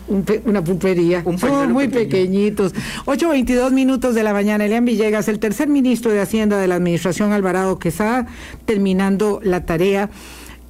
un 0.07 0.23
pe- 0.23 0.41
una 0.45 0.63
pupería. 0.63 1.21
Un 1.25 1.37
Son 1.39 1.71
muy 1.71 1.87
pequeño. 1.87 2.09
pequeñitos. 2.09 2.73
8.22 3.05 3.71
minutos 3.71 4.13
de 4.15 4.23
la 4.23 4.33
mañana. 4.33 4.65
Elian 4.65 4.85
Villegas, 4.85 5.27
el 5.27 5.39
tercer 5.39 5.67
ministro 5.69 6.11
de 6.11 6.21
Hacienda 6.21 6.57
de 6.57 6.67
la 6.67 6.75
Administración 6.75 7.31
Alvarado 7.31 7.79
Quesada, 7.79 8.27
terminando 8.65 9.39
la 9.43 9.65
tarea 9.65 10.09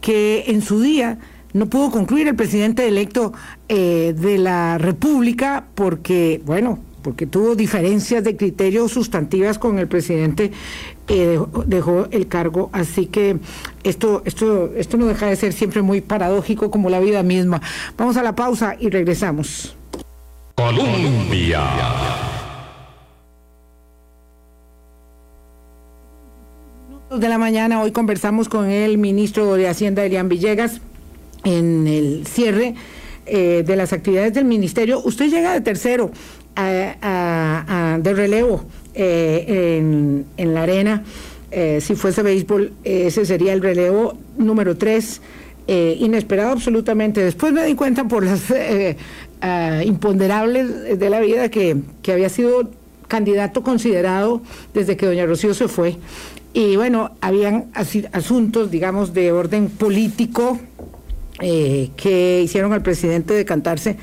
que 0.02 0.46
en 0.48 0.62
su 0.62 0.82
día 0.82 1.18
no 1.54 1.68
pudo 1.68 1.92
concluir 1.92 2.28
el 2.28 2.36
presidente 2.36 2.88
electo 2.88 3.32
eh, 3.70 4.14
de 4.18 4.38
la 4.38 4.78
República 4.78 5.66
porque, 5.76 6.42
bueno, 6.46 6.80
porque 7.04 7.28
tuvo 7.28 7.56
diferencias 7.56 8.24
de 8.24 8.36
criterios 8.38 8.92
sustantivas 8.94 9.60
con 9.60 9.78
el 9.78 9.88
presidente, 9.88 10.52
eh, 11.08 11.26
dejó, 11.28 11.64
dejó 11.66 12.08
el 12.12 12.28
cargo. 12.28 12.70
Así 12.74 13.08
que 13.08 13.38
esto, 13.84 14.22
esto, 14.26 14.72
esto 14.76 14.98
no 14.98 15.06
deja 15.06 15.28
de 15.28 15.36
ser 15.36 15.54
siempre 15.54 15.82
muy 15.82 16.02
paradójico 16.02 16.72
como 16.72 16.90
la 16.90 17.00
vida 17.00 17.24
misma. 17.24 17.62
Vamos 17.98 18.18
a 18.18 18.24
la 18.24 18.36
pausa 18.36 18.76
y 18.80 18.90
regresamos. 18.90 19.76
Colombia. 20.56 21.62
de 27.12 27.30
la 27.30 27.38
mañana. 27.38 27.82
Hoy 27.82 27.92
conversamos 27.92 28.50
con 28.50 28.70
el 28.70 28.98
ministro 28.98 29.54
de 29.54 29.68
Hacienda, 29.68 30.04
Elian 30.04 30.30
Villegas, 30.30 30.82
en 31.44 31.88
el 31.88 32.26
cierre 32.26 32.76
eh, 33.26 33.64
de 33.66 33.76
las 33.76 33.94
actividades 33.94 34.34
del 34.34 34.46
ministerio. 34.46 35.00
Usted 35.04 35.30
llega 35.30 35.54
de 35.54 35.62
tercero 35.62 36.12
a- 36.56 36.96
a- 37.02 37.94
a- 37.94 38.00
de 38.00 38.14
relevo 38.14 38.64
eh, 38.96 40.26
en, 40.38 40.54
la 40.54 40.64
arena. 40.64 41.04
Eh, 41.52 41.80
si 41.82 41.96
fuese 41.96 42.24
béisbol, 42.24 42.74
ese 42.84 43.26
sería 43.26 43.54
el 43.54 43.62
relevo 43.62 44.18
número 44.38 44.78
tres. 44.78 45.22
eh, 45.68 45.96
inesperado 46.00 46.52
absolutamente. 46.52 47.24
Después 47.24 47.54
me 47.54 47.66
di 47.66 47.76
cuenta 47.76 48.04
por 48.06 48.26
las 48.26 48.54
ah, 49.42 49.82
imponderables 49.86 51.00
de 51.00 51.10
la 51.10 51.22
vida 51.22 51.50
que, 51.50 51.78
que 52.02 52.12
había 52.12 52.30
sido 52.30 52.70
candidato 53.08 53.64
considerado 53.64 54.42
desde 54.74 54.98
que 54.98 55.06
doña 55.06 55.26
Rocío 55.26 55.54
se 55.54 55.68
fue. 55.68 55.96
Y 56.54 56.76
bueno, 56.76 57.12
habían 57.22 57.72
asuntos, 57.74 58.70
digamos, 58.70 59.14
de 59.14 59.32
orden 59.32 59.70
político 59.70 60.60
que 61.40 62.42
hicieron 62.44 62.74
al 62.74 62.84
presidente 62.84 63.34
decantarse 63.34 63.98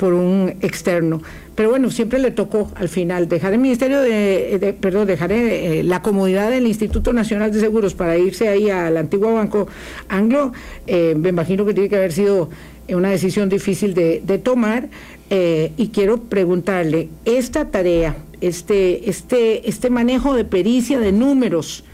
por 0.00 0.14
un 0.14 0.56
externo. 0.62 1.20
Pero 1.60 1.68
bueno, 1.68 1.90
siempre 1.90 2.18
le 2.18 2.30
tocó 2.30 2.70
al 2.74 2.88
final 2.88 3.28
dejar 3.28 3.52
el 3.52 3.58
Ministerio 3.58 4.00
de, 4.00 4.74
perdón, 4.80 5.06
dejar 5.06 5.30
eh, 5.30 5.82
la 5.84 6.00
comodidad 6.00 6.48
del 6.48 6.66
Instituto 6.66 7.12
Nacional 7.12 7.52
de 7.52 7.60
Seguros 7.60 7.92
para 7.92 8.16
irse 8.16 8.48
ahí 8.48 8.70
al 8.70 8.96
antiguo 8.96 9.34
Banco 9.34 9.68
Anglo. 10.08 10.54
Eh, 10.86 11.14
me 11.18 11.28
imagino 11.28 11.66
que 11.66 11.74
tiene 11.74 11.90
que 11.90 11.96
haber 11.96 12.12
sido 12.12 12.48
una 12.88 13.10
decisión 13.10 13.50
difícil 13.50 13.92
de, 13.92 14.40
tomar. 14.42 14.88
eh, 15.28 15.72
y 15.76 15.88
quiero 15.88 16.22
preguntarle, 16.22 17.10
esta 17.26 17.66
tarea, 17.66 18.16
este, 18.40 19.10
este, 19.10 19.68
este 19.68 19.90
manejo 19.90 20.32
de 20.32 20.46
pericia 20.46 20.98
de 20.98 21.12
números, 21.12 21.84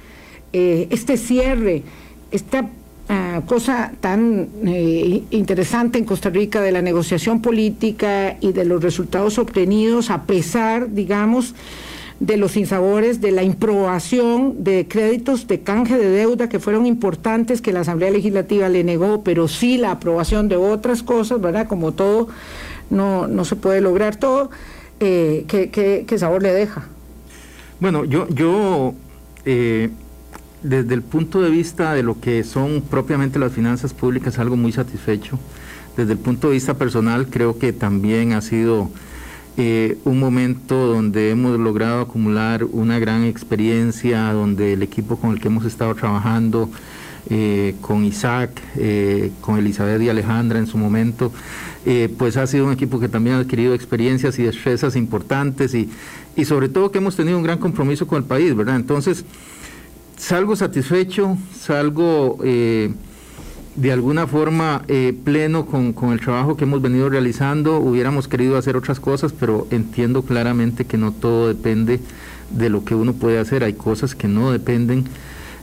eh, 0.53 0.87
este 0.91 1.17
cierre, 1.17 1.83
esta 2.31 2.71
ah, 3.09 3.43
cosa 3.47 3.93
tan 4.01 4.49
eh, 4.65 5.23
interesante 5.31 5.99
en 5.99 6.05
Costa 6.05 6.31
Rica 6.31 6.61
de 6.61 6.73
la 6.73 6.83
negociación 6.83 7.43
política 7.43 8.37
y 8.41 8.53
de 8.53 8.65
los 8.65 8.83
resultados 8.83 9.39
obtenidos 9.39 10.11
a 10.11 10.25
pesar, 10.25 10.93
digamos, 10.93 11.55
de 12.21 12.37
los 12.37 12.53
sinsabores, 12.53 13.21
de 13.21 13.31
la 13.31 13.43
improbación 13.43 14.65
de 14.65 14.87
créditos 14.89 15.47
de 15.47 15.61
canje 15.61 15.99
de 15.99 16.09
deuda 16.09 16.49
que 16.49 16.59
fueron 16.59 16.87
importantes, 16.87 17.61
que 17.61 17.73
la 17.73 17.81
Asamblea 17.81 18.11
Legislativa 18.11 18.69
le 18.69 18.85
negó, 18.85 19.23
pero 19.23 19.49
sí 19.49 19.77
la 19.77 19.93
aprobación 19.93 20.49
de 20.49 20.57
otras 20.57 21.03
cosas, 21.03 21.41
¿verdad? 21.41 21.69
Como 21.69 21.93
todo, 21.93 22.29
no, 22.89 23.27
no 23.27 23.45
se 23.45 23.57
puede 23.57 23.81
lograr 23.81 24.17
todo. 24.17 24.51
Eh, 24.99 25.45
¿qué, 25.47 25.71
qué, 26.07 26.19
sabor 26.19 26.43
le 26.43 26.53
deja? 26.53 26.87
Bueno, 27.81 28.07
yo, 28.07 28.27
yo 28.31 28.95
eh, 29.45 29.91
desde 30.63 30.95
el 30.95 31.03
punto 31.03 31.41
de 31.43 31.51
vista 31.51 31.93
de 31.95 32.03
lo 32.03 32.21
que 32.21 32.45
son 32.45 32.83
propiamente 32.83 33.39
las 33.39 33.53
finanzas 33.53 33.93
públicas, 33.93 34.39
algo 34.39 34.57
muy 34.57 34.73
satisfecho. 34.73 35.39
Desde 35.97 36.13
el 36.13 36.19
punto 36.19 36.49
de 36.49 36.55
vista 36.55 36.75
personal, 36.75 37.29
creo 37.29 37.59
que 37.59 37.73
también 37.73 38.33
ha 38.33 38.43
sido 38.43 38.91
eh, 39.59 39.97
un 40.05 40.19
momento 40.19 40.87
donde 40.87 41.31
hemos 41.31 41.59
logrado 41.59 42.03
acumular 42.03 42.65
una 42.65 42.99
gran 42.99 43.25
experiencia, 43.25 44.31
donde 44.33 44.75
el 44.75 44.83
equipo 44.83 45.17
con 45.17 45.31
el 45.31 45.41
que 45.41 45.49
hemos 45.49 45.65
estado 45.65 45.95
trabajando, 45.95 46.69
eh, 47.31 47.75
con 47.81 48.05
Isaac, 48.05 48.51
eh, 48.77 49.33
con 49.41 49.59
Elizabeth 49.59 50.03
y 50.03 50.11
Alejandra 50.11 50.59
en 50.59 50.67
su 50.67 50.77
momento, 50.77 51.33
pues 52.19 52.37
ha 52.37 52.49
sido 52.49 52.67
un 52.67 52.73
equipo 52.73 52.99
que 52.99 53.09
también 53.09 53.37
ha 53.37 53.39
adquirido 53.39 53.73
experiencias 53.73 54.37
y 54.41 54.43
destrezas 54.43 54.97
importantes 54.97 55.73
y, 55.73 55.89
y 56.35 56.45
sobre 56.45 56.69
todo 56.69 56.91
que 56.91 56.99
hemos 56.99 57.15
tenido 57.15 57.39
un 57.39 57.45
gran 57.45 57.59
compromiso 57.59 58.09
con 58.09 58.19
el 58.19 58.25
país, 58.25 58.57
¿verdad? 58.57 58.75
Entonces, 58.75 59.25
salgo 60.17 60.57
satisfecho, 60.57 61.37
salgo 61.55 62.39
de 63.77 63.93
alguna 63.93 64.27
forma 64.27 64.83
eh, 64.89 65.15
pleno 65.25 65.67
con, 65.67 65.95
el 66.13 66.21
trabajo 66.21 66.57
que 66.57 66.65
hemos 66.65 66.83
venido 66.83 67.09
realizando. 67.09 67.79
Hubiéramos 67.79 68.27
querido 68.27 68.57
hacer 68.57 68.77
otras 68.77 68.99
cosas, 68.99 69.33
pero 69.39 69.67
entiendo 69.71 70.23
claramente 70.23 70.87
que 70.87 70.97
no 70.97 71.13
todo 71.13 71.49
depende 71.49 72.01
de 72.51 72.71
lo 72.71 72.85
que 72.85 72.95
uno 72.95 73.13
puede 73.13 73.39
hacer. 73.39 73.63
Hay 73.63 73.75
cosas 73.75 74.15
que 74.15 74.29
no 74.29 74.51
dependen 74.51 75.05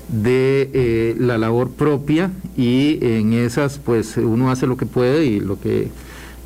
de 0.10 0.70
eh, 0.74 1.16
la 1.18 1.38
labor 1.38 1.72
propia 1.72 2.30
y 2.56 3.00
en 3.02 3.34
esas 3.34 3.80
pues 3.80 4.18
uno 4.18 4.52
hace 4.52 4.68
lo 4.68 4.78
que 4.78 4.86
puede 4.86 5.26
y 5.26 5.40
lo 5.40 5.60
que 5.60 5.88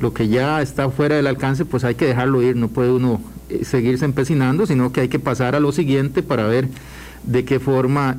lo 0.00 0.14
que 0.14 0.28
ya 0.28 0.62
está 0.62 0.88
fuera 0.90 1.16
del 1.16 1.26
alcance 1.26 1.64
pues 1.64 1.82
hay 1.82 1.96
que 1.96 2.06
dejarlo 2.06 2.40
ir, 2.40 2.54
no 2.54 2.68
puede 2.68 2.92
uno 2.92 3.20
eh, 3.50 3.64
seguirse 3.64 4.04
empecinando, 4.04 4.64
sino 4.64 4.92
que 4.92 5.00
hay 5.00 5.08
que 5.08 5.18
pasar 5.18 5.56
a 5.56 5.60
lo 5.60 5.72
siguiente 5.72 6.22
para 6.22 6.46
ver 6.46 6.68
de 7.28 7.44
qué 7.44 7.60
forma 7.60 8.16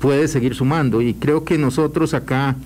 puede 0.00 0.28
seguir 0.28 0.54
sumando. 0.54 1.00
Y 1.02 1.14
creo 1.14 1.44
que 1.44 1.58
nosotros 1.58 2.14
acá 2.14 2.56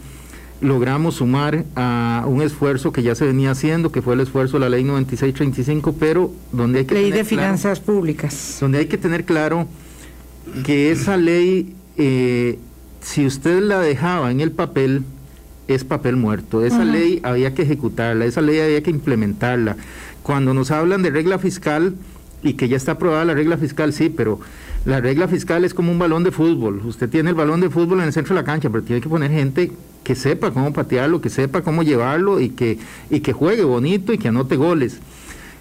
logramos 0.61 1.17
sumar 1.17 1.65
a 1.77 2.25
un 2.27 2.41
esfuerzo 2.41 2.93
que 2.93 3.03
ya 3.03 3.15
se 3.15 3.27
venía 3.27 3.51
haciendo, 3.51 3.93
que 3.93 4.03
fue 4.03 4.15
el 4.15 4.21
esfuerzo 4.21 4.55
de 4.55 4.61
la 4.61 4.69
ley 4.71 4.85
9635, 4.85 5.97
pero 5.99 6.33
donde 6.53 6.81
hay 6.81 6.85
que... 6.87 6.95
Ley 6.95 7.11
de 7.11 7.25
finanzas 7.25 7.81
públicas. 7.81 8.59
Donde 8.61 8.79
hay 8.79 8.87
que 8.87 8.97
tener 8.97 9.25
claro 9.25 9.67
que 10.65 10.91
esa 10.91 11.17
ley, 11.17 11.75
eh, 11.97 12.59
si 13.01 13.27
usted 13.27 13.61
la 13.61 13.81
dejaba 13.81 14.31
en 14.31 14.41
el 14.41 14.53
papel, 14.53 15.03
es 15.69 15.85
papel 15.85 16.17
muerto. 16.17 16.65
Esa 16.65 16.85
ley 16.85 17.21
había 17.23 17.55
que 17.55 17.63
ejecutarla, 17.63 18.25
esa 18.25 18.41
ley 18.41 18.61
había 18.61 18.83
que 18.83 18.91
implementarla. 18.91 19.77
Cuando 20.23 20.55
nos 20.55 20.71
hablan 20.71 21.03
de 21.03 21.11
regla 21.11 21.39
fiscal 21.39 21.95
y 22.43 22.55
que 22.55 22.69
ya 22.69 22.77
está 22.77 22.93
aprobada 22.93 23.25
la 23.25 23.35
regla 23.35 23.57
fiscal, 23.57 23.93
sí, 23.93 24.11
pero 24.11 24.41
la 24.85 25.01
regla 25.01 25.29
fiscal 25.29 25.65
es 25.65 25.73
como 25.73 25.91
un 25.91 25.99
balón 25.99 26.25
de 26.25 26.31
fútbol. 26.31 26.83
Usted 26.85 27.09
tiene 27.09 27.31
el 27.31 27.37
balón 27.37 27.61
de 27.61 27.71
fútbol 27.71 28.01
en 28.01 28.07
el 28.07 28.13
centro 28.13 28.35
de 28.35 28.43
la 28.43 28.45
cancha, 28.45 28.69
pero 28.69 28.85
tiene 28.85 29.01
que 29.01 29.09
poner 29.09 29.31
gente 29.31 29.73
que 30.03 30.15
sepa 30.15 30.51
cómo 30.51 30.73
patearlo, 30.73 31.23
que 31.23 31.31
sepa 31.31 31.63
cómo 31.63 31.83
llevarlo 31.83 32.39
y 32.39 32.51
que, 32.51 32.79
y 33.09 33.21
que 33.21 33.33
juegue 33.33 33.65
bonito 33.65 34.13
y 34.13 34.19
que 34.19 34.29
anote 34.29 34.57
goles. 34.57 34.99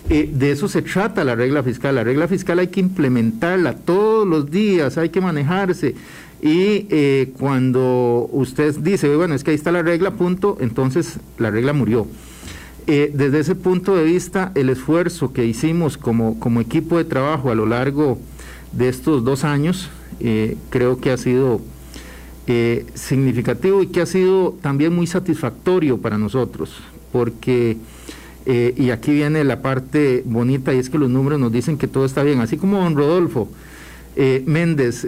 Eh, 0.09 0.29
de 0.33 0.51
eso 0.51 0.67
se 0.67 0.81
trata 0.81 1.23
la 1.23 1.35
regla 1.35 1.63
fiscal. 1.63 1.95
La 1.95 2.03
regla 2.03 2.27
fiscal 2.27 2.59
hay 2.59 2.67
que 2.67 2.81
implementarla 2.81 3.75
todos 3.77 4.27
los 4.27 4.51
días, 4.51 4.97
hay 4.97 5.09
que 5.09 5.21
manejarse. 5.21 5.95
Y 6.41 6.87
eh, 6.89 7.31
cuando 7.39 8.27
usted 8.33 8.75
dice, 8.79 9.15
bueno, 9.15 9.35
es 9.35 9.45
que 9.45 9.51
ahí 9.51 9.55
está 9.55 9.71
la 9.71 9.81
regla, 9.81 10.11
punto, 10.11 10.57
entonces 10.59 11.19
la 11.37 11.49
regla 11.49 11.71
murió. 11.71 12.05
Eh, 12.85 13.11
desde 13.13 13.39
ese 13.39 13.55
punto 13.55 13.95
de 13.95 14.03
vista, 14.03 14.51
el 14.55 14.67
esfuerzo 14.67 15.31
que 15.31 15.45
hicimos 15.45 15.97
como, 15.97 16.37
como 16.41 16.59
equipo 16.59 16.97
de 16.97 17.05
trabajo 17.05 17.49
a 17.49 17.55
lo 17.55 17.65
largo 17.65 18.19
de 18.73 18.89
estos 18.89 19.23
dos 19.23 19.43
años 19.43 19.89
eh, 20.19 20.57
creo 20.69 20.99
que 20.99 21.11
ha 21.11 21.17
sido 21.17 21.61
eh, 22.47 22.85
significativo 22.93 23.81
y 23.81 23.87
que 23.87 24.01
ha 24.01 24.05
sido 24.05 24.55
también 24.61 24.95
muy 24.95 25.07
satisfactorio 25.07 25.97
para 25.97 26.17
nosotros, 26.17 26.77
porque, 27.11 27.77
eh, 28.45 28.73
y 28.77 28.89
aquí 28.91 29.11
viene 29.11 29.43
la 29.43 29.61
parte 29.61 30.23
bonita, 30.25 30.73
y 30.73 30.79
es 30.79 30.89
que 30.89 30.97
los 30.97 31.09
números 31.09 31.39
nos 31.39 31.51
dicen 31.51 31.77
que 31.77 31.87
todo 31.87 32.05
está 32.05 32.23
bien, 32.23 32.41
así 32.41 32.57
como 32.57 32.79
don 32.79 32.95
Rodolfo. 32.95 33.49
Méndez 34.45 35.07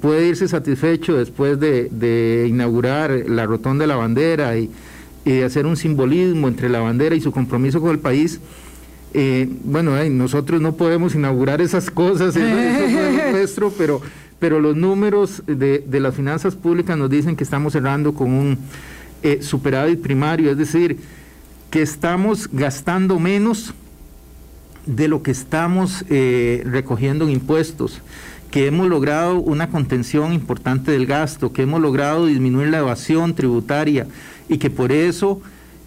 puede 0.00 0.26
irse 0.26 0.48
satisfecho 0.48 1.16
después 1.16 1.60
de, 1.60 2.46
inaugurar 2.48 3.12
la 3.28 3.46
rotonda 3.46 3.84
de 3.84 3.86
la 3.86 3.94
bandera 3.94 4.58
y, 4.58 4.68
y 5.24 5.42
hacer 5.42 5.66
un 5.66 5.76
simbolismo 5.76 6.48
entre 6.48 6.68
la 6.68 6.80
bandera 6.80 7.14
y 7.14 7.20
su 7.20 7.30
compromiso 7.30 7.80
con 7.80 7.92
el 7.92 8.00
país 8.00 8.40
eh, 9.12 9.48
bueno, 9.64 9.92
nosotros 10.04 10.60
no 10.60 10.76
podemos 10.76 11.14
inaugurar 11.14 11.60
esas 11.60 11.90
cosas, 11.90 12.34
pero, 13.76 14.00
pero 14.38 14.60
los 14.60 14.76
números 14.76 15.42
de, 15.46 15.84
las 16.00 16.14
finanzas 16.14 16.56
públicas 16.56 16.96
nos 16.96 17.10
dicen 17.10 17.36
que 17.36 17.44
estamos 17.44 17.72
cerrando 17.72 18.14
con 18.14 18.32
un 18.32 18.58
eh, 19.22 19.42
superávit 19.42 20.00
primario, 20.00 20.50
es 20.50 20.58
decir, 20.58 20.98
que 21.70 21.82
estamos 21.82 22.48
gastando 22.52 23.18
menos 23.18 23.74
de 24.86 25.08
lo 25.08 25.22
que 25.22 25.30
estamos 25.30 26.04
eh, 26.08 26.62
recogiendo 26.66 27.24
en 27.24 27.30
impuestos, 27.30 28.00
que 28.50 28.66
hemos 28.66 28.88
logrado 28.88 29.38
una 29.38 29.70
contención 29.70 30.32
importante 30.32 30.90
del 30.90 31.06
gasto, 31.06 31.52
que 31.52 31.62
hemos 31.62 31.80
logrado 31.80 32.26
disminuir 32.26 32.68
la 32.68 32.78
evasión 32.78 33.34
tributaria 33.34 34.06
y 34.48 34.58
que 34.58 34.70
por 34.70 34.90
eso 34.90 35.40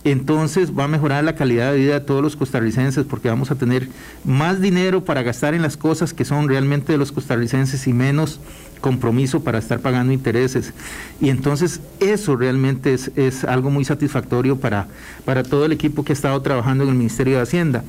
entonces 0.03 0.77
va 0.77 0.83
a 0.85 0.87
mejorar 0.87 1.23
la 1.23 1.35
calidad 1.35 1.71
de 1.71 1.79
vida 1.79 1.93
de 1.93 2.05
todos 2.05 2.21
los 2.21 2.35
costarricenses 2.35 3.05
porque 3.05 3.29
vamos 3.29 3.51
a 3.51 3.55
tener 3.55 3.87
más 4.25 4.59
dinero 4.59 5.05
para 5.05 5.23
gastar 5.23 5.53
en 5.53 5.61
las 5.61 5.77
cosas 5.77 6.13
que 6.13 6.25
son 6.25 6.49
realmente 6.49 6.91
de 6.91 6.97
los 6.97 7.11
costarricenses 7.11 7.87
y 7.87 7.93
menos 7.93 8.39
compromiso 8.81 9.43
para 9.43 9.59
estar 9.59 9.79
pagando 9.79 10.11
intereses. 10.11 10.73
Y 11.21 11.29
entonces 11.29 11.79
eso 12.01 12.35
realmente 12.35 12.93
es, 12.93 13.43
algo 13.45 13.69
muy 13.69 13.85
satisfactorio 13.85 14.57
para, 14.57 14.87
para 15.23 15.43
todo 15.43 15.65
el 15.65 15.71
equipo 15.71 16.03
que 16.03 16.11
ha 16.11 16.15
estado 16.15 16.41
trabajando 16.41 16.83
en 16.83 16.89
el 16.89 16.95
Ministerio 16.95 17.37
de 17.37 17.43
Hacienda. 17.43 17.83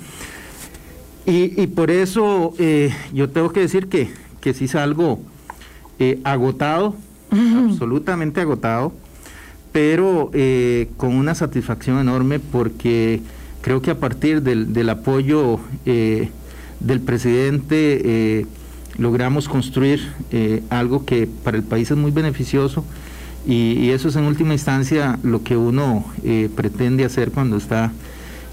Y, 1.27 1.67
por 1.69 1.91
eso 1.91 2.55
eh, 2.59 2.95
yo 3.13 3.31
tengo 3.31 3.51
que 3.51 3.61
decir 3.61 3.89
que, 3.89 4.11
que 4.43 4.53
sí 4.53 4.69
salgo 4.69 5.21
eh, 5.99 6.21
agotado, 6.23 6.95
absolutamente 7.31 8.43
agotado 8.43 8.93
pero 9.75 10.31
eh, 10.35 10.87
con 10.97 11.17
una 11.17 11.35
satisfacción 11.35 11.99
enorme 11.99 12.39
porque 12.39 13.21
creo 13.61 13.83
que 13.83 13.91
a 13.91 13.99
partir 13.99 14.41
del, 14.41 14.89
apoyo 14.89 15.59
eh, 15.85 16.29
del 16.79 17.01
presidente 17.01 18.01
eh, 18.05 18.47
logramos 18.99 19.49
construir 19.49 20.13
algo 20.71 21.05
que 21.05 21.27
para 21.27 21.57
el 21.57 21.65
país 21.65 21.91
es 21.91 21.97
muy 21.97 22.13
beneficioso 22.13 22.85
y, 23.49 23.91
eso 23.91 24.11
es 24.11 24.15
en 24.15 24.27
última 24.27 24.53
instancia 24.53 25.19
lo 25.25 25.43
que 25.43 25.57
uno 25.57 26.05
pretende 26.55 27.05
hacer 27.05 27.33
cuando 27.33 27.57
está 27.57 27.91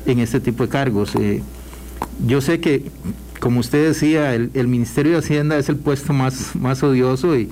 en 0.07 0.17
este 0.17 0.39
tipo 0.39 0.63
de 0.63 0.69
cargos. 0.69 1.13
yo 2.25 2.41
sé 2.41 2.59
que, 2.59 2.85
como 3.39 3.59
usted 3.59 3.89
decía, 3.89 4.33
el, 4.33 4.49
el 4.55 4.67
Ministerio 4.67 5.11
de 5.11 5.19
Hacienda 5.19 5.59
es 5.59 5.69
el 5.69 5.75
puesto 5.75 6.13
más, 6.13 6.55
más 6.55 6.81
odioso 6.81 7.37
y 7.37 7.47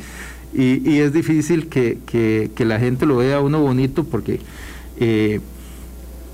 y, 0.53 0.99
es 0.99 1.13
difícil 1.13 1.67
que, 1.67 2.51
la 2.57 2.79
gente 2.79 3.05
lo 3.05 3.17
vea 3.17 3.39
uno 3.39 3.61
bonito 3.61 4.03
porque 4.03 4.39
eh, 4.99 5.39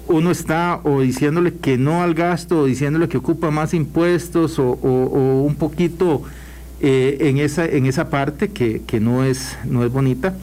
uno 0.07 0.31
está 0.31 0.79
o 0.83 1.01
diciéndole 1.01 1.53
que 1.55 1.77
no 1.77 2.01
al 2.01 2.13
gasto, 2.13 2.61
o 2.61 2.65
diciéndole 2.65 3.09
que 3.09 3.17
ocupa 3.17 3.51
más 3.51 3.73
impuestos, 3.73 4.59
o, 4.59 4.71
un 4.73 5.55
poquito 5.55 6.23
eh, 6.81 7.17
en, 7.21 7.37
esa, 7.37 7.65
en 7.65 7.85
esa 7.85 8.09
parte 8.09 8.49
que, 8.49 8.99
no, 8.99 9.23
es, 9.23 9.57
no 9.65 9.83
es 9.83 9.91
bonita. 9.91 10.35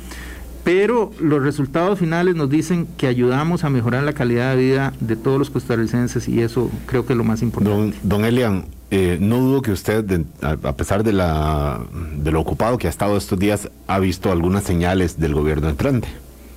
Pero 0.64 1.10
los 1.20 1.42
resultados 1.42 1.98
finales 1.98 2.36
nos 2.36 2.48
dicen 2.48 2.86
que 2.96 3.08
ayudamos 3.08 3.64
a 3.64 3.70
mejorar 3.70 4.04
la 4.04 4.12
calidad 4.12 4.54
de 4.54 4.62
vida 4.62 4.92
de 5.00 5.16
todos 5.16 5.38
los 5.38 5.50
costarricenses 5.50 6.28
y 6.28 6.40
eso 6.40 6.70
creo 6.86 7.04
que 7.04 7.14
es 7.14 7.16
lo 7.16 7.24
más 7.24 7.42
importante. 7.42 7.96
Don, 8.02 8.20
don 8.20 8.24
Elian, 8.24 8.66
eh, 8.94 9.16
no 9.18 9.38
dudo 9.38 9.62
que 9.62 9.72
usted, 9.72 10.04
a, 10.42 10.72
pesar 10.74 11.02
de, 11.02 11.14
la, 11.14 11.80
de 12.14 12.30
lo 12.30 12.42
ocupado 12.42 12.76
que 12.76 12.88
ha 12.88 12.90
estado 12.90 13.16
estos 13.16 13.38
días, 13.38 13.70
ha 13.86 13.98
visto 13.98 14.30
algunas 14.30 14.64
señales 14.64 15.18
del 15.18 15.34
gobierno 15.34 15.70
entrante 15.70 16.08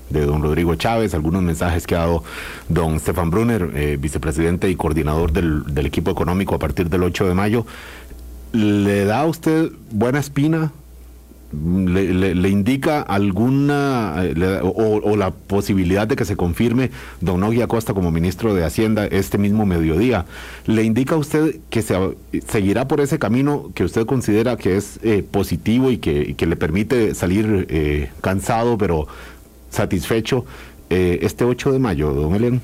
de 0.10 0.26
don 0.26 0.43
Rodrigo 0.43 0.76
Chávez, 0.76 1.13
algunos 1.13 1.43
mensajes 1.43 1.88
que 1.88 1.95
ha 1.95 2.00
dado 2.00 2.26
don 2.67 3.00
Stefan 3.00 3.30
Brunner, 3.30 3.71
eh, 3.74 3.98
vicepresidente 3.98 4.69
y 4.69 4.76
coordinador 4.76 5.32
del, 5.32 5.63
del, 5.74 5.86
equipo 5.86 6.12
económico 6.12 6.56
a 6.56 6.60
partir 6.60 6.89
del 6.89 7.04
8 7.04 7.26
de 7.26 7.34
mayo. 7.36 7.65
¿Le 8.52 9.06
da 9.06 9.21
a 9.21 9.26
usted 9.28 9.71
buena 9.91 10.19
espina 10.19 10.74
le, 11.88 12.50
indica 12.50 13.02
alguna 13.02 14.15
eh, 14.24 14.60
o, 14.63 15.15
la 15.15 15.32
posibilidad 15.32 16.08
de 16.08 16.15
que 16.15 16.26
se 16.26 16.36
confirme 16.36 16.91
don 17.22 17.39
Nogui 17.39 17.62
Acosta 17.62 17.94
como 17.94 18.12
ministro 18.12 18.54
de 18.54 18.63
Hacienda 18.63 19.06
este 19.06 19.38
mismo 19.38 19.65
mediodía. 19.65 20.26
¿Le 20.65 20.84
indica 20.84 21.15
usted 21.15 21.58
que 21.70 21.82
se, 21.82 21.96
seguirá 22.48 22.88
por 22.88 23.02
ese 23.02 23.20
camino 23.20 23.72
que 23.74 23.84
usted 23.84 24.06
considera 24.06 24.58
que 24.58 24.78
es 24.78 25.00
eh, 25.04 25.24
positivo 25.30 25.91
y 25.91 25.98
que, 25.98 26.36
le 26.46 26.56
permite 26.56 27.15
salir 27.15 27.65
eh, 27.70 28.12
cansado 28.22 28.78
pero 28.78 29.08
satisfecho 29.72 30.46
este 30.89 31.44
8 31.44 31.72
de 31.72 31.80
mayo, 31.80 32.13
don 32.13 32.36
Elian? 32.36 32.62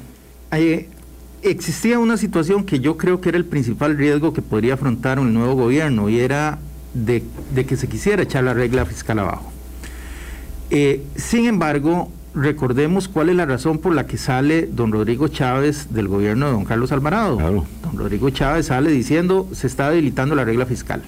existía 1.41 1.99
una 1.99 2.17
situación 2.17 2.63
que 2.63 2.79
yo 2.79 2.97
creo 2.97 3.19
que 3.19 3.29
era 3.29 3.37
el 3.37 3.45
principal 3.45 3.97
riesgo 3.97 4.33
que 4.33 4.41
podría 4.41 4.75
afrontar 4.75 5.19
un 5.19 5.33
nuevo 5.33 5.55
gobierno 5.55 6.09
y 6.09 6.19
era 6.19 6.59
de, 6.93 7.23
que 7.65 7.77
se 7.77 7.87
quisiera 7.87 8.23
echar 8.23 8.43
la 8.43 8.53
regla 8.53 8.85
fiscal 8.85 9.19
abajo. 9.19 9.51
Eh, 10.69 11.03
sin 11.15 11.45
embargo, 11.45 12.11
recordemos 12.33 13.07
cuál 13.07 13.29
es 13.29 13.35
la 13.35 13.45
razón 13.45 13.79
por 13.79 13.93
la 13.93 14.05
que 14.05 14.17
sale 14.17 14.67
don 14.71 14.91
Rodrigo 14.91 15.27
Chávez 15.27 15.87
del 15.93 16.07
gobierno 16.07 16.45
de 16.45 16.51
don 16.53 16.65
Carlos 16.65 16.91
Alvarado. 16.91 17.37
Don 17.37 17.97
Rodrigo 17.97 18.29
Chávez 18.29 18.67
sale 18.67 18.91
diciendo 18.91 19.47
se 19.51 19.67
está 19.67 19.89
debilitando 19.89 20.35
la 20.35 20.45
regla 20.45 20.65
fiscal. 20.65 21.01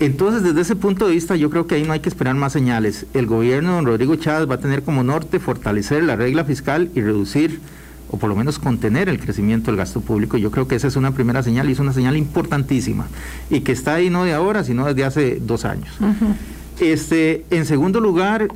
Entonces, 0.00 0.44
desde 0.44 0.60
ese 0.60 0.76
punto 0.76 1.08
de 1.08 1.14
vista, 1.14 1.34
yo 1.34 1.50
creo 1.50 1.66
que 1.66 1.74
ahí 1.74 1.82
no 1.82 1.92
hay 1.92 1.98
que 1.98 2.08
esperar 2.08 2.36
más 2.36 2.52
señales. 2.52 3.06
El 3.14 3.26
gobierno 3.26 3.70
de 3.70 3.76
don 3.76 3.86
Rodrigo 3.86 4.14
Chávez 4.14 4.48
va 4.48 4.54
a 4.54 4.60
tener 4.60 4.84
como 4.84 5.02
norte 5.02 5.40
fortalecer 5.40 6.04
la 6.04 6.14
regla 6.14 6.44
fiscal 6.44 6.90
y 6.94 7.00
reducir 7.00 7.60
o 8.10 8.18
por 8.18 8.28
lo 8.28 8.36
menos 8.36 8.58
contener 8.58 9.08
el 9.08 9.20
crecimiento 9.20 9.70
del 9.70 9.76
gasto 9.76 10.00
público. 10.00 10.36
Yo 10.36 10.50
creo 10.50 10.68
que 10.68 10.74
esa 10.76 10.88
es 10.88 10.96
una 10.96 11.12
primera 11.12 11.42
señal 11.42 11.68
y 11.68 11.72
es 11.72 11.78
una 11.78 11.92
señal 11.92 12.16
importantísima 12.16 13.06
y 13.50 13.60
que 13.60 13.72
está 13.72 13.94
ahí 13.94 14.10
no 14.10 14.24
de 14.24 14.32
ahora, 14.32 14.64
sino 14.64 14.86
desde 14.86 15.04
hace 15.04 15.38
dos 15.40 15.64
años. 15.64 15.96
este, 16.80 17.44
en 17.50 17.66
segundo 17.66 18.00
lugar, 18.00 18.48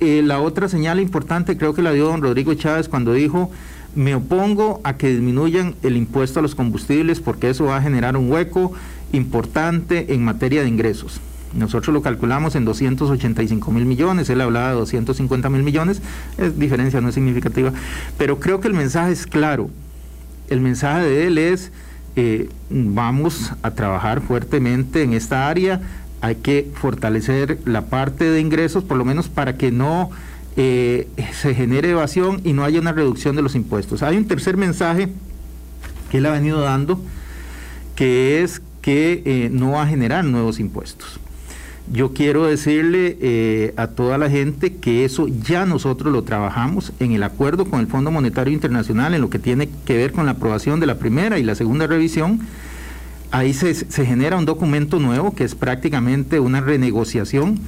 eh, 0.00 0.22
la 0.24 0.40
otra 0.40 0.68
señal 0.68 1.00
importante 1.00 1.56
creo 1.56 1.74
que 1.74 1.82
la 1.82 1.92
dio 1.92 2.06
don 2.06 2.22
Rodrigo 2.22 2.54
Chávez 2.54 2.88
cuando 2.88 3.12
dijo, 3.12 3.50
me 3.94 4.14
opongo 4.14 4.80
a 4.84 4.96
que 4.96 5.08
disminuyan 5.08 5.74
el 5.82 5.96
impuesto 5.96 6.40
a 6.40 6.42
los 6.42 6.54
combustibles 6.54 7.20
porque 7.20 7.50
eso 7.50 7.64
va 7.64 7.78
a 7.78 7.82
generar 7.82 8.16
un 8.16 8.30
hueco 8.30 8.72
importante 9.12 10.12
en 10.14 10.24
materia 10.24 10.62
de 10.62 10.68
ingresos. 10.68 11.20
Nosotros 11.54 11.94
lo 11.94 12.02
calculamos 12.02 12.54
en 12.56 12.64
285 12.64 13.70
mil 13.72 13.86
millones, 13.86 14.28
él 14.28 14.40
hablaba 14.40 14.68
de 14.68 14.74
250 14.74 15.48
mil 15.48 15.62
millones, 15.62 16.02
es 16.36 16.58
diferencia, 16.58 17.00
no 17.00 17.08
es 17.08 17.14
significativa, 17.14 17.72
pero 18.18 18.38
creo 18.38 18.60
que 18.60 18.68
el 18.68 18.74
mensaje 18.74 19.12
es 19.12 19.26
claro. 19.26 19.70
El 20.48 20.60
mensaje 20.60 21.06
de 21.06 21.26
él 21.26 21.38
es, 21.38 21.72
eh, 22.16 22.48
vamos 22.70 23.52
a 23.62 23.70
trabajar 23.70 24.20
fuertemente 24.20 25.02
en 25.02 25.14
esta 25.14 25.48
área, 25.48 25.80
hay 26.20 26.36
que 26.36 26.70
fortalecer 26.74 27.58
la 27.64 27.86
parte 27.86 28.24
de 28.24 28.40
ingresos, 28.40 28.84
por 28.84 28.96
lo 28.96 29.04
menos 29.04 29.28
para 29.28 29.56
que 29.56 29.70
no 29.70 30.10
eh, 30.56 31.08
se 31.32 31.54
genere 31.54 31.90
evasión 31.90 32.40
y 32.44 32.52
no 32.52 32.64
haya 32.64 32.80
una 32.80 32.92
reducción 32.92 33.36
de 33.36 33.42
los 33.42 33.54
impuestos. 33.54 34.02
Hay 34.02 34.16
un 34.16 34.26
tercer 34.26 34.56
mensaje 34.56 35.08
que 36.10 36.18
él 36.18 36.26
ha 36.26 36.30
venido 36.30 36.60
dando, 36.60 37.00
que 37.94 38.42
es 38.42 38.60
que 38.82 39.22
eh, 39.24 39.50
no 39.52 39.72
va 39.72 39.82
a 39.82 39.86
generar 39.86 40.24
nuevos 40.24 40.58
impuestos. 40.58 41.20
Yo 41.90 42.12
quiero 42.12 42.44
decirle 42.44 43.16
eh, 43.20 43.72
a 43.76 43.86
toda 43.86 44.18
la 44.18 44.28
gente 44.28 44.74
que 44.74 45.06
eso 45.06 45.26
ya 45.26 45.64
nosotros 45.64 46.12
lo 46.12 46.22
trabajamos 46.22 46.92
en 47.00 47.12
el 47.12 47.22
acuerdo 47.22 47.64
con 47.64 47.80
el 47.80 47.86
Fondo 47.86 48.10
Monetario 48.10 48.52
Internacional 48.52 49.14
en 49.14 49.22
lo 49.22 49.30
que 49.30 49.38
tiene 49.38 49.70
que 49.86 49.96
ver 49.96 50.12
con 50.12 50.26
la 50.26 50.32
aprobación 50.32 50.80
de 50.80 50.86
la 50.86 50.98
primera 50.98 51.38
y 51.38 51.44
la 51.44 51.54
segunda 51.54 51.86
revisión. 51.86 52.40
Ahí 53.30 53.54
se, 53.54 53.74
genera 54.04 54.36
un 54.36 54.44
documento 54.44 54.98
nuevo 54.98 55.34
que 55.34 55.44
es 55.44 55.54
prácticamente 55.54 56.40
una 56.40 56.60
renegociación 56.60 57.58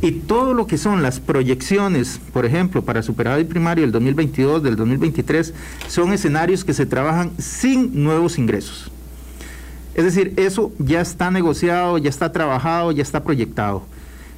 y 0.00 0.12
todo 0.12 0.54
lo 0.54 0.66
que 0.66 0.78
son 0.78 1.02
las 1.02 1.20
proyecciones, 1.20 2.20
por 2.32 2.46
ejemplo, 2.46 2.82
para 2.82 3.02
superávit 3.02 3.48
primario 3.48 3.82
del 3.82 3.92
2022, 3.92 4.62
del 4.62 4.76
2023, 4.76 5.52
son 5.88 6.12
escenarios 6.14 6.64
que 6.64 6.72
se 6.72 6.86
trabajan 6.86 7.32
sin 7.38 8.02
nuevos 8.02 8.38
ingresos. 8.38 8.90
Es 9.94 10.04
decir, 10.04 10.32
eso 10.36 10.72
ya 10.78 11.00
está 11.00 11.30
negociado, 11.30 11.98
ya 11.98 12.08
está 12.08 12.32
trabajado, 12.32 12.92
ya 12.92 13.02
está 13.02 13.22
proyectado. 13.22 13.84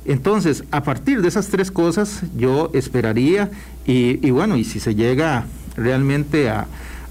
Entonces, 0.05 0.64
a 0.71 0.83
partir 0.83 1.23
de 1.23 1.29
esas 1.29 1.49
tres 1.49 1.71
cosas, 1.71 2.23
yo 2.37 2.71
esperaría, 2.75 3.51
y, 3.87 4.31
bueno, 4.31 4.57
y 4.57 4.64
si 4.64 4.81
se 4.81 4.95
llega 4.95 5.47
realmente 5.77 6.51
a, 6.51 6.67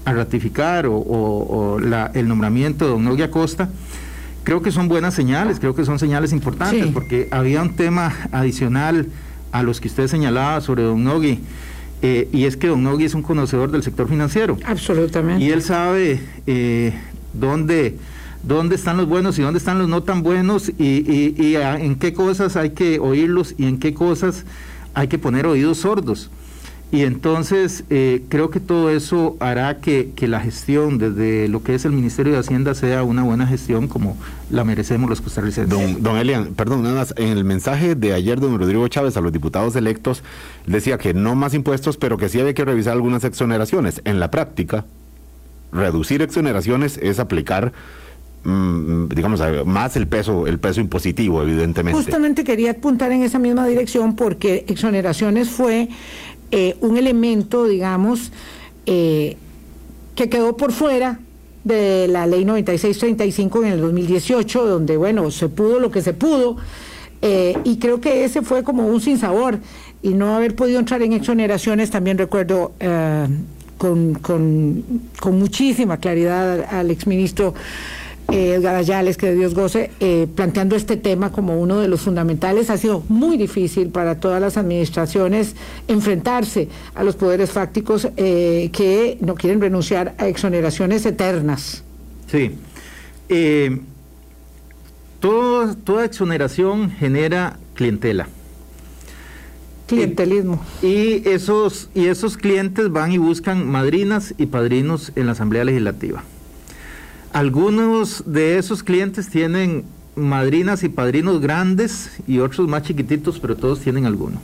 ratificar 0.06 0.86
o, 0.86 1.78
el 2.12 2.28
nombramiento 2.28 2.84
de 2.84 2.90
don 2.90 3.04
Nogui 3.04 3.22
Acosta, 3.22 3.70
creo 4.42 4.60
que 4.60 4.70
son 4.70 4.86
buenas 4.86 5.14
señales, 5.14 5.58
creo 5.58 5.74
que 5.74 5.86
son 5.86 5.98
señales 5.98 6.32
importantes, 6.32 6.86
porque 6.88 7.28
había 7.30 7.62
un 7.62 7.74
tema 7.74 8.14
adicional 8.30 9.06
a 9.50 9.62
los 9.62 9.80
que 9.80 9.88
usted 9.88 10.06
señalaba 10.06 10.60
sobre 10.60 10.82
don 10.82 11.02
Nogui, 11.02 11.40
eh, 12.02 12.28
y 12.32 12.44
es 12.44 12.58
que 12.58 12.68
don 12.68 12.82
Nogui 12.82 13.06
es 13.06 13.14
un 13.14 13.22
conocedor 13.22 13.70
del 13.70 13.82
sector 13.82 14.08
financiero. 14.08 14.58
Absolutamente. 14.66 15.42
Y 15.42 15.50
él 15.50 15.62
sabe 15.62 16.20
eh, 16.46 16.92
dónde 17.32 17.96
dónde 18.46 18.74
están 18.74 18.96
los 18.96 19.08
buenos 19.08 19.38
y 19.38 19.42
dónde 19.42 19.58
están 19.58 19.78
los 19.78 19.88
no 19.88 20.02
tan 20.02 20.22
buenos 20.22 20.70
y, 20.78 21.54
en 21.56 21.96
qué 21.96 22.12
cosas 22.12 22.56
hay 22.56 22.70
que 22.70 22.98
oírlos 22.98 23.54
y 23.58 23.66
en 23.66 23.78
qué 23.78 23.94
cosas 23.94 24.44
hay 24.94 25.08
que 25.08 25.18
poner 25.18 25.46
oídos 25.46 25.78
sordos. 25.78 26.30
Y 26.92 27.02
entonces 27.02 27.82
eh, 27.90 28.22
creo 28.28 28.50
que 28.50 28.60
todo 28.60 28.88
eso 28.88 29.36
hará 29.40 29.78
que, 29.78 30.12
la 30.20 30.38
gestión 30.38 30.98
desde 30.98 31.48
lo 31.48 31.60
que 31.62 31.74
es 31.74 31.84
el 31.84 31.90
Ministerio 31.90 32.34
de 32.34 32.38
Hacienda 32.38 32.72
sea 32.74 33.02
una 33.02 33.24
buena 33.24 33.48
gestión 33.48 33.88
como 33.88 34.16
la 34.48 34.62
merecemos 34.62 35.10
los 35.10 35.20
costarricenses. 35.20 35.68
Don, 35.68 36.04
don 36.04 36.16
Elian, 36.18 36.54
perdón, 36.54 36.84
nada 36.84 36.94
más, 36.94 37.12
en 37.16 37.30
el 37.36 37.42
mensaje 37.42 37.96
de 37.96 38.12
ayer 38.12 38.38
don 38.38 38.56
Rodrigo 38.56 38.86
Chávez 38.86 39.16
a 39.16 39.20
los 39.20 39.32
diputados 39.32 39.74
electos 39.74 40.22
decía 40.66 40.96
que 40.96 41.14
no 41.14 41.34
más 41.34 41.52
impuestos, 41.54 41.96
pero 41.96 42.16
que 42.16 42.28
sí 42.28 42.38
había 42.38 42.54
que 42.54 42.64
revisar 42.64 42.92
algunas 42.92 43.24
exoneraciones. 43.24 44.00
En 44.04 44.20
la 44.20 44.30
práctica, 44.30 44.84
reducir 45.72 46.22
exoneraciones 46.22 46.98
es 46.98 47.18
aplicar 47.18 47.72
digamos, 48.44 49.40
más 49.64 49.96
el 49.96 50.06
peso, 50.06 50.46
el 50.46 50.58
peso 50.58 50.80
impositivo, 50.80 51.42
evidentemente. 51.42 51.98
Justamente 51.98 52.44
quería 52.44 52.72
apuntar 52.72 53.10
en 53.12 53.22
esa 53.22 53.38
misma 53.38 53.66
dirección 53.66 54.16
porque 54.16 54.64
exoneraciones 54.68 55.48
fue 55.48 55.88
eh, 56.50 56.76
un 56.80 56.98
elemento, 56.98 57.66
digamos, 57.66 58.32
eh, 58.86 59.36
que 60.14 60.28
quedó 60.28 60.56
por 60.56 60.72
fuera 60.72 61.18
de 61.64 62.06
la 62.06 62.26
ley 62.26 62.44
9635 62.44 63.64
en 63.64 63.72
el 63.72 63.80
2018, 63.80 64.66
donde, 64.66 64.98
bueno, 64.98 65.30
se 65.30 65.48
pudo 65.48 65.80
lo 65.80 65.90
que 65.90 66.02
se 66.02 66.12
pudo, 66.12 66.58
eh, 67.22 67.56
y 67.64 67.78
creo 67.78 68.02
que 68.02 68.24
ese 68.24 68.42
fue 68.42 68.62
como 68.62 68.86
un 68.86 69.00
sinsabor, 69.00 69.58
y 70.02 70.10
no 70.10 70.36
haber 70.36 70.54
podido 70.54 70.78
entrar 70.78 71.00
en 71.00 71.14
exoneraciones, 71.14 71.90
también 71.90 72.18
recuerdo 72.18 72.72
con, 73.78 74.14
con, 74.14 74.84
con 75.18 75.38
muchísima 75.38 75.96
claridad 75.96 76.66
al 76.70 76.90
exministro 76.90 77.54
eh, 78.32 78.54
Edgar 78.54 78.74
Ayales, 78.74 79.16
que 79.16 79.26
de 79.26 79.34
Dios 79.34 79.54
goce, 79.54 79.90
eh, 80.00 80.26
planteando 80.34 80.76
este 80.76 80.96
tema 80.96 81.30
como 81.30 81.60
uno 81.60 81.78
de 81.78 81.88
los 81.88 82.00
fundamentales. 82.00 82.70
Ha 82.70 82.78
sido 82.78 83.02
muy 83.08 83.36
difícil 83.36 83.88
para 83.90 84.18
todas 84.18 84.40
las 84.40 84.56
administraciones 84.56 85.54
enfrentarse 85.88 86.68
a 86.94 87.04
los 87.04 87.16
poderes 87.16 87.50
fácticos 87.50 88.08
eh, 88.16 88.70
que 88.72 89.18
no 89.20 89.34
quieren 89.34 89.60
renunciar 89.60 90.14
a 90.18 90.28
exoneraciones 90.28 91.04
eternas. 91.06 91.84
Sí. 92.26 92.52
toda 95.20 96.04
exoneración 96.04 96.90
genera 96.90 97.58
clientela. 97.74 98.26
Clientelismo. 99.86 100.64
Y 100.82 101.28
esos, 101.28 101.90
y 101.94 102.06
esos 102.06 102.38
clientes 102.38 102.90
van 102.90 103.12
y 103.12 103.18
buscan 103.18 103.68
madrinas 103.68 104.34
y 104.38 104.46
padrinos 104.46 105.12
en 105.14 105.26
la 105.26 105.32
Asamblea 105.32 105.64
Legislativa. 105.64 106.24
Algunos 107.34 108.22
de 108.26 108.58
esos 108.58 108.84
clientes 108.84 109.28
tienen 109.28 109.82
madrinas 110.14 110.84
y 110.84 110.88
padrinos 110.88 111.40
grandes 111.40 112.12
y 112.28 112.38
otros 112.38 112.68
más 112.68 112.84
chiquititos, 112.84 113.40
pero 113.40 113.56
todos 113.56 113.80
tienen 113.80 114.06
alguno. 114.06 114.40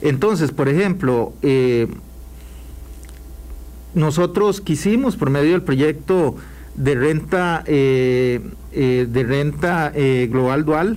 Entonces, 0.00 0.50
por 0.50 0.70
ejemplo, 0.70 1.34
eh, 1.42 1.86
nosotros 3.92 4.62
quisimos 4.62 5.16
por 5.16 5.28
medio 5.28 5.50
del 5.50 5.60
proyecto 5.60 6.36
de 6.76 6.94
renta 6.94 7.62
eh, 7.66 8.40
eh, 8.72 9.06
de 9.06 9.22
renta 9.24 9.92
global 10.30 10.64
dual 10.64 10.96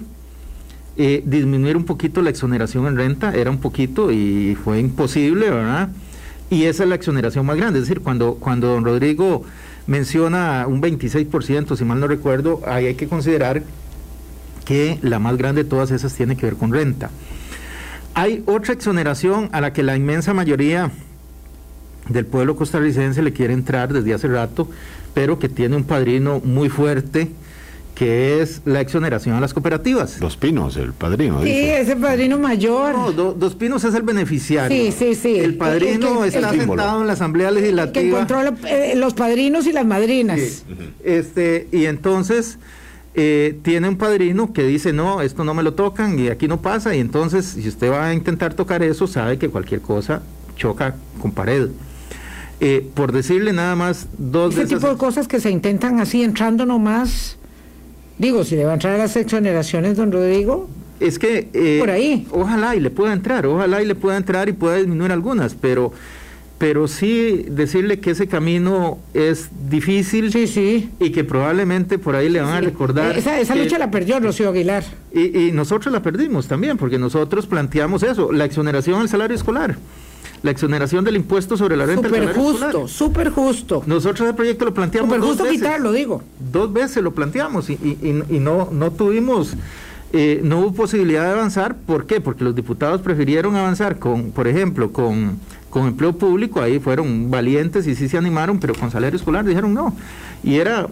disminuir 0.96 1.76
un 1.76 1.84
poquito 1.84 2.22
la 2.22 2.30
exoneración 2.30 2.88
en 2.88 2.96
renta, 2.96 3.34
era 3.34 3.52
un 3.52 3.60
poquito 3.60 4.14
y 4.14 4.56
fue 4.64 4.80
imposible, 4.80 5.50
¿verdad? 5.50 5.90
Y 6.50 6.66
esa 6.66 6.84
es 6.84 6.90
la 6.90 6.96
exoneración 6.96 7.46
más 7.46 7.58
grande, 7.58 7.80
es 7.80 7.88
decir, 7.90 8.02
cuando, 8.02 8.36
cuando 8.36 8.68
don 8.68 8.86
Rodrigo 8.86 9.44
menciona 9.88 10.66
un 10.68 10.82
26%, 10.82 11.76
si 11.76 11.86
mal 11.86 12.00
no 12.00 12.08
recuerdo, 12.08 12.62
ahí 12.66 12.86
hay 12.86 12.96
que 12.96 13.08
considerar 13.08 13.64
que 14.66 15.00
la 15.02 15.20
más 15.20 15.38
grande 15.38 15.64
de 15.64 15.70
todas 15.70 15.92
esas 15.92 16.14
tiene 16.14 16.38
que 16.38 16.46
ver 16.46 16.56
con 16.56 16.72
renta. 16.72 17.10
Hay 18.14 18.44
otra 18.46 18.74
exoneración 18.74 19.50
a 19.52 19.62
la 19.62 19.74
que 19.74 19.84
la 19.84 19.96
inmensa 19.96 20.34
mayoría 20.34 20.92
del 22.10 22.26
pueblo 22.26 22.56
costarricense 22.56 23.22
le 23.22 23.34
quiere 23.34 23.54
entrar 23.54 23.94
desde 23.94 24.14
hace 24.14 24.28
rato, 24.28 24.70
pero 25.14 25.40
que 25.40 25.50
tiene 25.50 25.76
un 25.76 25.84
padrino 25.84 26.42
muy 26.44 26.70
fuerte 26.70 27.32
que 27.96 28.42
es 28.42 28.62
la 28.66 28.82
exoneración 28.82 29.36
a 29.36 29.40
las 29.42 29.54
cooperativas. 29.54 30.20
Dos 30.20 30.36
Pinos, 30.38 30.76
el 30.78 30.94
padrino. 30.94 31.40
Sí, 31.40 31.46
dice. 31.50 31.82
ese 31.82 31.96
padrino 31.96 32.40
mayor. 32.40 32.94
No, 32.98 33.12
Do- 33.12 33.34
Dos 33.34 33.54
Pinos 33.56 33.84
es 33.84 33.94
el 33.94 34.02
beneficiario. 34.02 34.76
Sí, 34.76 34.92
sí, 34.92 35.14
sí. 35.16 35.36
El 35.38 35.56
padrino 35.56 36.24
El 36.24 36.32
que- 36.32 36.38
está 36.40 36.52
el 36.52 36.60
sentado 36.62 37.02
en 37.02 37.08
la 37.08 37.14
Asamblea 37.14 37.50
que 37.50 37.56
Legislativa. 37.56 38.18
controla 38.20 38.54
eh, 38.68 38.94
los 38.96 39.14
padrinos 39.14 39.68
y 39.68 39.74
las 39.74 39.86
madrinas. 39.86 40.40
Sí. 40.40 40.64
Este, 41.04 41.68
y 41.72 41.86
entonces 41.86 42.58
eh, 43.14 43.60
tiene 43.62 43.90
un 43.90 43.98
padrino 43.98 44.54
que 44.54 44.64
dice, 44.64 44.94
no, 44.94 45.22
esto 45.22 45.44
no 45.44 45.54
me 45.54 45.62
lo 45.62 45.74
tocan 45.74 46.18
y 46.18 46.30
aquí 46.30 46.48
no 46.48 46.62
pasa. 46.62 46.96
Y 46.96 47.00
entonces, 47.00 47.46
si 47.46 47.68
usted 47.68 47.92
va 47.92 48.08
a 48.08 48.14
intentar 48.14 48.54
tocar 48.56 48.82
eso, 48.84 49.06
sabe 49.06 49.38
que 49.38 49.50
cualquier 49.50 49.82
cosa 49.82 50.24
choca 50.56 50.96
con 51.22 51.32
pared. 51.34 51.68
Eh, 52.62 52.88
por 52.94 53.12
decirle 53.12 53.54
nada 53.54 53.76
más 53.76 54.08
dos 54.18 54.54
Ese 54.54 54.62
de 54.62 54.66
esas- 54.68 54.80
tipo 54.80 54.92
de 54.92 54.98
cosas 54.98 55.28
que 55.28 55.40
se 55.40 55.50
intentan 55.52 56.00
así 56.00 56.24
entrando 56.24 56.66
nomás. 56.66 57.38
Digo, 58.22 58.44
si 58.44 58.56
le 58.56 58.66
va 58.66 58.72
a 58.72 58.74
entrar 58.76 58.94
a 58.94 58.98
las 59.00 59.16
exoneraciones, 59.16 59.98
don 59.98 60.12
Rodrigo, 60.12 60.70
Es 61.00 61.18
que 61.18 61.50
eh, 61.54 61.78
Por 61.80 61.90
ahí. 61.90 62.28
ojalá 62.32 62.76
y 62.76 62.80
le 62.80 62.92
pueda 62.92 63.14
entrar, 63.14 63.48
ojalá 63.48 63.82
y 63.82 63.86
le 63.88 63.96
pueda 63.96 64.16
entrar 64.18 64.48
y 64.48 64.54
pueda 64.54 64.76
disminuir 64.78 65.12
algunas, 65.12 65.56
pero 65.56 65.92
pero 66.60 66.88
sí 66.88 67.44
decirle 67.50 68.00
que 68.00 68.12
ese 68.12 68.28
camino 68.28 69.00
es 69.16 69.50
difícil 69.68 70.32
sí, 70.32 70.46
sí. 70.46 70.92
y 71.00 71.10
que 71.10 71.24
probablemente 71.24 71.98
por 71.98 72.16
ahí 72.16 72.30
le 72.30 72.40
van 72.40 72.54
a 72.54 72.62
recordar. 72.62 73.18
Esa, 73.18 73.40
esa 73.40 73.56
que- 73.56 73.64
lucha 73.64 73.80
la 73.80 73.90
perdió 73.90 74.20
Rocío 74.20 74.50
Aguilar. 74.50 74.84
y, 75.12 75.48
y 75.48 75.52
nosotros 75.54 75.92
la 75.92 76.04
perdimos 76.04 76.46
también, 76.48 76.78
porque 76.78 77.00
nosotros 77.00 77.48
planteamos 77.48 78.04
eso, 78.04 78.32
la 78.32 78.46
exoneración 78.46 79.02
al 79.02 79.10
salario 79.10 79.36
escolar, 79.36 79.76
la 80.44 80.52
exoneración 80.52 81.06
del 81.06 81.16
impuesto 81.18 81.56
sobre 81.56 81.78
la 81.78 81.86
renta 81.86 82.08
Súper 82.10 82.34
justo, 82.34 82.88
súper 82.88 83.30
justo. 83.30 83.84
Nosotros 83.86 84.28
el 84.28 84.36
proyecto 84.36 84.66
lo 84.66 84.74
planteamos 84.74 85.08
Súper 85.10 85.20
dos 85.22 85.30
justo 85.30 85.44
veces. 85.44 85.58
quitarlo, 85.60 85.92
digo. 85.92 86.24
Dos 86.52 86.74
veces 86.74 87.04
lo 87.04 87.12
planteamos 87.14 87.70
y, 87.70 87.74
y- 87.74 87.98
y- 88.30 88.36
y 88.38 88.40
no, 88.40 88.70
no 88.72 88.92
tuvimos, 88.92 89.54
eh, 90.14 90.42
no 90.44 90.60
hubo 90.60 90.74
posibilidad 90.74 91.26
de 91.26 91.32
avanzar. 91.32 91.76
¿Por 91.76 92.06
qué? 92.08 92.22
Porque 92.22 92.44
los 92.44 92.56
diputados 92.56 93.02
prefirieron 93.02 93.56
avanzar 93.56 94.00
con, 94.00 94.32
por 94.32 94.48
ejemplo, 94.48 94.92
con, 94.92 95.38
con 95.70 95.86
empleo 95.88 96.14
público, 96.14 96.60
ahí 96.60 96.80
fueron 96.80 97.30
valientes 97.30 97.86
y 97.88 97.94
sí 97.96 98.10
se 98.10 98.18
animaron, 98.18 98.60
pero 98.60 98.74
con 98.74 98.90
salario 98.90 99.18
escolar 99.18 99.46
dijeron 99.46 99.74
no. 99.76 99.96
Y 100.44 100.56
era 100.56 100.88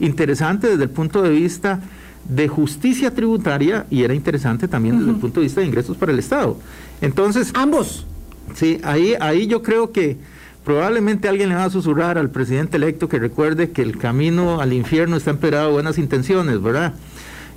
interesante 0.00 0.66
desde 0.68 0.82
el 0.84 0.90
punto 0.90 1.22
de 1.22 1.30
vista 1.30 1.80
de 2.28 2.48
justicia 2.48 3.12
tributaria 3.14 3.86
y 3.90 4.02
era 4.02 4.14
interesante 4.14 4.68
también 4.68 4.98
desde 4.98 5.10
el 5.12 5.16
punto 5.18 5.40
de 5.40 5.44
vista 5.46 5.60
de 5.60 5.66
ingresos 5.66 5.96
para 5.96 6.12
el 6.12 6.18
Estado. 6.18 6.56
Entonces, 7.00 7.50
Ambos. 7.54 8.06
Sí, 8.54 8.78
ahí, 8.84 9.14
ahí 9.20 9.46
yo 9.46 9.62
creo 9.62 9.92
que 9.92 10.16
probablemente 10.64 11.28
alguien 11.28 11.48
le 11.48 11.54
va 11.56 11.64
a 11.64 11.70
susurrar 11.70 12.18
al 12.18 12.30
presidente 12.30 12.76
electo 12.76 13.08
que 13.08 13.18
recuerde 13.18 13.70
que 13.70 13.82
el 13.82 13.98
camino 13.98 14.60
al 14.60 14.72
infierno 14.72 15.16
está 15.16 15.30
empedrado 15.30 15.66
de 15.68 15.72
buenas 15.72 15.98
intenciones, 15.98 16.62
¿verdad? 16.62 16.94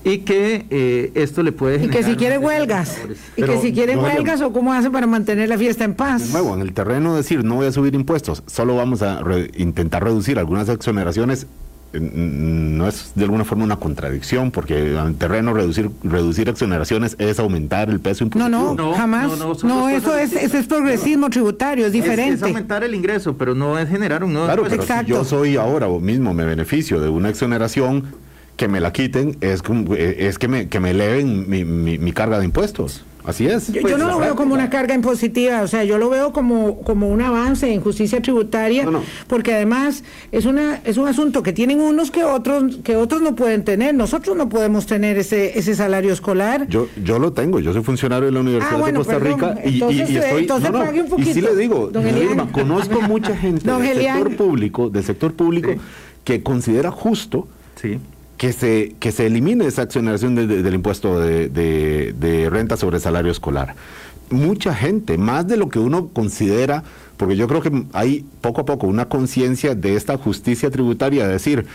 Y 0.04 0.20
que 0.20 0.66
eh, 0.70 1.12
esto 1.16 1.42
le 1.42 1.52
puede 1.52 1.78
Y 1.78 1.80
que 1.82 1.88
generar 1.88 2.12
si 2.12 2.16
quiere 2.16 2.38
de 2.40 2.46
huelgas. 2.46 2.98
Y 3.36 3.42
que 3.42 3.58
si 3.60 3.74
quiere 3.74 3.98
huelgas 3.98 4.40
o 4.42 4.54
cómo 4.54 4.72
hace 4.72 4.92
para 4.92 5.08
mantener 5.08 5.50
la 5.50 5.58
fiesta 5.58 5.84
en 5.84 5.92
De 5.92 5.98
paz. 5.98 6.30
nuevo, 6.32 6.54
en 6.54 6.62
el 6.62 6.74
terreno 6.74 7.16
decir 7.16 7.44
no 7.44 7.56
voy 7.56 7.66
a 7.68 7.72
subir 7.72 7.96
impuestos, 7.96 8.44
solo 8.46 8.76
vamos 8.76 9.02
a 9.02 9.22
re- 9.24 9.50
intentar 9.58 10.04
reducir 10.04 10.38
algunas 10.38 10.70
exoneraciones, 10.70 11.48
no 11.94 12.88
es 12.88 13.14
de 13.16 13.24
alguna 13.24 13.46
forma 13.46 13.64
una 13.64 13.78
contradicción, 13.78 14.52
porque 14.52 14.96
en 14.98 15.16
terreno 15.16 15.54
reducir 15.54 15.90
reducir 16.04 16.50
exoneraciones 16.50 17.16
es 17.20 17.40
aumentar 17.40 17.90
el 17.90 18.00
peso 18.00 18.24
No, 18.26 18.28
impositivo. 18.28 18.50
no, 18.50 18.74
No, 18.76 18.94
jamás. 18.94 19.28
no, 19.30 19.36
No, 19.38 19.54
no, 19.64 19.80
dos 19.84 19.92
eso 19.92 20.18
es, 20.18 20.34
es 20.34 20.66
progresismo 20.68 21.30
tributario, 21.30 21.86
es 21.86 21.94
Es- 21.94 22.00
Es, 22.00 22.04
diferente. 22.04 22.46
aumentar 22.46 22.84
el 22.84 22.94
ingreso, 22.96 23.38
pero 23.38 23.56
no 23.56 23.80
es 23.80 23.88
generar 23.90 24.24
un 24.24 24.34
nuevo 24.34 24.48
Claro, 24.48 24.64
pero 24.64 24.76
Exacto. 24.76 25.06
si 25.06 25.12
yo 25.12 25.24
soy 25.24 25.56
ahora 25.56 25.88
o 25.88 26.00
mismo 26.00 26.34
me 26.34 26.44
beneficio 26.46 27.00
de 27.00 27.10
una 27.10 27.30
exoneración, 27.30 28.04
que 28.58 28.68
me 28.70 28.80
la 28.80 28.92
quiten 28.94 29.38
es, 29.42 29.62
eh, 29.98 30.16
es 30.20 30.38
que, 30.40 30.48
me, 30.48 30.70
que 30.70 30.80
me 30.80 30.92
eleven 30.92 31.50
mi, 31.50 31.66
mi- 31.66 31.98
mi 31.98 32.12
carga 32.14 32.40
de 32.40 32.46
impuestos. 32.46 33.04
Así 33.26 33.48
es. 33.48 33.72
Yo, 33.72 33.82
Pues, 33.82 33.92
yo 33.92 33.98
no 33.98 34.06
lo 34.06 34.10
veo 34.12 34.18
práctica. 34.20 34.36
como 34.44 34.54
una 34.54 34.70
carga 34.70 34.94
impositiva, 34.96 35.62
o 35.62 35.68
sea, 35.68 35.84
yo 35.84 35.98
lo 35.98 36.10
veo 36.10 36.32
como, 36.32 36.82
como 36.82 37.10
un 37.10 37.22
avance 37.22 37.72
en 37.72 37.82
justicia 37.82 38.22
tributaria, 38.22 38.86
No, 38.86 38.92
no. 38.92 39.04
porque 39.28 39.54
además 39.54 40.04
es 40.32 40.46
una 40.46 40.82
es 40.86 40.98
un 40.98 41.08
asunto 41.08 41.42
que 41.44 41.52
tienen 41.54 41.80
unos 41.82 42.12
que 42.12 42.24
otros 42.24 42.78
que 42.84 42.96
otros 42.96 43.22
no 43.22 43.36
pueden 43.36 43.64
tener. 43.64 43.96
Nosotros 43.96 44.36
no 44.38 44.50
podemos 44.50 44.86
tener 44.86 45.18
ese 45.18 45.58
ese 45.58 45.76
salario 45.76 46.14
escolar. 46.14 46.68
Yo, 46.68 46.88
yo 47.04 47.20
lo 47.20 47.34
tengo, 47.34 47.60
yo 47.60 47.74
soy 47.74 47.84
funcionario 47.84 48.26
de 48.28 48.32
la 48.32 48.40
Universidad 48.42 48.76
Ah, 48.76 48.80
bueno, 48.80 49.00
de 49.00 49.06
Costa 49.06 49.20
perdón. 49.20 49.40
Rica 49.56 49.62
y, 49.66 49.70
y- 49.70 49.74
Entonces, 49.76 50.10
y 50.10 50.16
eh, 50.16 50.20
estoy. 50.20 50.42
entonces 50.42 50.72
no, 50.72 50.78
no, 50.80 50.86
pague 50.86 51.00
un 51.02 51.06
y 51.06 51.10
sí 51.10 51.16
poquito, 51.42 51.48
le 51.54 51.56
digo, 51.62 51.90
don 51.92 52.04
Vilma, 52.04 52.20
Elian. 52.20 52.48
conozco 52.50 53.02
mucha 53.02 53.36
gente 53.36 53.64
Don 53.70 53.82
del 53.82 53.98
Elian. 53.98 54.18
sector 54.20 54.36
público, 54.38 54.90
del 54.90 55.04
sector 55.04 55.34
público, 55.34 55.72
Sí. 55.72 55.80
que 56.24 56.44
considera 56.44 56.92
justo 56.92 57.48
Sí. 57.82 57.98
Que 58.38 58.52
se, 58.54 58.96
que 59.00 59.12
se 59.12 59.26
elimine 59.28 59.66
esa 59.66 59.84
exoneración 59.84 60.36
de- 60.36 60.48
de- 60.48 60.62
del 60.64 60.74
impuesto 60.74 61.20
de, 61.20 61.50
de- 61.50 62.50
renta 62.50 62.78
sobre 62.78 63.00
salario 63.00 63.32
escolar. 63.32 63.76
Mucha 64.30 64.74
gente, 64.74 65.18
más 65.18 65.48
de 65.48 65.56
lo 65.58 65.70
que 65.70 65.80
uno 65.80 66.08
considera, 66.10 66.84
porque 67.18 67.36
yo 67.36 67.48
creo 67.48 67.62
que 67.62 67.86
hay 67.94 68.26
poco 68.42 68.62
a 68.62 68.66
poco 68.66 68.88
una 68.88 69.06
conciencia 69.06 69.76
de 69.76 69.96
esta 69.96 70.18
justicia 70.18 70.70
tributaria, 70.72 71.28
de 71.28 71.34
decir, 71.34 71.66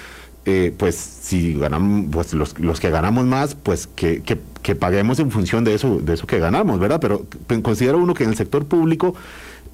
eh, 0.46 0.74
pues 0.76 0.96
si 0.96 1.54
ganamos, 1.54 2.06
pues 2.11 2.34
los, 2.34 2.58
los 2.58 2.80
que 2.80 2.90
ganamos 2.90 3.24
más, 3.26 3.54
pues 3.54 3.86
que, 3.86 4.22
que- 4.22 4.38
que 4.62 4.74
paguemos 4.74 5.18
en 5.20 5.30
función 5.30 5.64
de 5.64 5.74
eso, 5.74 5.98
de 6.00 6.14
eso 6.14 6.26
que 6.26 6.38
ganamos, 6.38 6.78
¿verdad? 6.80 6.98
Pero 7.00 7.24
pe- 7.46 7.62
considera 7.62 7.96
uno 7.96 8.14
que 8.14 8.24
en 8.24 8.30
el 8.30 8.36
sector 8.36 8.66
público 8.66 9.14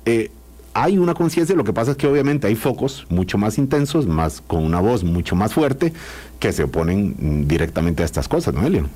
eh, 0.05 0.30
hay 0.79 0.99
una 0.99 1.14
conciencia, 1.14 1.57
lo 1.57 1.64
que 1.64 1.72
pasa 1.72 1.93
es 1.93 1.97
que 1.97 2.07
obviamente 2.07 2.47
hay 2.47 2.55
focos 2.55 3.07
mucho 3.09 3.39
más 3.39 3.57
intensos, 3.57 4.07
más 4.07 4.43
con 4.47 4.62
una 4.62 4.79
voz 4.79 5.05
mucho 5.05 5.35
más 5.35 5.55
fuerte, 5.55 5.93
que 6.39 6.53
se 6.53 6.64
oponen 6.64 7.14
mm, 7.18 7.47
directamente 7.49 8.03
a 8.03 8.07
estas 8.07 8.29
cosas, 8.29 8.53
¿no, 8.53 8.66
Elio? 8.66 8.87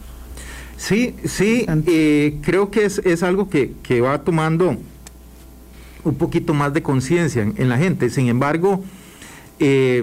Sí, 0.77 1.15
sí, 1.25 1.67
eh, 1.87 2.37
creo 2.43 2.71
que 2.71 2.85
es, 2.85 2.99
es 2.99 3.23
algo 3.23 3.49
que, 3.49 3.73
que 3.83 4.01
va 4.03 4.19
tomando 4.23 4.77
un 6.05 6.15
poquito 6.17 6.53
más 6.53 6.73
de 6.75 6.83
conciencia 6.83 7.43
en, 7.43 7.55
en 7.57 7.69
la 7.71 7.79
gente. 7.79 8.11
Sin 8.11 8.29
embargo, 8.29 8.83
eh, 9.59 10.03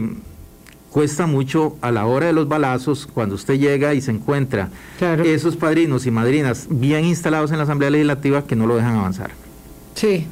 cuesta 0.91 1.27
mucho 1.27 1.77
a 1.81 1.91
la 1.91 2.05
hora 2.07 2.25
de 2.27 2.33
los 2.33 2.47
balazos, 2.47 3.05
cuando 3.05 3.35
usted 3.35 3.59
llega 3.59 3.93
y 3.93 4.01
se 4.01 4.09
encuentra 4.11 4.69
Claro. 4.97 5.23
esos 5.23 5.55
padrinos 5.55 6.05
y 6.07 6.11
madrinas 6.11 6.67
bien 6.71 7.05
instalados 7.05 7.51
en 7.51 7.57
la 7.57 7.63
Asamblea 7.63 7.91
Legislativa 7.91 8.45
que 8.47 8.55
no 8.55 8.65
lo 8.65 8.75
dejan 8.75 8.95
avanzar. 8.95 9.31
Sí. 9.95 10.25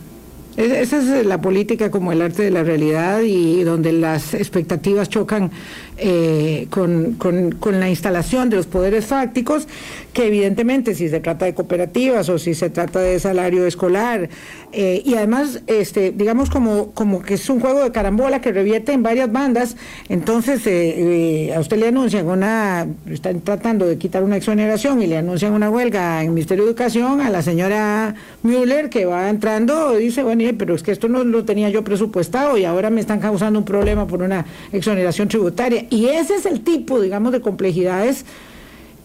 Es- 0.58 0.72
Esa 0.94 1.20
es 1.20 1.26
la 1.26 1.42
política 1.42 1.92
como 1.92 2.12
el 2.12 2.22
arte 2.22 2.44
de 2.44 2.52
la 2.52 2.64
realidad 2.64 3.22
y 3.22 3.64
donde 3.64 3.92
las 3.92 4.34
expectativas 4.34 5.10
chocan 5.10 5.52
eh, 5.98 6.68
con, 6.70 7.14
con- 7.14 7.52
con 7.54 7.80
la 7.80 7.90
instalación 7.90 8.50
de 8.50 8.58
los 8.58 8.68
poderes 8.68 9.06
fácticos, 9.06 9.68
que 10.14 10.28
evidentemente 10.28 10.96
si 10.96 11.10
se 11.10 11.20
trata 11.20 11.46
de 11.46 11.54
cooperativas 11.54 12.30
o 12.30 12.38
si 12.40 12.54
se 12.54 12.70
trata 12.70 13.00
de 13.00 13.20
salario 13.20 13.66
escolar, 13.66 14.30
eh, 14.72 15.02
y 15.06 15.16
además, 15.16 15.62
este, 15.68 16.12
digamos 16.12 16.50
como, 16.50 16.92
como 16.92 17.22
que 17.22 17.36
es 17.36 17.50
un 17.50 17.60
juego 17.60 17.84
de 17.84 17.92
carambola 17.92 18.42
que 18.42 18.52
revierte 18.52 18.92
en 18.94 19.04
varias 19.04 19.32
bandas, 19.32 19.76
entonces 20.10 20.66
eh, 20.68 21.48
eh, 21.50 21.54
a 21.54 21.60
usted 21.60 21.78
le 21.78 21.88
anuncian 21.88 22.28
una, 22.28 22.88
están 23.10 23.42
tratando 23.42 23.86
de 23.86 23.98
quitar 23.98 24.24
una 24.24 24.38
exoneración 24.38 25.02
y 25.02 25.08
le 25.08 25.18
anuncian 25.18 25.54
una 25.54 25.70
huelga 25.70 26.22
en 26.22 26.28
el 26.28 26.34
Ministerio 26.34 26.64
de 26.66 26.72
Educación 26.72 27.22
a 27.22 27.30
la 27.30 27.42
señora 27.42 28.16
Müller 28.44 28.90
que 28.90 29.06
va 29.06 29.30
entrando 29.30 29.96
dice, 29.96 30.24
bueno, 30.24 30.44
pero 30.58 30.76
es 30.76 30.84
que 30.84 30.92
esto 30.92 31.08
no 31.08 31.24
lo 31.24 31.46
tenía 31.46 31.70
yo 31.70 31.84
presupuestado 31.84 32.58
y 32.58 32.66
ahora 32.66 32.90
me 32.90 33.00
están 33.02 33.20
causando 33.20 33.60
un 33.60 33.66
problema 33.66 34.06
por 34.08 34.22
una 34.22 34.46
exoneración 34.72 35.28
tributaria. 35.28 35.85
Y 35.90 36.08
ese 36.08 36.36
es 36.36 36.46
el 36.46 36.62
tipo, 36.62 37.00
digamos, 37.02 37.32
de 37.32 37.42
complejidades 37.42 38.26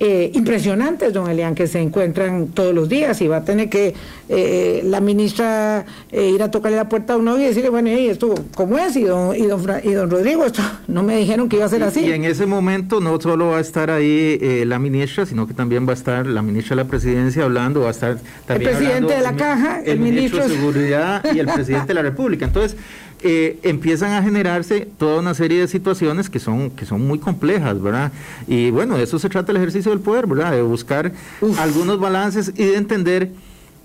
eh, 0.02 0.30
impresionantes, 0.32 1.12
don 1.12 1.28
Elian, 1.28 1.54
que 1.54 1.66
se 1.66 1.78
encuentran 1.78 2.46
todos 2.48 2.74
los 2.74 2.88
días 2.88 3.20
y 3.20 3.28
va 3.28 3.36
a 3.38 3.44
tener 3.44 3.68
que 3.68 3.92
eh, 4.30 4.80
la 4.82 4.98
ministra 5.02 5.84
eh, 6.10 6.30
ir 6.30 6.42
a 6.42 6.50
tocarle 6.50 6.78
la 6.78 6.88
puerta 6.88 7.12
a 7.12 7.16
uno 7.18 7.38
y 7.38 7.42
decirle, 7.44 7.68
bueno, 7.68 7.90
¿y 7.90 8.08
esto 8.08 8.34
cómo 8.54 8.78
es? 8.78 8.96
Y 8.96 9.02
don, 9.02 9.36
y 9.36 9.42
don, 9.42 9.60
y 9.84 9.90
don 9.92 10.08
Rodrigo, 10.08 10.46
esto 10.46 10.62
no 10.88 11.02
me 11.02 11.18
dijeron 11.18 11.50
que 11.50 11.56
iba 11.56 11.66
a 11.66 11.68
ser 11.68 11.80
Y- 11.82 11.84
así. 11.84 12.00
Y 12.00 12.12
en 12.12 12.24
ese 12.24 12.46
momento 12.46 12.98
no 13.02 13.20
solo 13.20 13.48
va 13.48 13.58
a 13.58 13.60
estar 13.60 13.90
ahí 13.90 14.38
eh, 14.40 14.64
la 14.66 14.78
ministra, 14.78 15.26
sino 15.26 15.46
que 15.46 15.52
también 15.52 15.86
va 15.86 15.90
a 15.90 15.96
estar 15.96 16.26
la 16.26 16.40
ministra 16.40 16.76
de 16.76 16.82
la 16.84 16.88
presidencia 16.88 17.44
hablando, 17.44 17.80
va 17.80 17.88
a 17.88 17.90
estar 17.90 18.16
también 18.46 18.70
presidente 18.70 19.12
hablando 19.14 19.16
de 19.16 19.20
la 19.20 19.36
caja, 19.36 19.82
el 19.84 20.00
ministro 20.00 20.42
de 20.42 20.54
seguridad 20.54 21.22
y 21.34 21.40
el 21.40 21.46
presidente 21.46 21.88
de 21.88 21.94
la 21.94 22.02
república. 22.02 22.46
Entonces 22.46 22.74
eh, 23.22 23.58
empiezan 23.62 24.12
a 24.12 24.22
generarse 24.22 24.88
toda 24.98 25.20
una 25.20 25.34
serie 25.34 25.60
de 25.60 25.68
situaciones 25.68 26.30
que 26.30 26.38
son 26.38 26.70
que 26.70 26.86
son 26.86 27.06
muy 27.06 27.18
complejas, 27.18 27.80
¿verdad? 27.80 28.12
Y 28.48 28.70
bueno, 28.70 28.96
de 28.96 29.04
eso 29.04 29.18
se 29.18 29.28
trata 29.28 29.52
el 29.52 29.58
ejercicio 29.58 29.90
del 29.90 30.00
poder, 30.00 30.26
¿verdad? 30.26 30.52
De 30.52 30.62
buscar 30.62 31.12
algunos 31.58 32.00
balances 32.00 32.52
y 32.56 32.64
de 32.64 32.76
entender 32.76 33.30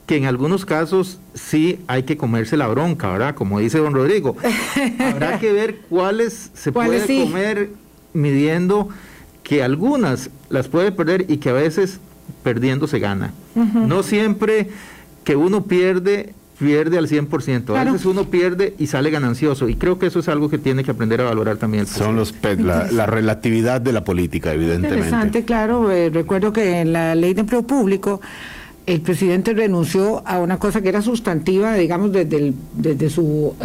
que 0.05 0.17
en 0.17 0.25
algunos 0.25 0.65
casos 0.65 1.19
sí 1.33 1.79
hay 1.88 2.03
que 2.03 2.15
comerse 2.15 2.57
la 2.57 2.67
bronca, 2.67 3.11
¿verdad? 3.11 3.36
Como 3.36 3.59
dice 3.59 3.79
don 3.79 3.93
Rodrigo. 3.93 4.38
Habrá 4.99 5.39
que 5.39 5.51
ver 5.51 5.79
cuáles 5.89 6.51
se 6.53 6.71
¿Cuáles 6.71 7.03
puede 7.03 7.19
sí? 7.19 7.25
comer 7.25 7.69
midiendo 8.13 8.89
que 9.43 9.63
algunas 9.63 10.29
las 10.49 10.67
puede 10.67 10.91
perder 10.91 11.25
y 11.29 11.38
que 11.38 11.49
a 11.49 11.53
veces 11.53 11.99
perdiendo 12.43 12.88
se 12.88 12.99
gana. 12.99 13.33
No 13.55 14.03
siempre 14.03 14.69
que 15.23 15.36
uno 15.36 15.63
pierde 15.65 16.33
pierde 16.60 16.97
al 16.97 17.08
100%. 17.08 17.62
A 17.62 17.76
Claro. 17.76 17.93
veces 17.93 18.06
uno 18.06 18.26
pierde 18.26 18.74
y 18.80 18.88
sale 18.88 19.10
ganancioso. 19.12 19.68
Y 19.70 19.76
creo 19.76 19.99
que 19.99 20.06
eso 20.08 20.20
es 20.20 20.28
algo 20.30 20.49
que 20.49 20.58
tiene 20.58 20.84
que 20.84 20.91
aprender 20.91 21.22
a 21.22 21.26
valorar 21.26 21.58
también. 21.58 21.82
el 21.82 21.88
Son 21.88 22.16
los 22.16 22.32
pe- 22.32 22.56
la, 22.58 22.89
la 22.91 23.06
relatividad 23.06 23.82
de 23.82 23.91
la 23.93 24.03
política, 24.03 24.53
evidentemente. 24.53 24.97
Interesante, 25.06 25.43
claro. 25.45 25.91
eh, 25.91 26.10
recuerdo 26.10 26.53
que 26.53 26.80
en 26.82 26.93
la 26.93 27.14
ley 27.16 27.34
de 27.34 27.41
empleo 27.41 27.64
público 27.64 28.22
el 28.86 29.01
presidente 29.01 29.53
renunció 29.53 30.22
a 30.28 30.39
una 30.39 30.58
cosa 30.60 30.82
que 30.82 30.89
era 30.89 31.01
sustantiva, 31.01 31.74
digamos, 31.76 32.12
desde, 32.12 32.38
el- 32.38 32.53
desde 32.76 33.10
su 33.10 33.56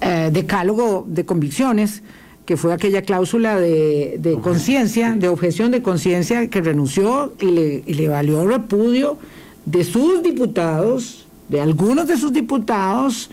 eh, 0.00 0.30
decálogo 0.32 1.04
de 1.08 1.24
convicciones, 1.24 2.02
que 2.44 2.56
fue 2.56 2.72
aquella 2.72 3.02
cláusula 3.02 3.60
de, 3.60 4.16
de 4.18 4.38
conciencia, 4.40 5.12
de 5.12 5.28
objeción 5.28 5.70
de 5.70 5.82
conciencia, 5.82 6.48
que 6.48 6.60
renunció 6.62 7.32
y 7.40 7.46
le, 7.46 7.82
y 7.86 7.94
le 7.94 8.08
valió 8.08 8.46
repudio 8.46 9.18
de 9.66 9.84
sus 9.84 10.22
diputados, 10.22 11.26
de 11.48 11.60
algunos 11.60 12.06
de 12.06 12.16
sus 12.16 12.32
diputados, 12.32 13.30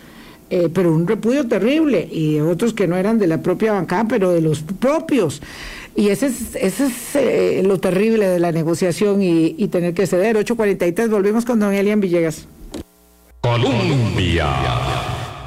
eh, 0.50 0.68
pero 0.72 0.92
un 0.92 1.06
repudio 1.06 1.46
terrible, 1.46 2.08
y 2.10 2.34
de 2.34 2.42
otros 2.42 2.72
que 2.72 2.86
no 2.86 2.96
eran 2.96 3.18
de 3.18 3.26
la 3.26 3.42
propia 3.42 3.72
bancada, 3.72 4.06
pero 4.08 4.32
de 4.32 4.40
los 4.40 4.62
propios. 4.62 5.42
Y 5.94 6.08
ese 6.08 6.26
es, 6.26 6.54
ese 6.56 6.86
es 6.86 7.16
eh, 7.16 7.62
lo 7.64 7.78
terrible 7.78 8.28
de 8.28 8.38
la 8.38 8.52
negociación 8.52 9.22
y, 9.22 9.54
y 9.56 9.68
tener 9.68 9.94
que 9.94 10.06
ceder. 10.06 10.36
8.43, 10.36 11.08
volvemos 11.08 11.44
con 11.44 11.58
don 11.58 11.72
Elian 11.72 12.00
Villegas. 12.00 12.46
Colombia. 13.46 14.48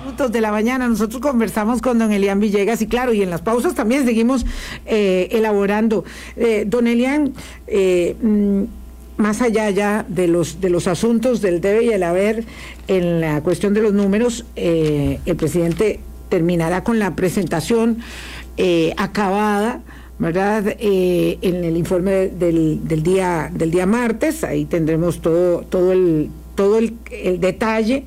minutos 0.06 0.32
de 0.32 0.40
la 0.40 0.52
mañana 0.52 0.88
nosotros 0.88 1.22
conversamos 1.22 1.82
con 1.82 2.00
don 2.00 2.14
Elian 2.14 2.40
Villegas 2.40 2.82
y 2.82 2.88
claro, 2.88 3.14
y 3.14 3.22
en 3.22 3.30
las 3.30 3.42
pausas 3.42 3.76
también 3.76 4.06
seguimos 4.06 4.46
eh, 4.86 5.28
elaborando. 5.32 6.06
Eh, 6.38 6.64
don 6.66 6.88
Elian, 6.88 7.34
eh, 7.68 8.16
mm, 8.22 8.64
más 9.20 9.42
allá 9.42 9.70
ya 9.70 10.06
de 10.08 10.30
los, 10.30 10.62
de 10.62 10.70
los 10.70 10.88
asuntos 10.88 11.42
del 11.42 11.60
debe 11.60 11.84
y 11.84 11.90
el 11.90 12.04
haber 12.04 12.46
en 12.88 13.20
la 13.20 13.42
cuestión 13.42 13.74
de 13.74 13.82
los 13.82 13.94
números, 13.94 14.46
eh, 14.56 15.20
el 15.26 15.36
presidente 15.36 16.00
terminará 16.30 16.86
con 16.86 17.00
la 17.00 17.16
presentación 17.16 18.00
eh, 18.58 18.94
acabada. 18.98 19.82
¿Verdad? 20.22 20.76
Eh, 20.80 21.38
en 21.42 21.64
el 21.64 21.78
informe 21.78 22.28
del, 22.28 22.86
del 22.86 23.04
día 23.04 23.50
del 23.54 23.72
día 23.72 23.86
martes, 23.86 24.44
ahí 24.44 24.66
tendremos 24.66 25.22
todo, 25.22 25.62
todo 25.62 25.94
el, 25.94 26.30
todo 26.56 26.78
el, 26.78 26.98
el 27.10 27.40
detalle 27.40 28.04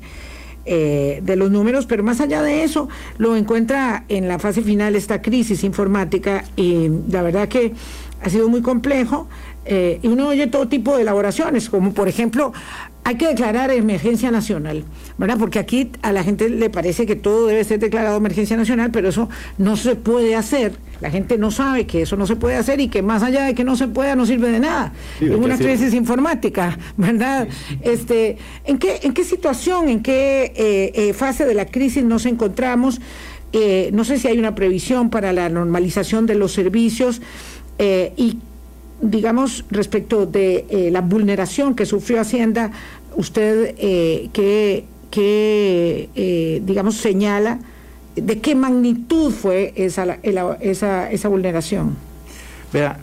de 0.63 1.35
los 1.35 1.49
números, 1.49 1.87
pero 1.87 2.03
más 2.03 2.21
allá 2.21 2.43
de 2.43 2.63
eso, 2.63 2.87
lo 3.17 3.35
encuentra 3.35 4.05
en 4.09 4.27
la 4.27 4.37
fase 4.37 4.61
final 4.61 4.95
esta 4.95 5.23
crisis 5.23 5.63
informática 5.63 6.45
y 6.55 6.87
la 7.09 7.23
verdad 7.23 7.47
que 7.47 7.73
ha 8.21 8.29
sido 8.29 8.47
muy 8.47 8.61
complejo 8.61 9.27
eh, 9.65 9.99
y 10.01 10.07
uno 10.07 10.27
oye 10.27 10.47
todo 10.47 10.67
tipo 10.67 10.95
de 10.95 11.03
elaboraciones, 11.03 11.69
como 11.69 11.93
por 11.93 12.07
ejemplo, 12.07 12.53
hay 13.05 13.15
que 13.15 13.27
declarar 13.27 13.71
emergencia 13.71 14.31
nacional, 14.31 14.85
¿verdad? 15.17 15.37
Porque 15.37 15.59
aquí 15.59 15.91
a 16.01 16.11
la 16.11 16.23
gente 16.23 16.49
le 16.49 16.69
parece 16.69 17.05
que 17.05 17.15
todo 17.15 17.47
debe 17.47 17.63
ser 17.63 17.79
declarado 17.79 18.17
emergencia 18.17 18.55
nacional, 18.55 18.91
pero 18.91 19.09
eso 19.09 19.29
no 19.57 19.75
se 19.75 19.95
puede 19.95 20.35
hacer. 20.35 20.73
La 21.01 21.09
gente 21.09 21.37
no 21.37 21.51
sabe 21.51 21.85
que 21.85 22.03
eso 22.03 22.15
no 22.15 22.25
se 22.25 22.37
puede 22.37 22.55
hacer 22.55 22.79
y 22.79 22.87
que 22.87 23.01
más 23.01 23.21
allá 23.23 23.43
de 23.43 23.55
que 23.55 23.65
no 23.65 23.75
se 23.75 23.89
pueda 23.89 24.15
no 24.15 24.25
sirve 24.25 24.49
de 24.51 24.61
nada. 24.61 24.93
Sí, 25.19 25.25
es 25.25 25.35
una 25.35 25.57
crisis 25.57 25.93
informática, 25.93 26.77
¿verdad? 26.97 27.47
Este, 27.81 28.37
¿en 28.63 28.77
qué, 28.77 29.01
en 29.03 29.13
qué 29.13 29.25
situación, 29.25 29.89
en 29.89 30.01
qué 30.01 30.53
eh, 30.55 30.91
eh, 30.93 31.13
fase 31.13 31.45
de 31.45 31.53
la 31.53 31.65
crisis 31.65 32.05
nos 32.05 32.25
encontramos? 32.25 33.01
Eh, 33.53 33.91
no 33.93 34.03
sé 34.03 34.17
si 34.17 34.27
hay 34.27 34.39
una 34.39 34.55
previsión 34.55 35.11
para 35.11 35.31
la 35.31 35.47
normalización 35.47 36.25
de 36.25 36.33
los 36.33 36.53
servicios 36.53 37.21
eh, 37.77 38.11
y, 38.17 38.39
digamos, 39.01 39.65
respecto 39.69 40.25
de 40.25 40.65
eh, 40.69 40.89
la 40.91 41.01
vulneración 41.01 41.75
que 41.75 41.85
sufrió 41.85 42.21
Hacienda, 42.21 42.71
usted 43.15 43.75
eh, 43.77 44.29
qué, 44.33 44.85
qué, 45.11 46.09
eh, 46.15 46.61
digamos, 46.65 46.95
señala 46.95 47.59
de 48.15 48.39
qué 48.39 48.55
magnitud 48.55 49.31
fue 49.31 49.73
esa, 49.75 50.17
esa, 50.61 51.11
esa 51.11 51.27
vulneración. 51.27 51.95
Vea, 52.71 52.99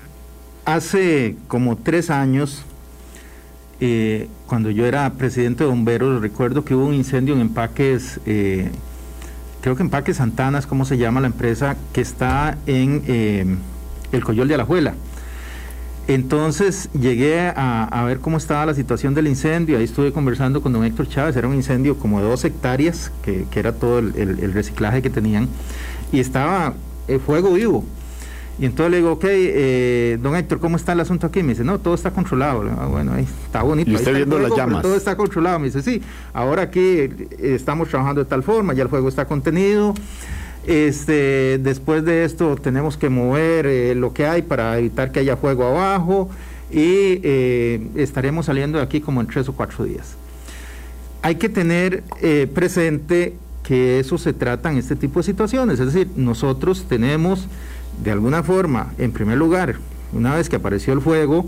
hace 0.64 1.36
como 1.49 1.76
tres 1.76 2.11
años, 2.11 2.62
eh, 3.80 4.28
cuando 4.47 4.70
yo 4.70 4.86
era 4.86 5.11
presidente 5.14 5.64
de 5.64 5.70
bomberos, 5.70 6.20
recuerdo 6.20 6.64
que 6.64 6.74
hubo 6.74 6.86
un 6.86 6.95
incendio 6.95 7.34
en 7.34 7.41
empaques, 7.41 8.20
creo 8.24 9.76
que 9.76 9.82
empaques 9.82 10.16
Santanas, 10.18 10.66
¿cómo 10.66 10.84
se 10.84 10.97
llama 10.97 11.20
la 11.20 11.26
empresa? 11.26 11.76
Que 11.93 12.01
está 12.01 12.57
en 12.66 13.61
el 14.12 14.24
Coyol 14.24 14.49
de 14.49 14.55
Alajuela. 14.55 14.95
Entonces 16.14 16.88
llegué 16.92 17.40
a, 17.40 17.84
a 17.84 18.04
ver 18.04 18.18
cómo 18.18 18.36
estaba 18.36 18.66
la 18.66 18.74
situación 18.74 19.14
del 19.14 19.28
incendio, 19.28 19.78
ahí 19.78 19.84
estuve 19.84 20.12
conversando 20.12 20.61
con 20.61 20.72
don 20.72 20.84
Héctor 20.84 21.08
Chávez, 21.08 21.36
era 21.36 21.46
un 21.46 21.54
incendio 21.54 21.96
como 21.98 22.20
de 22.20 22.28
dos 22.28 22.44
hectáreas, 22.44 23.12
que, 23.22 23.44
que 23.50 23.61
era 23.61 23.72
todo 23.72 24.00
el, 24.00 24.16
el- 24.16 24.40
el 24.40 24.52
reciclaje 24.52 25.02
que 25.02 25.11
tenían, 25.11 25.48
y 26.11 26.18
estaba 26.18 26.74
el 27.06 27.20
fuego 27.20 27.52
vivo. 27.52 27.84
Y 28.58 28.66
entonces 28.66 28.90
le 28.90 28.96
digo, 28.98 29.12
ok, 29.12 29.24
eh, 29.28 30.18
don 30.20 30.34
Héctor, 30.36 30.58
¿cómo 30.58 30.76
está 30.76 30.92
el 30.92 31.00
asunto 31.00 31.28
aquí? 31.28 31.42
Me 31.42 31.50
dice, 31.50 31.64
no, 31.64 31.78
todo 31.78 31.94
está 31.94 32.11
controlado. 32.11 32.62
"Ah, 32.78 32.86
bueno, 32.88 33.12
ahí 33.14 33.24
está 33.46 33.62
bonito. 33.62 33.90
Y 33.90 33.94
usted 33.94 34.12
viendo 34.14 34.36
las 34.38 34.48
fuego, 34.48 34.56
pero 34.56 34.66
llamas. 34.68 34.82
Todo 34.82 34.96
está 34.96 35.16
controlado. 35.16 35.58
Me 35.61 35.66
dice, 35.66 35.80
sí, 35.80 36.02
ahora 36.34 36.62
aquí 36.62 36.80
eh, 36.80 37.28
estamos 37.38 37.88
trabajando 37.88 38.22
de 38.22 38.28
tal 38.28 38.42
forma, 38.42 38.74
ya 38.74 38.82
el 38.82 38.88
fuego 38.90 39.08
está 39.08 39.24
contenido. 39.24 39.94
Este, 40.66 41.58
después 41.58 42.04
de 42.04 42.24
esto 42.24 42.56
tenemos 42.56 42.96
que 42.96 43.08
mover 43.08 43.66
eh, 43.66 43.94
lo 43.94 44.12
que 44.12 44.26
hay 44.26 44.42
para 44.42 44.78
evitar 44.78 45.11
que 45.11 45.20
haya 45.20 45.36
fuego 45.36 45.64
abajo 45.64 46.28
y 46.70 47.20
eh, 47.22 47.88
estaremos 47.96 48.46
saliendo 48.46 48.78
de 48.78 48.84
aquí 48.84 49.00
como 49.00 49.20
en 49.20 49.26
tres 49.26 49.48
o 49.48 49.54
cuatro 49.54 49.84
días. 49.84 50.16
Hay 51.22 51.36
que 51.36 51.48
tener 51.48 52.02
eh, 52.20 52.46
presente 52.52 53.34
que 53.62 54.00
eso 54.00 54.18
se 54.18 54.32
trata 54.32 54.70
en 54.70 54.78
este 54.78 54.96
tipo 54.96 55.20
de 55.20 55.24
situaciones, 55.24 55.80
es 55.80 55.92
decir, 55.92 56.08
nosotros 56.16 56.86
tenemos 56.88 57.46
de 58.02 58.11
alguna 58.11 58.42
forma, 58.42 58.92
en 58.98 59.12
primer 59.12 59.38
lugar, 59.38 59.76
una 60.12 60.34
vez 60.34 60.48
que 60.48 60.56
apareció 60.56 60.92
el 60.92 61.00
fuego, 61.00 61.46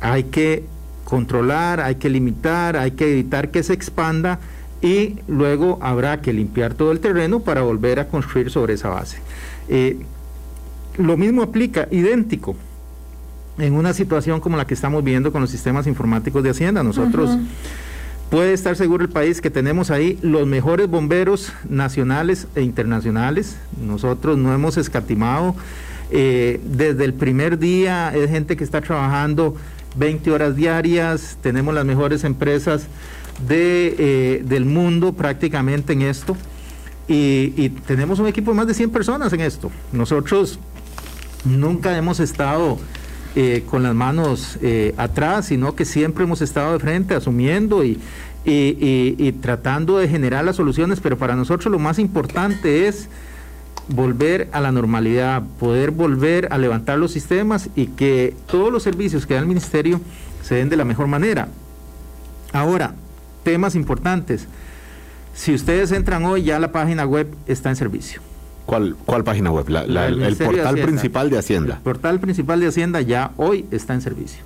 hay 0.00 0.24
que 0.24 0.64
controlar, 1.04 1.80
hay 1.80 1.96
que 1.96 2.08
limitar, 2.08 2.76
hay 2.76 2.92
que 2.92 3.12
evitar 3.12 3.50
que 3.50 3.62
se 3.62 3.74
expanda 3.74 4.40
y 4.84 5.16
luego 5.28 5.78
habrá 5.80 6.20
que 6.20 6.34
limpiar 6.34 6.74
todo 6.74 6.92
el 6.92 7.00
terreno 7.00 7.40
para 7.40 7.62
volver 7.62 7.98
a 8.00 8.08
construir 8.08 8.50
sobre 8.50 8.74
esa 8.74 8.90
base. 8.90 9.16
Eh, 9.70 9.96
lo 10.98 11.16
mismo 11.16 11.40
aplica, 11.42 11.88
idéntico, 11.90 12.54
en 13.56 13.72
una 13.72 13.94
situación 13.94 14.40
como 14.40 14.58
la 14.58 14.66
que 14.66 14.74
estamos 14.74 15.02
viendo 15.02 15.32
con 15.32 15.40
los 15.40 15.50
sistemas 15.50 15.86
informáticos 15.86 16.42
de 16.42 16.50
Hacienda. 16.50 16.82
Nosotros 16.82 17.30
puede 18.28 18.52
estar 18.52 18.76
seguro 18.76 19.02
el 19.02 19.10
país 19.10 19.40
que 19.40 19.48
tenemos 19.48 19.90
ahí 19.90 20.18
los 20.20 20.46
mejores 20.46 20.86
bomberos 20.86 21.54
nacionales 21.66 22.46
e 22.54 22.60
internacionales. 22.60 23.56
Nosotros 23.80 24.36
no 24.36 24.52
hemos 24.52 24.76
escatimado. 24.76 25.56
eh, 26.10 26.60
desde 26.62 27.06
el 27.06 27.14
primer 27.14 27.58
día 27.58 28.14
es 28.14 28.28
gente 28.28 28.54
que 28.58 28.64
está 28.64 28.82
trabajando 28.82 29.56
20 29.96 30.30
horas 30.30 30.56
diarias. 30.56 31.38
Tenemos 31.40 31.74
las 31.74 31.86
mejores 31.86 32.22
empresas 32.24 32.86
de, 33.48 33.94
eh, 33.98 34.42
del 34.44 34.64
mundo 34.64 35.12
prácticamente 35.12 35.92
en 35.92 36.02
esto. 36.02 36.36
Y, 37.06 37.68
tenemos 37.86 38.18
un 38.18 38.26
equipo 38.26 38.52
de 38.52 38.56
más 38.56 38.66
de 38.66 38.74
100 38.74 38.90
personas 38.90 39.32
en 39.32 39.40
esto. 39.40 39.70
Nosotros 39.92 40.58
nunca 41.44 41.96
hemos 41.98 42.18
estado 42.20 42.78
eh, 43.36 43.62
con 43.68 43.82
las 43.82 43.94
manos 43.94 44.58
eh, 44.62 44.94
atrás, 44.96 45.46
sino 45.46 45.74
que 45.74 45.84
siempre 45.84 46.24
hemos 46.24 46.40
estado 46.40 46.72
de 46.72 46.78
frente, 46.78 47.14
asumiendo 47.14 47.84
y- 47.84 48.00
y 48.46 49.32
tratando 49.40 49.96
de 49.98 50.06
generar 50.06 50.44
las 50.44 50.56
soluciones, 50.56 51.00
pero 51.00 51.16
para 51.16 51.34
nosotros 51.34 51.72
lo 51.72 51.78
más 51.78 51.98
importante 51.98 52.86
es 52.88 53.08
volver 53.88 54.48
a 54.52 54.60
la 54.60 54.70
normalidad, 54.70 55.42
poder 55.58 55.90
volver 55.90 56.48
a 56.50 56.58
levantar 56.58 56.98
los 56.98 57.10
sistemas 57.12 57.68
y 57.74 57.86
que 57.88 58.34
todos 58.46 58.70
los 58.72 58.82
servicios 58.82 59.26
que 59.26 59.34
da 59.34 59.40
el 59.40 59.46
ministerio 59.46 60.00
se 60.42 60.56
den 60.56 60.68
de 60.68 60.76
la 60.76 60.84
mejor 60.84 61.06
manera. 61.06 61.48
Ahora, 62.52 62.94
temas 63.44 63.74
importantes. 63.76 64.46
Si 65.34 65.54
ustedes 65.54 65.92
entran 65.92 66.24
hoy, 66.24 66.42
ya 66.44 66.58
la 66.58 66.72
página 66.72 67.04
web 67.06 67.28
está 67.46 67.68
en 67.70 67.76
servicio. 67.76 68.20
¿Cuál, 68.66 68.96
cuál 69.04 69.24
página 69.24 69.50
web? 69.50 69.68
La- 69.68 69.86
la- 69.86 70.06
el 70.06 70.18
de 70.18 70.44
portal 70.44 70.66
Hacienda. 70.66 70.86
principal 70.86 71.30
de 71.30 71.38
Hacienda. 71.38 71.74
El 71.76 71.80
portal 71.82 72.20
principal 72.20 72.60
de 72.60 72.66
Hacienda 72.68 73.00
ya 73.02 73.32
hoy 73.36 73.66
está 73.70 73.94
en 73.94 74.00
servicio. 74.00 74.42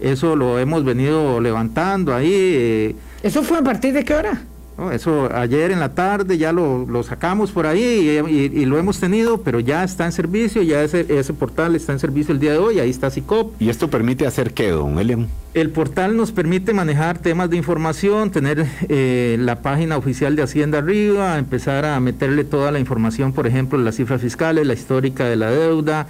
Eso 0.00 0.36
lo 0.36 0.58
hemos 0.58 0.84
venido 0.84 1.40
levantando 1.40 2.14
ahí. 2.14 2.30
eh, 2.32 2.96
¿Eso 3.22 3.42
fue 3.42 3.58
a 3.58 3.62
partir 3.62 3.92
de 3.94 4.04
qué 4.04 4.14
hora? 4.14 4.42
¿No? 4.78 4.92
Eso 4.92 5.28
ayer 5.34 5.72
en 5.72 5.80
la 5.80 5.90
tarde 5.94 6.38
ya 6.38 6.52
lo, 6.52 6.86
lo 6.86 7.02
sacamos 7.02 7.50
por 7.50 7.66
ahí 7.66 7.82
y, 7.82 8.30
y- 8.30 8.62
y 8.62 8.64
lo 8.64 8.78
hemos 8.78 9.00
tenido, 9.00 9.42
pero 9.42 9.60
ya 9.60 9.82
está 9.84 10.06
en 10.06 10.12
servicio, 10.12 10.62
ya 10.62 10.82
ese, 10.82 11.04
ese 11.08 11.32
portal 11.34 11.74
está 11.74 11.92
en 11.92 11.98
servicio 11.98 12.32
el 12.32 12.40
día 12.40 12.52
de 12.52 12.58
hoy, 12.58 12.78
ahí 12.78 12.90
está 12.90 13.10
SICOP. 13.10 13.60
¿Y 13.60 13.68
esto 13.68 13.90
permite 13.90 14.26
hacer 14.26 14.54
qué, 14.54 14.70
don 14.70 14.98
Eliam? 14.98 15.26
El 15.54 15.70
portal 15.70 16.16
nos 16.16 16.30
permite 16.30 16.72
manejar 16.72 17.18
temas 17.18 17.50
de 17.50 17.56
información, 17.56 18.30
tener 18.30 18.66
eh, 18.88 19.36
la 19.40 19.60
página 19.62 19.96
oficial 19.96 20.36
de 20.36 20.42
Hacienda 20.42 20.78
arriba, 20.78 21.36
empezar 21.38 21.84
a 21.84 21.98
meterle 21.98 22.44
toda 22.44 22.70
la 22.70 22.78
información, 22.78 23.32
por 23.32 23.46
ejemplo, 23.46 23.78
las 23.78 23.96
cifras 23.96 24.20
fiscales, 24.20 24.66
la 24.66 24.74
histórica 24.74 25.24
de 25.24 25.36
la 25.36 25.50
deuda, 25.50 26.06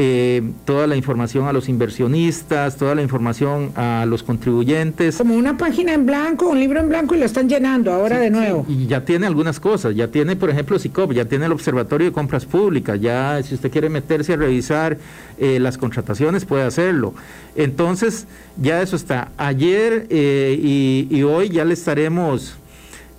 eh, 0.00 0.52
toda 0.64 0.86
la 0.86 0.94
información 0.94 1.48
a 1.48 1.52
los 1.52 1.68
inversionistas, 1.68 2.76
toda 2.76 2.94
la 2.94 3.02
información 3.02 3.72
a 3.74 4.06
los 4.06 4.22
contribuyentes. 4.22 5.16
Como 5.16 5.34
una 5.34 5.58
página 5.58 5.92
en 5.92 6.06
blanco, 6.06 6.48
un 6.48 6.60
libro 6.60 6.78
en 6.78 6.88
blanco 6.88 7.16
y 7.16 7.18
lo 7.18 7.24
están 7.24 7.48
llenando 7.48 7.92
ahora 7.92 8.20
de 8.20 8.30
nuevo. 8.30 8.64
y 8.68 8.86
ya 8.86 9.04
tiene 9.04 9.26
algunas 9.26 9.58
cosas, 9.58 9.96
ya 9.96 10.06
tiene, 10.06 10.36
por 10.36 10.50
ejemplo, 10.50 10.78
SICOP, 10.78 11.14
ya 11.14 11.24
tiene 11.24 11.46
el 11.46 11.52
Observatorio 11.52 12.06
de 12.06 12.12
Compras 12.12 12.46
Públicas, 12.46 13.00
ya 13.00 13.42
si 13.42 13.56
usted 13.56 13.72
quiere 13.72 13.88
meterse 13.88 14.34
a 14.34 14.36
revisar 14.36 14.98
eh, 15.36 15.58
las 15.58 15.76
contrataciones 15.78 16.44
puede 16.44 16.62
hacerlo. 16.62 17.12
Entonces, 17.56 18.28
ya 18.56 18.80
eso 18.82 18.94
está. 18.94 19.32
Ayer 19.36 20.06
eh, 20.10 21.06
y 21.10 21.22
hoy 21.24 21.48
ya 21.48 21.64
le 21.64 21.74
estaremos 21.74 22.56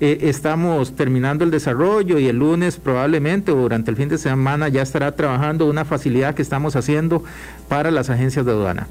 eh, 0.02 0.20
estamos 0.22 0.96
terminando 0.96 1.44
el 1.44 1.52
desarrollo 1.52 2.20
y 2.20 2.28
el 2.28 2.38
lunes 2.38 2.78
probablemente 2.78 3.52
o 3.52 3.56
durante 3.56 3.92
el 3.92 3.98
fin 3.98 4.08
de 4.08 4.18
semana 4.18 4.70
ya 4.70 4.82
estará 4.82 5.16
trabajando 5.16 5.66
una 5.66 5.84
facilidad 5.84 6.36
que 6.36 6.42
estamos 6.42 6.76
haciendo 6.76 7.24
para 7.68 7.92
las 7.92 8.10
agencias 8.10 8.46
de 8.46 8.52
aduana. 8.52 8.88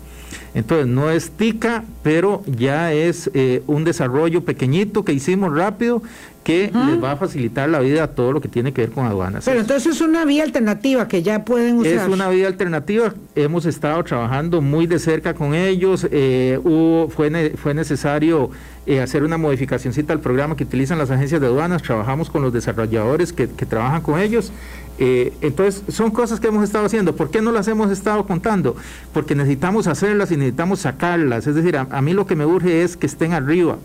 Entonces, 0.54 0.86
no 0.86 1.10
es 1.10 1.30
TICA, 1.30 1.84
pero 2.02 2.42
ya 2.46 2.92
es 2.92 3.30
eh, 3.34 3.62
un 3.66 3.84
desarrollo 3.84 4.44
pequeñito 4.44 5.04
que 5.04 5.12
hicimos 5.12 5.54
rápido 5.56 6.02
que 6.48 6.72
les 6.72 7.04
va 7.04 7.12
a 7.12 7.16
facilitar 7.16 7.68
la 7.68 7.78
vida 7.78 8.04
a 8.04 8.06
todo 8.06 8.32
lo 8.32 8.40
que 8.40 8.48
tiene 8.48 8.72
que 8.72 8.80
ver 8.80 8.90
con 8.90 9.04
aduanas. 9.04 9.44
Pero 9.44 9.60
entonces 9.60 9.96
es 9.96 10.00
una 10.00 10.24
vía 10.24 10.44
alternativa 10.44 11.06
que 11.06 11.22
ya 11.22 11.44
pueden 11.44 11.76
usar. 11.76 11.92
Es 11.92 12.08
una 12.08 12.30
vía 12.30 12.46
alternativa. 12.46 13.12
Hemos 13.34 13.66
estado 13.66 14.02
trabajando 14.02 14.62
muy 14.62 14.86
de 14.86 14.98
cerca 14.98 15.34
con 15.34 15.54
ellos. 15.54 16.08
Eh, 16.10 16.58
hubo, 16.64 17.10
fue, 17.10 17.50
fue 17.56 17.74
necesario 17.74 18.50
eh, 18.86 19.02
hacer 19.02 19.24
una 19.24 19.36
modificacióncita 19.36 20.14
al 20.14 20.20
programa 20.20 20.56
que 20.56 20.64
utilizan 20.64 20.96
las 20.96 21.10
agencias 21.10 21.38
de 21.38 21.48
aduanas. 21.48 21.82
Trabajamos 21.82 22.30
con 22.30 22.40
los 22.40 22.50
desarrolladores 22.50 23.34
que, 23.34 23.46
que 23.50 23.66
trabajan 23.66 24.00
con 24.00 24.18
ellos. 24.18 24.50
Eh, 24.98 25.32
entonces, 25.40 25.82
son 25.94 26.10
cosas 26.10 26.40
que 26.40 26.48
hemos 26.48 26.64
estado 26.64 26.86
haciendo. 26.86 27.14
¿Por 27.14 27.30
qué 27.30 27.40
no 27.40 27.52
las 27.52 27.68
hemos 27.68 27.90
estado 27.90 28.26
contando? 28.26 28.76
Porque 29.12 29.34
necesitamos 29.34 29.86
hacerlas 29.86 30.30
y 30.32 30.36
necesitamos 30.36 30.80
sacarlas. 30.80 31.46
Es 31.46 31.54
decir, 31.54 31.76
a, 31.76 32.02
mí 32.02 32.12
lo 32.12 32.26
que 32.26 32.36
me 32.36 32.44
urge 32.44 32.82
es 32.82 32.96
que 32.96 33.06
estén 33.06 33.32
arriba, 33.32 33.78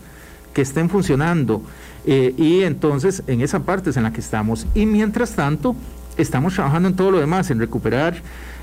que 0.52 0.62
estén 0.62 0.90
funcionando. 0.90 1.62
Eh, 2.06 2.34
y 2.36 2.62
entonces, 2.62 3.22
en 3.26 3.40
esa 3.40 3.60
parte 3.60 3.90
es 3.90 3.96
en 3.96 4.02
la 4.02 4.12
que 4.12 4.20
estamos. 4.20 4.66
Y 4.74 4.86
mientras 4.86 5.34
tanto, 5.34 5.76
estamos 6.16 6.54
trabajando 6.54 6.88
en 6.88 6.96
todo 6.96 7.12
lo 7.12 7.20
demás, 7.20 7.50
en 7.50 7.60
recuperar 7.60 8.16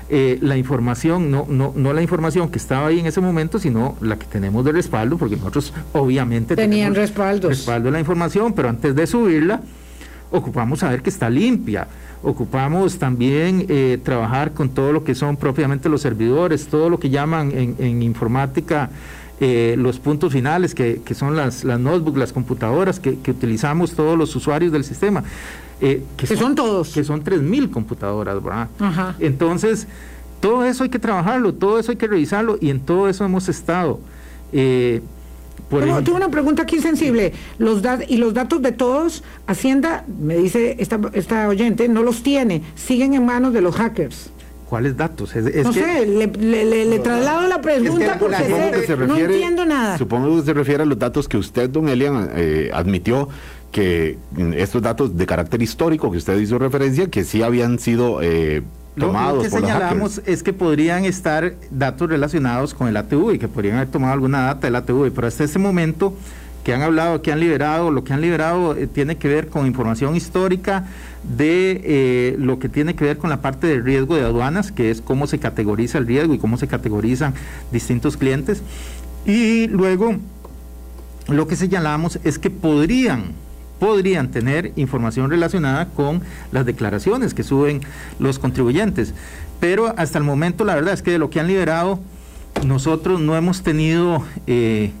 eh, 0.08 0.38
la 0.42 0.58
información, 0.58 1.30
no, 1.30 1.46
no, 1.48 1.72
no 1.74 1.92
la 1.94 2.02
información 2.02 2.50
que 2.50 2.58
estaba 2.58 2.88
ahí 2.88 3.00
en 3.00 3.06
ese 3.06 3.22
momento, 3.22 3.58
sino 3.58 3.96
la 4.02 4.18
que 4.18 4.26
tenemos 4.26 4.62
de 4.64 4.72
respaldo, 4.72 5.16
porque 5.16 5.36
nosotros 5.36 5.72
obviamente 5.92 6.54
tenían 6.54 6.94
respaldos. 6.94 7.50
respaldo 7.50 7.86
de 7.86 7.92
la 7.92 8.00
información, 8.00 8.52
pero 8.52 8.68
antes 8.68 8.94
de 8.94 9.06
subirla, 9.06 9.62
ocupamos 10.32 10.80
saber 10.80 11.02
que 11.02 11.10
está 11.10 11.30
limpia 11.30 11.86
ocupamos 12.22 12.98
también 12.98 13.66
eh, 13.68 13.98
trabajar 14.02 14.52
con 14.52 14.68
todo 14.68 14.92
lo 14.92 15.04
que 15.04 15.14
son 15.14 15.36
propiamente 15.36 15.88
los 15.88 16.02
servidores, 16.02 16.66
todo 16.68 16.88
lo 16.88 16.98
que 16.98 17.10
llaman 17.10 17.52
en, 17.52 18.02
informática 18.02 18.90
eh, 19.40 19.74
los 19.76 19.98
puntos 19.98 20.32
finales, 20.32 20.74
que, 20.74 21.00
son 21.14 21.36
las, 21.36 21.64
las 21.64 21.80
notebooks, 21.80 22.18
las 22.18 22.32
computadoras 22.32 23.00
que, 23.00 23.18
utilizamos 23.28 23.92
todos 23.92 24.16
los 24.16 24.34
usuarios 24.36 24.70
del 24.70 24.84
sistema. 24.84 25.24
Eh, 25.80 26.04
que, 26.16 26.28
son, 26.28 26.54
todos. 26.54 26.90
Que 26.94 27.02
son 27.02 27.24
3.000 27.24 27.70
computadoras, 27.70 28.40
¿verdad? 28.40 28.68
Entonces, 29.18 29.88
todo 30.40 30.64
eso 30.64 30.84
hay 30.84 30.90
que 30.90 31.00
trabajarlo, 31.00 31.54
todo 31.54 31.80
eso 31.80 31.90
hay 31.90 31.96
que 31.96 32.06
revisarlo 32.06 32.56
y 32.60 32.70
en 32.70 32.78
todo 32.78 33.08
eso 33.08 33.24
hemos 33.24 33.48
estado. 33.48 33.98
Tengo, 35.80 36.16
una 36.16 36.30
pregunta 36.30 36.62
aquí 36.62 36.80
sensible. 36.80 37.32
Los 37.58 37.82
y 38.08 38.16
los 38.18 38.34
datos 38.34 38.62
de 38.62 38.72
todos, 38.72 39.22
Hacienda, 39.46 40.04
me 40.20 40.36
dice 40.36 40.76
esta, 40.78 41.00
esta 41.12 41.48
oyente, 41.48 41.88
no 41.88 42.02
los 42.02 42.22
tiene, 42.22 42.62
siguen 42.74 43.14
en 43.14 43.24
manos 43.24 43.52
de 43.52 43.60
los 43.60 43.74
hackers. 43.76 44.30
¿Cuáles 44.72 44.96
datos? 44.96 45.34
no 45.36 45.72
sé, 45.74 46.06
le, 46.06 46.98
traslado 47.00 47.46
la 47.46 47.60
pregunta 47.60 48.16
porque 48.18 48.96
no 49.06 49.18
entiendo 49.18 49.66
nada. 49.66 49.98
Supongo 49.98 50.34
que 50.36 50.46
se 50.46 50.54
refiere 50.54 50.82
a 50.82 50.86
los 50.86 50.98
datos 50.98 51.28
que 51.28 51.36
usted, 51.36 51.68
don 51.68 51.90
Elian, 51.90 52.30
eh, 52.34 52.70
admitió 52.72 53.28
que 53.70 54.16
estos 54.56 54.80
datos 54.80 55.14
de 55.14 55.26
carácter 55.26 55.60
histórico 55.60 56.10
que 56.10 56.16
usted 56.16 56.38
hizo 56.38 56.58
referencia, 56.58 57.08
que 57.08 57.24
sí 57.24 57.42
habían 57.42 57.78
sido 57.78 58.20
eh, 58.22 58.62
lo, 58.94 59.40
que 59.40 59.48
señalamos 59.48 60.20
es 60.26 60.42
que 60.42 60.52
podrían 60.52 61.04
estar 61.04 61.54
datos 61.70 62.10
relacionados 62.10 62.74
con 62.74 62.88
el 62.88 62.96
ATV 62.96 63.38
que 63.38 63.48
podrían 63.48 63.76
haber 63.76 63.88
tomado 63.88 64.12
alguna 64.12 64.42
data 64.42 64.66
del 64.66 64.76
ATV, 64.76 65.10
pero 65.14 65.26
hasta 65.26 65.44
ese 65.44 65.58
momento 65.58 66.14
que 66.62 66.74
han 66.74 66.82
hablado, 66.82 67.22
que 67.22 67.32
han 67.32 67.40
liberado, 67.40 67.90
lo 67.90 68.04
que 68.04 68.12
han 68.12 68.20
liberado 68.20 68.76
eh, 68.76 68.86
tiene 68.86 69.16
que 69.16 69.28
ver 69.28 69.48
con 69.48 69.66
información 69.66 70.14
histórica 70.14 70.86
de 71.24 71.80
eh, 71.84 72.36
lo 72.38 72.58
que 72.58 72.68
tiene 72.68 72.94
que 72.94 73.04
ver 73.04 73.18
con 73.18 73.30
la 73.30 73.40
parte 73.40 73.66
del 73.66 73.84
riesgo 73.84 74.14
de 74.16 74.22
aduanas, 74.22 74.72
que 74.72 74.90
es 74.90 75.00
cómo 75.00 75.26
se 75.26 75.38
categoriza 75.38 75.98
el 75.98 76.06
riesgo 76.06 76.34
y 76.34 76.38
cómo 76.38 76.56
se 76.56 76.68
categorizan 76.68 77.34
distintos 77.72 78.16
clientes. 78.16 78.62
Y 79.26 79.68
luego 79.68 80.16
lo 81.28 81.46
que 81.46 81.56
señalamos 81.56 82.18
es 82.24 82.38
que 82.38 82.50
podrían 82.50 83.32
podrían 83.82 84.30
tener 84.30 84.70
información 84.76 85.28
relacionada 85.28 85.86
con 85.86 86.22
las 86.52 86.64
declaraciones 86.64 87.34
que 87.34 87.42
suben 87.42 87.80
los 88.20 88.38
contribuyentes. 88.38 89.12
Pero 89.58 89.92
hasta 89.96 90.18
el 90.18 90.24
momento 90.24 90.64
la 90.64 90.76
verdad 90.76 90.94
es 90.94 91.02
que 91.02 91.10
de 91.10 91.18
lo 91.18 91.30
que 91.30 91.40
han 91.40 91.48
liberado, 91.48 91.98
nosotros 92.64 93.18
no 93.18 93.36
hemos 93.36 93.64
tenido 93.64 94.22
eh, 94.46 94.92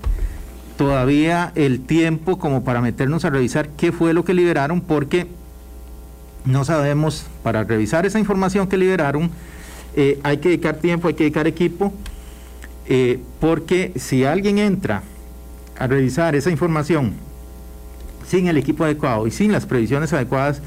todavía 0.76 1.52
el 1.54 1.78
tiempo 1.82 2.40
como 2.40 2.64
para 2.64 2.80
meternos 2.80 3.24
a 3.24 3.30
revisar 3.30 3.68
qué 3.68 3.92
fue 3.92 4.14
lo 4.14 4.24
que 4.24 4.34
liberaron, 4.34 4.80
porque 4.80 5.28
no 6.44 6.64
sabemos, 6.64 7.26
para 7.44 7.62
revisar 7.62 8.04
esa 8.04 8.18
información 8.18 8.66
que 8.66 8.78
liberaron, 8.78 9.30
eh, 9.94 10.18
hay 10.24 10.38
que 10.38 10.48
dedicar 10.48 10.78
tiempo, 10.78 11.06
hay 11.06 11.14
que 11.14 11.22
dedicar 11.22 11.46
equipo, 11.46 11.92
eh, 12.88 13.20
porque 13.38 13.92
si 13.94 14.24
alguien 14.24 14.58
entra 14.58 15.04
a 15.78 15.86
revisar 15.86 16.34
esa 16.34 16.50
información 16.50 17.12
sin 18.32 18.48
el 18.48 18.56
equipo 18.56 18.84
adecuado 18.84 19.26
y 19.26 19.30
sin 19.30 19.52
las 19.52 19.66
previsiones 19.66 20.10
adecuadas, 20.14 20.62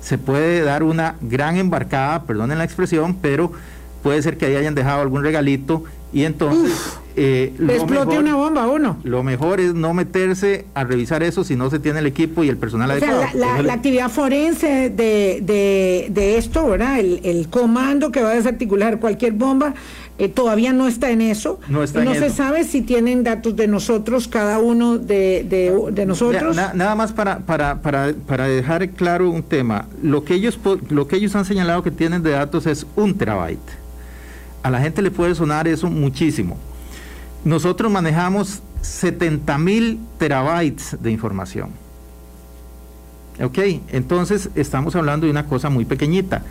se 0.00 0.18
puede 0.18 0.62
dar 0.62 0.82
una 0.82 1.14
gran 1.20 1.56
embarcada, 1.56 2.24
perdonen 2.24 2.58
la 2.58 2.64
expresión, 2.64 3.16
pero 3.22 3.52
puede 4.02 4.20
ser 4.22 4.36
que 4.36 4.46
ahí 4.46 4.56
hayan 4.56 4.74
dejado 4.74 5.00
algún 5.00 5.22
regalito 5.22 5.84
y 6.12 6.24
entonces... 6.24 6.98
Eh, 7.16 7.52
explote 7.68 8.18
una 8.18 8.34
bomba 8.34 8.66
uno. 8.68 8.96
Lo 9.02 9.22
mejor 9.22 9.60
es 9.60 9.74
no 9.74 9.92
meterse 9.94 10.64
a 10.74 10.84
revisar 10.84 11.22
eso 11.22 11.44
si 11.44 11.54
no 11.54 11.68
se 11.68 11.78
tiene 11.78 11.98
el 11.98 12.06
equipo 12.06 12.42
y 12.44 12.48
el 12.48 12.56
personal 12.56 12.90
adecuado. 12.90 13.24
la, 13.34 13.72
actividad 13.72 14.08
forense 14.08 14.90
de, 14.90 16.08
de, 16.10 16.38
esto, 16.38 16.68
¿verdad? 16.68 16.98
El, 16.98 17.20
el, 17.24 17.48
comando 17.48 18.10
que 18.10 18.22
va 18.22 18.30
a 18.30 18.34
desarticular 18.34 19.00
cualquier 19.00 19.32
bomba 19.32 19.74
eh, 20.20 20.28
todavía 20.28 20.74
no 20.74 20.86
está 20.86 21.10
en 21.10 21.22
eso. 21.22 21.58
No, 21.66 21.86
se 21.86 22.28
sabe 22.28 22.64
si 22.64 22.82
tienen 22.82 23.24
datos 23.24 23.56
de 23.56 23.66
nosotros, 23.66 24.28
cada 24.28 24.58
uno 24.58 24.98
de, 24.98 26.04
nosotros. 26.06 26.56
nada 26.74 26.94
más 26.94 27.12
para, 27.12 27.38
para, 27.38 27.80
para, 27.80 28.12
para, 28.26 28.46
dejar 28.46 28.90
claro 28.90 29.30
un 29.30 29.42
tema. 29.42 29.86
Lo 30.02 30.22
que, 30.22 30.34
ellos, 30.34 30.60
lo 30.90 31.08
que 31.08 31.16
ellos 31.16 31.34
han 31.36 31.46
señalado 31.46 31.82
que 31.82 31.90
tienen 31.90 32.22
de 32.22 32.32
datos 32.32 32.66
es 32.66 32.86
un 32.96 33.16
terabyte. 33.16 33.58
A 34.62 34.68
la 34.68 34.80
gente 34.80 35.00
le 35.00 35.10
puede 35.10 35.34
sonar 35.34 35.66
eso 35.66 35.88
muchísimo. 35.88 36.58
Nosotros 37.42 37.90
manejamos 37.90 38.60
70 38.82 39.56
mil 39.56 40.00
terabytes 40.18 40.98
de 41.00 41.12
información. 41.12 41.70
Ok, 43.42 43.58
entonces 43.88 44.50
estamos 44.54 44.94
hablando 44.96 45.24
de 45.24 45.30
una 45.30 45.46
cosa 45.46 45.70
muy 45.70 45.86
pequeñita 45.86 46.42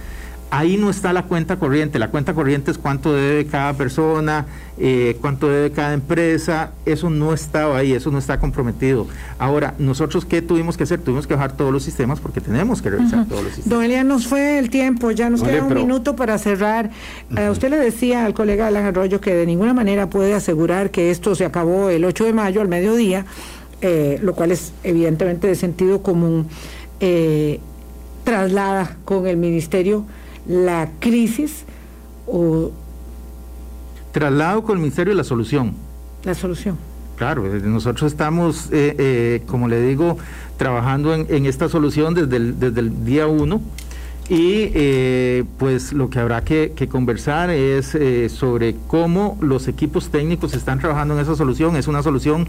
ahí 0.51 0.77
no 0.77 0.89
está 0.89 1.13
la 1.13 1.23
cuenta 1.23 1.57
corriente. 1.57 1.99
La 1.99 2.09
cuenta 2.09 2.33
corriente 2.33 2.71
es 2.71 2.77
cuánto 2.77 3.13
debe 3.13 3.45
cada 3.45 3.73
persona, 3.73 4.45
eh, 4.77 5.17
cuánto 5.21 5.47
debe 5.47 5.71
cada 5.71 5.93
empresa. 5.93 6.71
Eso 6.85 7.09
no 7.09 7.33
estaba 7.33 7.77
ahí, 7.77 7.93
eso 7.93 8.11
no 8.11 8.17
está 8.17 8.39
comprometido. 8.39 9.07
Ahora, 9.37 9.75
nosotros 9.77 10.25
qué 10.25 10.41
tuvimos 10.41 10.77
que 10.77 10.83
hacer? 10.83 10.99
Tuvimos 10.99 11.27
que 11.27 11.35
bajar 11.35 11.55
todos 11.55 11.71
los 11.71 11.83
sistemas 11.83 12.19
porque 12.19 12.41
tenemos 12.41 12.81
que 12.81 12.89
revisar 12.89 13.27
todos 13.27 13.43
los 13.43 13.53
sistemas. 13.53 13.69
Don 13.69 13.83
Elian, 13.83 14.07
nos 14.07 14.27
fue 14.27 14.59
el 14.59 14.69
tiempo, 14.69 15.11
ya 15.11 15.29
nos 15.29 15.43
queda 15.43 15.63
un 15.63 15.73
minuto 15.73 16.15
para 16.15 16.37
cerrar. 16.37 16.89
Eh, 17.35 17.49
usted 17.49 17.69
le 17.69 17.77
decía 17.77 18.25
al 18.25 18.33
colega 18.33 18.67
Alan 18.67 18.85
Arroyo 18.85 19.21
que 19.21 19.33
de 19.33 19.45
ninguna 19.45 19.73
manera 19.73 20.09
puede 20.09 20.33
asegurar 20.33 20.91
que 20.91 21.11
esto 21.11 21.35
se 21.35 21.45
acabó 21.45 21.89
el 21.89 22.05
8 22.05 22.25
de 22.25 22.33
mayo 22.33 22.61
al 22.61 22.67
mediodía, 22.67 23.25
eh, 23.81 24.19
lo 24.21 24.33
cual 24.33 24.51
es 24.51 24.73
evidentemente 24.83 25.47
de 25.47 25.55
sentido 25.55 26.01
común. 26.01 26.47
traslada 28.25 28.97
con 29.05 29.25
el 29.25 29.37
ministerio 29.37 30.05
la 30.49 30.89
crisis 30.99 31.63
o... 32.27 32.71
Traslado 34.11 34.63
con 34.63 34.77
el 34.77 34.81
Ministerio 34.81 35.13
la 35.13 35.23
solución. 35.23 35.73
La 36.23 36.33
solución. 36.33 36.77
Claro, 37.15 37.45
eh, 37.45 37.61
nosotros 37.63 38.11
estamos, 38.11 38.69
eh, 38.71 38.95
eh, 38.97 39.41
como 39.45 39.67
le 39.67 39.81
digo, 39.81 40.17
trabajando 40.57 41.13
en, 41.13 41.45
esta 41.45 41.69
solución 41.69 42.15
desde 42.15 42.37
el, 42.37 42.59
desde 42.59 42.79
el 42.79 43.05
día 43.05 43.27
uno 43.27 43.61
y 44.29 45.43
pues 45.57 45.91
lo 45.91 46.09
que 46.09 46.19
habrá 46.19 46.43
que, 46.43 46.87
conversar 46.89 47.49
es 47.49 47.97
sobre 48.31 48.75
cómo 48.87 49.39
los 49.41 49.67
equipos 49.67 50.09
técnicos 50.09 50.53
están 50.53 50.79
trabajando 50.79 51.15
en 51.15 51.21
esa 51.21 51.35
solución. 51.35 51.75
Es 51.75 51.87
una 51.87 52.03
solución 52.03 52.47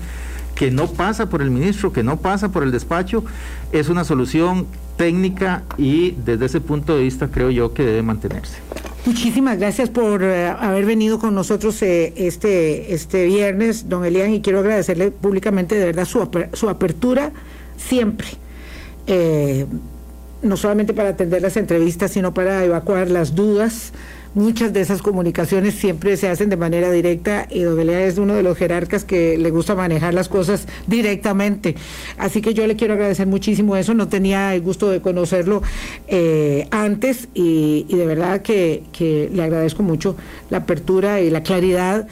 que 0.61 0.71
no 0.71 0.89
pasa 0.89 1.31
por 1.31 1.41
el 1.41 1.51
ministro, 1.51 1.91
que 1.91 2.03
no 2.03 2.19
pasa 2.19 2.51
por 2.53 2.63
el 2.65 2.71
despacho, 2.71 3.25
es 3.73 3.89
una 3.89 4.05
solución 4.05 4.67
técnica 4.99 5.63
y 5.79 6.11
desde 6.11 6.45
ese 6.45 6.61
punto 6.61 6.95
de 6.95 7.05
vista 7.05 7.29
creo 7.29 7.49
yo 7.51 7.73
que 7.73 7.83
debe 7.83 8.03
mantenerse. 8.03 8.59
Muchísimas 9.07 9.59
gracias 9.59 9.89
por 9.89 10.23
eh, 10.23 10.49
haber 10.49 10.85
venido 10.85 11.19
con 11.19 11.35
nosotros 11.35 11.81
eh, 11.81 12.13
este, 12.15 12.93
este 12.93 13.25
viernes, 13.25 13.89
don 13.89 14.05
Elian, 14.05 14.35
y 14.35 14.43
quiero 14.43 14.59
agradecerle 14.59 15.11
públicamente 15.11 15.77
de 15.77 15.87
verdad 15.87 16.05
su, 16.05 16.29
su 16.53 16.69
apertura 16.69 17.33
siempre. 17.79 18.29
Eh, 19.07 19.65
no 20.43 20.59
solamente 20.59 20.93
para 20.93 21.09
atender 21.09 21.41
las 21.41 21.57
entrevistas, 21.57 22.11
sino 22.11 22.35
para 22.35 22.63
evacuar 22.67 23.11
las 23.11 23.35
dudas. 23.35 23.95
Muchas 24.35 24.73
de 24.73 24.81
esas 24.81 25.03
comunicaciones 25.03 25.75
siempre 25.75 26.17
se 26.17 26.29
hacen 26.29 26.51
de 26.51 26.57
manera 26.57 26.93
directa 26.93 27.49
y 27.51 27.63
Don 27.63 27.81
Elia 27.81 28.05
es 28.05 28.17
uno 28.17 28.35
de 28.35 28.45
los 28.45 28.57
jerarcas 28.57 29.05
que 29.05 29.37
le 29.37 29.51
gusta 29.51 29.75
manejar 29.75 30.15
las 30.15 30.29
cosas 30.29 30.69
directamente. 30.87 31.75
Así 32.17 32.41
que 32.41 32.55
yo 32.55 32.65
le 32.69 32.77
quiero 32.77 32.95
agradecer 32.95 33.27
muchísimo 33.27 33.77
eso. 33.77 33.93
No 33.93 34.07
tenía 34.07 34.55
el 34.55 34.61
gusto 34.61 34.89
de 34.89 35.01
conocerlo 35.01 35.63
eh, 36.07 36.69
antes 36.71 37.29
y, 37.35 37.87
y 37.89 37.97
de 37.97 38.07
verdad 38.07 38.43
que, 38.43 38.85
que 38.93 39.29
le 39.33 39.43
agradezco 39.43 39.83
mucho 39.83 40.17
la 40.49 40.59
apertura 40.59 41.21
y 41.21 41.31
la 41.31 41.43
claridad 41.43 42.07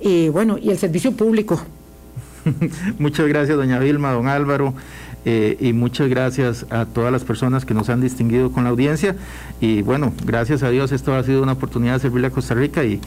y 0.00 0.28
bueno, 0.28 0.58
y 0.58 0.70
el 0.70 0.78
servicio 0.78 1.12
público. 1.12 1.62
Muchas 2.98 3.28
gracias, 3.28 3.56
doña 3.56 3.78
Vilma, 3.78 4.12
don 4.12 4.28
Álvaro, 4.28 4.74
eh, 5.24 5.56
y 5.60 5.72
muchas 5.72 6.08
gracias 6.08 6.66
a 6.70 6.86
todas 6.86 7.12
las 7.12 7.24
personas 7.24 7.64
que 7.64 7.74
nos 7.74 7.88
han 7.88 8.00
distinguido 8.00 8.52
con 8.52 8.64
la 8.64 8.70
audiencia. 8.70 9.16
Y 9.60 9.82
bueno, 9.82 10.12
gracias 10.24 10.62
a 10.62 10.70
Dios, 10.70 10.92
esto 10.92 11.14
ha 11.14 11.22
sido 11.22 11.42
una 11.42 11.52
oportunidad 11.52 11.94
de 11.94 12.00
servirle 12.00 12.28
a 12.28 12.30
Costa 12.30 12.54
Rica 12.54 12.84
y, 12.84 13.00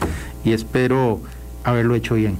y 0.44 0.52
espero 0.52 1.20
haberlo 1.64 1.94
hecho 1.94 2.14
bien. 2.14 2.36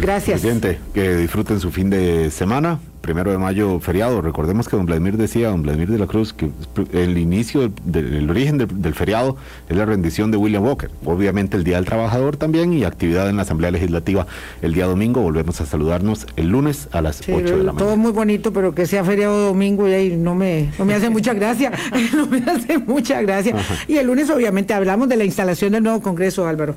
Gracias. 0.00 0.40
Presidente, 0.40 0.80
que 0.92 1.16
disfruten 1.16 1.60
su 1.60 1.70
fin 1.70 1.88
de 1.90 2.30
semana. 2.30 2.80
Primero 3.04 3.30
de 3.30 3.36
mayo, 3.36 3.80
feriado. 3.80 4.22
Recordemos 4.22 4.66
que 4.66 4.76
don 4.78 4.86
Vladimir 4.86 5.18
decía, 5.18 5.48
don 5.50 5.60
Vladimir 5.60 5.90
de 5.90 5.98
la 5.98 6.06
Cruz, 6.06 6.32
que 6.32 6.48
el 6.94 7.18
inicio, 7.18 7.70
del, 7.84 8.14
el 8.14 8.30
origen 8.30 8.56
del, 8.56 8.80
del 8.80 8.94
feriado 8.94 9.36
es 9.68 9.76
la 9.76 9.84
rendición 9.84 10.30
de 10.30 10.38
William 10.38 10.64
Walker. 10.64 10.90
Obviamente 11.04 11.58
el 11.58 11.64
Día 11.64 11.76
del 11.76 11.84
Trabajador 11.84 12.38
también 12.38 12.72
y 12.72 12.84
actividad 12.84 13.28
en 13.28 13.36
la 13.36 13.42
Asamblea 13.42 13.70
Legislativa 13.70 14.26
el 14.62 14.72
día 14.72 14.86
domingo. 14.86 15.20
Volvemos 15.20 15.60
a 15.60 15.66
saludarnos 15.66 16.26
el 16.36 16.48
lunes 16.48 16.88
a 16.92 17.02
las 17.02 17.16
Sí, 17.16 17.30
8 17.30 17.58
de 17.58 17.64
la 17.64 17.72
todo 17.72 17.90
mañana. 17.90 17.96
muy 18.02 18.12
bonito, 18.12 18.54
pero 18.54 18.74
que 18.74 18.86
sea 18.86 19.04
feriado 19.04 19.48
domingo 19.48 19.86
y 19.86 19.92
ahí 19.92 20.16
no 20.16 20.34
me, 20.34 20.70
no 20.78 20.86
me 20.86 20.94
hace 20.94 21.10
mucha 21.10 21.34
gracia. 21.34 21.72
no 22.16 22.26
me 22.26 22.38
hace 22.38 22.78
mucha 22.78 23.20
gracia. 23.20 23.54
Y 23.86 23.98
el 23.98 24.06
lunes, 24.06 24.30
obviamente, 24.30 24.72
hablamos 24.72 25.10
de 25.10 25.18
la 25.18 25.24
instalación 25.24 25.72
del 25.72 25.82
nuevo 25.82 26.00
Congreso, 26.00 26.48
Álvaro. 26.48 26.74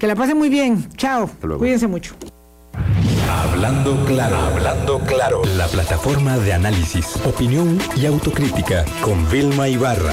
Que 0.00 0.08
la 0.08 0.16
pasen 0.16 0.36
muy 0.36 0.48
bien. 0.48 0.88
Chao. 0.96 1.30
Cuídense 1.58 1.86
mucho. 1.86 2.16
Hablando 3.28 3.96
claro, 4.04 4.36
hablando 4.36 4.98
claro. 5.00 5.42
La 5.56 5.66
plataforma 5.66 6.36
de 6.38 6.52
análisis, 6.52 7.16
opinión 7.24 7.78
y 7.96 8.06
autocrítica 8.06 8.84
con 9.00 9.28
Vilma 9.30 9.68
Ibarra. 9.68 10.12